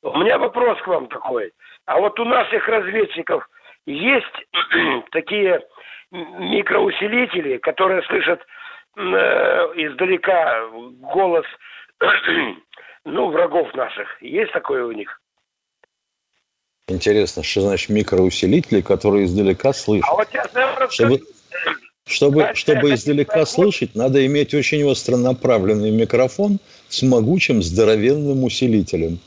У 0.00 0.16
меня 0.16 0.38
вопрос 0.38 0.80
к 0.80 0.86
вам 0.86 1.06
такой. 1.08 1.52
А 1.84 2.00
вот 2.00 2.18
у 2.18 2.24
наших 2.24 2.66
разведчиков 2.66 3.46
есть 3.84 4.24
такие 5.10 5.60
микроусилители, 6.12 7.58
которые 7.58 8.02
слышат 8.04 8.40
э, 8.96 9.00
издалека 9.02 10.66
голос 11.12 11.44
ну, 13.04 13.30
врагов 13.30 13.74
наших. 13.74 14.22
Есть 14.22 14.52
такое 14.52 14.86
у 14.86 14.92
них? 14.92 15.20
Интересно, 16.88 17.42
что 17.42 17.62
значит 17.62 17.88
микроусилители, 17.88 18.82
которые 18.82 19.24
издалека 19.24 19.72
слышат? 19.72 20.08
А 20.10 20.14
вот 20.16 20.28
сейчас, 20.30 20.52
наверное, 20.52 20.88
чтобы, 20.90 21.20
чтобы, 22.06 22.50
чтобы 22.54 22.94
издалека 22.94 23.46
слышать, 23.46 23.94
надо 23.94 24.24
иметь 24.26 24.52
очень 24.52 24.84
остро 24.84 25.16
направленный 25.16 25.90
микрофон 25.90 26.58
с 26.88 27.02
могучим 27.02 27.62
здоровенным 27.62 28.44
усилителем. 28.44 29.18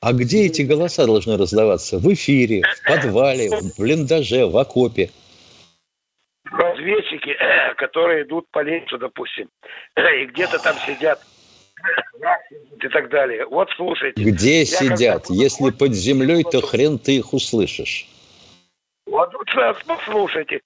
А 0.00 0.12
где 0.12 0.46
эти 0.46 0.62
голоса 0.62 1.06
должны 1.06 1.36
раздаваться? 1.36 1.98
В 1.98 2.12
эфире, 2.12 2.62
в 2.62 2.86
подвале, 2.86 3.50
в 3.50 3.76
блиндаже, 3.76 4.46
в 4.46 4.56
окопе? 4.56 5.10
Разведчики, 6.44 7.34
которые 7.76 8.22
идут 8.24 8.46
по 8.52 8.62
лесу, 8.62 8.98
допустим, 8.98 9.48
и 9.96 10.26
где-то 10.26 10.60
там 10.60 10.76
сидят 10.86 11.20
и 12.80 12.88
так 12.88 13.10
далее. 13.10 13.46
Вот 13.46 13.68
слушайте. 13.76 14.22
Где 14.22 14.64
сидят? 14.64 15.26
Если 15.30 15.70
под 15.70 15.92
землей, 15.92 16.44
то 16.44 16.60
хрен 16.60 16.98
ты 16.98 17.16
их 17.16 17.32
услышишь. 17.32 18.06
Вот, 19.06 19.32
вот 19.32 19.48
послушайте. 19.86 20.60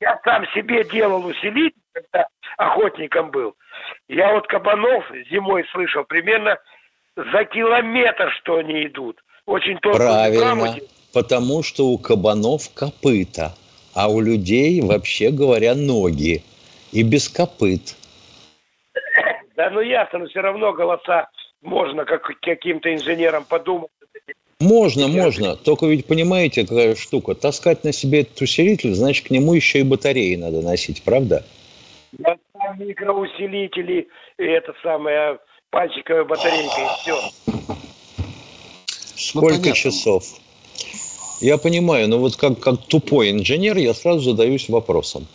Я 0.00 0.20
сам 0.24 0.44
себе 0.54 0.84
делал 0.84 1.24
усилитель, 1.24 1.80
когда 1.92 2.26
охотником 2.56 3.30
был. 3.30 3.54
Я 4.08 4.32
вот 4.32 4.46
кабанов 4.48 5.04
зимой 5.30 5.64
слышал 5.72 6.04
примерно 6.04 6.58
за 7.16 7.44
километр, 7.44 8.30
что 8.40 8.56
они 8.56 8.86
идут. 8.86 9.22
Очень 9.46 9.78
тонко. 9.78 9.98
Правильно, 9.98 10.76
потому 11.12 11.62
что 11.62 11.86
у 11.86 11.98
кабанов 11.98 12.72
копыта, 12.74 13.54
а 13.94 14.08
у 14.08 14.20
людей, 14.20 14.80
вообще 14.80 15.30
говоря, 15.30 15.74
ноги. 15.74 16.42
И 16.90 17.02
без 17.02 17.28
копыт. 17.28 17.96
Да, 19.56 19.70
ну 19.70 19.80
ясно, 19.80 20.20
но 20.20 20.26
все 20.26 20.40
равно 20.40 20.72
голоса 20.72 21.28
можно 21.60 22.04
как 22.04 22.22
каким-то 22.40 22.92
инженерам 22.94 23.44
подумать. 23.44 23.90
Можно, 24.60 25.08
можно. 25.08 25.56
Только 25.56 25.86
ведь 25.86 26.06
понимаете, 26.06 26.62
какая 26.62 26.94
штука. 26.94 27.34
Таскать 27.34 27.82
на 27.82 27.92
себе 27.92 28.20
этот 28.20 28.40
усилитель, 28.40 28.94
значит, 28.94 29.26
к 29.26 29.30
нему 29.30 29.54
еще 29.54 29.80
и 29.80 29.82
батареи 29.82 30.36
надо 30.36 30.62
носить, 30.62 31.02
правда? 31.02 31.44
Да, 32.12 32.36
микроусилители, 32.78 34.08
и 34.38 34.44
это 34.44 34.72
самое 34.82 35.38
пальчиковая 35.70 36.24
батарейка 36.24 36.80
и 36.80 36.86
все. 37.00 37.16
Сколько 39.16 39.68
ну, 39.68 39.74
часов? 39.74 40.24
Я 41.40 41.58
понимаю, 41.58 42.08
но 42.08 42.18
вот 42.18 42.36
как, 42.36 42.60
как 42.60 42.86
тупой 42.86 43.32
инженер 43.32 43.76
я 43.78 43.94
сразу 43.94 44.20
задаюсь 44.20 44.68
вопросом. 44.68 45.26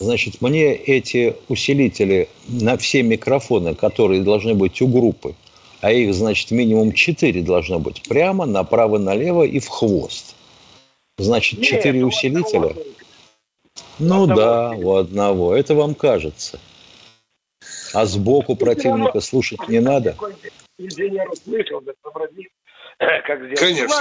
Значит, 0.00 0.40
мне 0.40 0.74
эти 0.74 1.36
усилители 1.48 2.30
на 2.48 2.78
все 2.78 3.02
микрофоны, 3.02 3.74
которые 3.74 4.22
должны 4.22 4.54
быть 4.54 4.80
у 4.80 4.88
группы, 4.88 5.34
а 5.82 5.92
их, 5.92 6.14
значит, 6.14 6.50
минимум 6.50 6.92
4 6.92 7.42
должно 7.42 7.78
быть, 7.78 8.02
прямо, 8.08 8.46
направо, 8.46 8.96
налево 8.96 9.42
и 9.42 9.60
в 9.60 9.68
хвост. 9.68 10.34
Значит, 11.18 11.60
4 11.60 12.02
усилителя? 12.02 12.74
Ну 13.98 14.26
да, 14.26 14.70
у 14.70 14.94
одного. 14.94 15.54
Это 15.54 15.74
вам 15.74 15.94
кажется. 15.94 16.58
А 17.92 18.06
сбоку 18.06 18.56
противника 18.56 19.20
слушать 19.20 19.68
не 19.68 19.80
надо? 19.80 20.16
Конечно. 23.56 23.96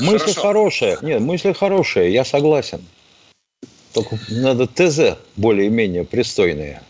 Мысль 0.00 0.34
хорошая. 0.34 0.98
Нет, 1.02 1.20
мысль 1.20 1.54
хорошая, 1.54 2.08
я 2.08 2.24
согласен. 2.24 2.84
Только 3.92 4.16
надо 4.28 4.66
ТЗ 4.66 5.18
более-менее 5.36 6.04
пристойные 6.04 6.82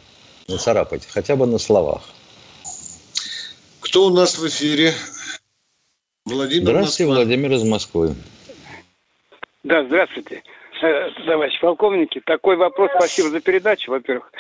нацарапать, 0.48 1.06
хотя 1.06 1.36
бы 1.36 1.46
на 1.46 1.58
словах. 1.58 2.02
Кто 3.80 4.06
у 4.06 4.10
нас 4.10 4.38
в 4.38 4.46
эфире? 4.48 4.92
Владимир 6.26 6.62
Здравствуйте, 6.62 7.06
Москва. 7.06 7.24
Владимир 7.24 7.52
из 7.52 7.62
Москвы. 7.64 8.14
Да, 9.62 9.84
здравствуйте, 9.84 10.42
э, 10.82 11.10
товарищ 11.26 11.58
полковники. 11.60 12.20
Такой 12.24 12.56
вопрос, 12.56 12.90
спасибо 12.96 13.30
за 13.30 13.40
передачу, 13.40 13.90
во-первых. 13.90 14.30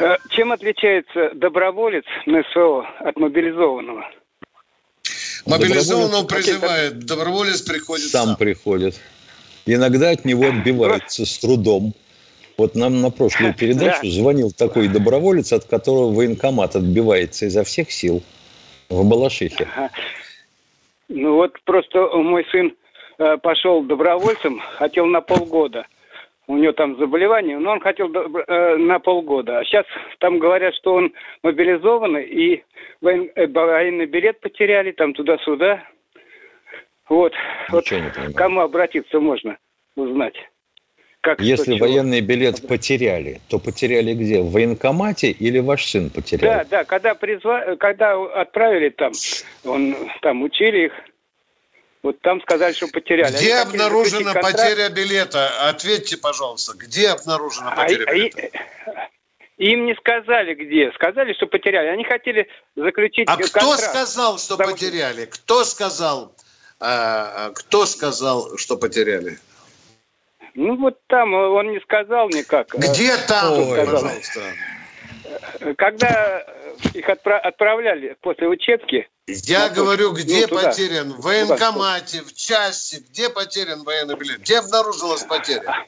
Э, 0.00 0.16
чем 0.30 0.52
отличается 0.52 1.30
доброволец 1.34 2.04
НСО 2.26 2.86
от 3.00 3.16
мобилизованного? 3.16 4.04
Мобилизованного 5.46 6.26
призывает, 6.26 7.00
доброволец 7.00 7.62
приходит 7.62 8.10
сам. 8.10 8.28
Сам 8.28 8.36
приходит. 8.36 9.00
Иногда 9.66 10.10
от 10.10 10.24
него 10.24 10.46
отбивается 10.46 11.24
с 11.24 11.38
трудом. 11.38 11.94
Вот 12.58 12.74
нам 12.74 13.00
на 13.00 13.10
прошлую 13.10 13.54
передачу 13.54 14.06
звонил 14.06 14.50
такой 14.50 14.88
доброволец, 14.88 15.52
от 15.52 15.64
которого 15.64 16.12
военкомат 16.12 16.76
отбивается 16.76 17.46
изо 17.46 17.64
всех 17.64 17.90
сил 17.90 18.22
в 18.88 19.08
Балашихе. 19.08 19.68
Ну 21.08 21.34
вот 21.34 21.58
просто 21.64 22.08
мой 22.16 22.46
сын 22.50 22.74
э, 23.18 23.36
пошел 23.38 23.82
добровольцем, 23.82 24.60
хотел 24.78 25.06
на 25.06 25.20
полгода– 25.20 25.86
у 26.48 26.56
него 26.56 26.72
там 26.72 26.98
заболевание, 26.98 27.58
но 27.58 27.72
он 27.72 27.80
хотел 27.80 28.12
э, 28.12 28.76
на 28.76 28.98
полгода. 28.98 29.58
А 29.58 29.64
сейчас 29.64 29.86
там 30.18 30.38
говорят, 30.38 30.74
что 30.74 30.94
он 30.94 31.12
мобилизованный, 31.42 32.24
и 32.24 32.64
э, 33.02 33.46
военный 33.46 34.06
билет 34.06 34.40
потеряли, 34.40 34.92
там 34.92 35.14
туда-сюда. 35.14 35.82
Вот, 37.12 37.34
вот 37.68 37.84
кому 38.34 38.62
обратиться 38.62 39.20
можно 39.20 39.58
узнать. 39.96 40.32
Как 41.20 41.42
Если 41.42 41.78
военный 41.78 42.22
билет 42.22 42.66
потеряли, 42.66 43.42
то 43.50 43.58
потеряли 43.58 44.14
где? 44.14 44.40
В 44.40 44.50
военкомате 44.50 45.30
или 45.30 45.58
ваш 45.58 45.84
сын 45.84 46.08
потерял? 46.08 46.50
Да, 46.50 46.64
да, 46.64 46.84
когда, 46.84 47.14
призва... 47.14 47.76
когда 47.78 48.14
отправили 48.40 48.88
там, 48.88 49.12
он, 49.62 49.94
там 50.22 50.42
учили 50.42 50.86
их, 50.86 50.92
вот 52.02 52.18
там 52.22 52.40
сказали, 52.40 52.72
что 52.72 52.88
потеряли. 52.88 53.30
Где 53.30 53.56
Они 53.56 53.70
обнаружена 53.70 54.32
потеря 54.32 54.88
билета? 54.88 55.68
Ответьте, 55.68 56.16
пожалуйста, 56.16 56.72
где 56.78 57.10
обнаружена 57.10 57.72
а 57.72 57.76
потеря 57.76 58.04
а, 58.06 58.14
билета? 58.14 58.50
Им 59.58 59.84
не 59.84 59.94
сказали 59.96 60.54
где. 60.54 60.90
Сказали, 60.92 61.34
что 61.34 61.46
потеряли. 61.46 61.88
Они 61.88 62.04
хотели 62.04 62.48
заключить 62.74 63.28
А 63.28 63.36
контракт. 63.36 63.54
кто 63.54 63.76
сказал, 63.76 64.38
что 64.38 64.56
Потому... 64.56 64.74
потеряли? 64.74 65.26
Кто 65.26 65.62
сказал, 65.64 66.34
э, 66.82 67.52
кто 67.54 67.86
сказал, 67.86 68.56
что 68.56 68.76
потеряли? 68.76 69.38
Ну 70.54 70.76
вот 70.76 70.98
там 71.06 71.32
он 71.32 71.70
не 71.70 71.80
сказал 71.80 72.28
никак. 72.28 72.74
Где 72.74 73.16
там, 73.26 73.52
Ой, 73.52 73.78
пожалуйста? 73.78 74.40
Когда 75.76 76.44
их 76.94 77.08
отправ... 77.08 77.44
отправляли 77.44 78.16
после 78.20 78.48
учебки, 78.48 79.08
я 79.26 79.68
ну, 79.68 79.74
говорю, 79.74 80.12
где 80.12 80.46
ну, 80.48 80.56
потерян? 80.60 81.12
В 81.12 81.20
военкомате, 81.20 82.22
в 82.22 82.34
части. 82.34 83.04
Где 83.10 83.30
потерян 83.30 83.84
военный 83.84 84.16
билет? 84.16 84.40
Где 84.40 84.58
обнаружилась 84.58 85.22
потеря? 85.22 85.86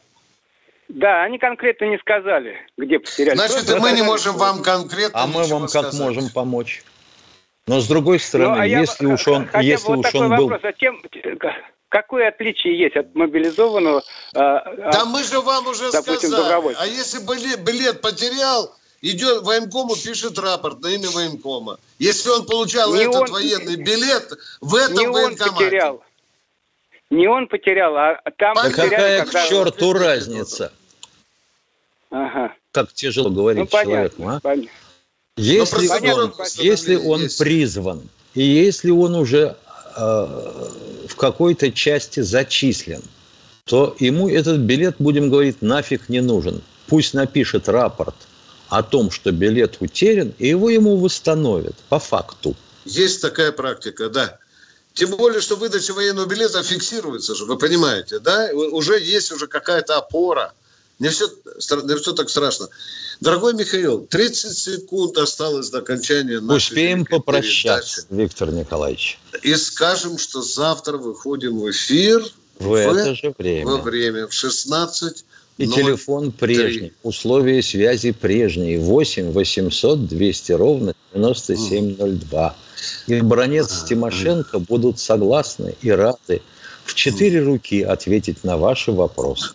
Да, 0.88 1.24
они 1.24 1.38
конкретно 1.38 1.86
не 1.86 1.98
сказали, 1.98 2.56
где 2.76 3.00
потеряли. 3.00 3.36
Значит, 3.36 3.56
Просто 3.56 3.80
мы 3.80 3.92
не 3.92 4.02
можем 4.02 4.36
вам 4.36 4.62
конкретно 4.62 5.20
А 5.20 5.26
мы 5.26 5.44
вам 5.44 5.66
как 5.66 5.92
можем 5.94 6.28
помочь? 6.30 6.82
Но 7.66 7.80
с 7.80 7.88
другой 7.88 8.20
стороны, 8.20 8.56
ну, 8.56 8.60
а 8.60 8.66
если 8.66 9.06
я, 9.06 9.14
уж 9.14 9.26
он, 9.26 9.48
если 9.60 9.88
вот 9.88 10.06
уж 10.06 10.14
он 10.14 10.36
был... 10.36 10.48
Вопрос, 10.48 10.60
а 10.64 10.72
тем, 10.72 11.00
какое 11.88 12.28
отличие 12.28 12.78
есть 12.78 12.96
от 12.96 13.14
мобилизованного? 13.14 14.02
А, 14.34 14.74
да 14.76 14.88
от, 14.90 15.06
мы 15.06 15.22
же 15.22 15.40
вам 15.40 15.66
уже 15.68 15.90
допустим, 15.90 16.30
сказали. 16.30 16.76
А 16.78 16.86
если 16.86 17.20
билет, 17.20 17.64
билет 17.64 18.00
потерял, 18.02 18.74
идет 19.00 19.42
в 19.42 19.44
военкому, 19.46 19.94
пишет 19.96 20.38
рапорт 20.38 20.82
на 20.82 20.88
имя 20.88 21.08
военкома. 21.08 21.78
Если 21.98 22.28
он 22.28 22.44
получал 22.44 22.94
не 22.94 23.04
этот 23.04 23.22
он, 23.22 23.32
военный 23.32 23.76
билет 23.76 24.30
в 24.60 24.74
этом 24.74 24.96
не 24.96 25.06
военкомате. 25.06 25.50
Он 25.50 25.54
потерял. 25.56 26.04
Не 27.08 27.28
он 27.28 27.46
потерял, 27.46 27.96
а 27.96 28.20
там 28.36 28.54
да 28.56 28.64
потеряли, 28.64 29.24
какая 29.24 29.24
к 29.24 29.48
черту 29.48 29.94
разница? 29.94 30.70
Ага. 32.10 32.52
Как 32.72 32.92
тяжело 32.92 33.30
говорить 33.30 33.72
ну, 33.72 33.82
человеку, 33.82 34.28
а? 34.28 34.40
Понятно. 34.42 34.70
Если, 35.36 35.88
он, 35.88 36.32
если 36.58 36.94
он 36.94 37.22
есть. 37.22 37.38
призван, 37.38 38.08
и 38.34 38.42
если 38.42 38.90
он 38.90 39.16
уже 39.16 39.56
э, 39.96 40.00
в 41.08 41.16
какой-то 41.16 41.72
части 41.72 42.20
зачислен, 42.20 43.02
то 43.64 43.96
ему 43.98 44.28
этот 44.28 44.60
билет, 44.60 44.96
будем 44.98 45.30
говорить, 45.30 45.60
нафиг 45.60 46.08
не 46.08 46.20
нужен. 46.20 46.62
Пусть 46.86 47.14
напишет 47.14 47.68
рапорт 47.68 48.14
о 48.68 48.82
том, 48.84 49.10
что 49.10 49.32
билет 49.32 49.78
утерян, 49.80 50.32
и 50.38 50.48
его 50.48 50.70
ему 50.70 50.96
восстановят 50.96 51.74
по 51.88 51.98
факту. 51.98 52.54
Есть 52.84 53.20
такая 53.20 53.50
практика, 53.50 54.08
да. 54.10 54.38
Тем 54.92 55.10
более, 55.10 55.40
что 55.40 55.56
выдача 55.56 55.94
военного 55.94 56.26
билета 56.26 56.62
фиксируется 56.62 57.34
же, 57.34 57.44
вы 57.46 57.58
понимаете, 57.58 58.20
да? 58.20 58.50
Уже 58.52 59.00
есть 59.00 59.32
уже 59.32 59.48
какая-то 59.48 59.96
опора. 59.96 60.52
Не 60.98 61.08
все, 61.08 61.26
не 61.26 61.96
все 61.96 62.12
так 62.12 62.30
страшно. 62.30 62.68
Дорогой 63.20 63.54
Михаил, 63.54 64.06
30 64.06 64.56
секунд 64.56 65.18
осталось 65.18 65.70
до 65.70 65.78
окончания 65.78 66.40
нашей 66.40 66.72
Успеем 66.72 67.04
попрощаться, 67.04 68.06
передачи. 68.06 68.22
Виктор 68.22 68.52
Николаевич. 68.52 69.18
И 69.42 69.54
скажем, 69.56 70.18
что 70.18 70.42
завтра 70.42 70.96
выходим 70.96 71.58
в 71.58 71.70
эфир 71.70 72.24
в, 72.58 72.68
в 72.68 72.74
это 72.74 73.14
же 73.14 73.34
время. 73.36 73.66
Во 73.66 73.78
время 73.78 74.28
в 74.28 74.32
16 74.32 75.24
и 75.58 75.66
0, 75.66 75.74
телефон 75.74 76.32
прежний, 76.32 76.88
3. 76.88 76.92
условия 77.02 77.62
связи 77.62 78.12
прежние, 78.12 78.78
8 78.78 79.32
800 79.32 80.06
200 80.06 80.52
ровно 80.52 80.94
9702. 81.12 82.56
И 83.06 83.20
Бронец 83.20 83.70
с 83.72 83.84
Тимошенко 83.84 84.58
будут 84.58 84.98
согласны 84.98 85.74
и 85.80 85.90
рады 85.90 86.42
в 86.84 86.94
четыре 86.94 87.42
руки 87.42 87.82
ответить 87.82 88.44
на 88.44 88.56
ваши 88.56 88.92
вопросы. 88.92 89.54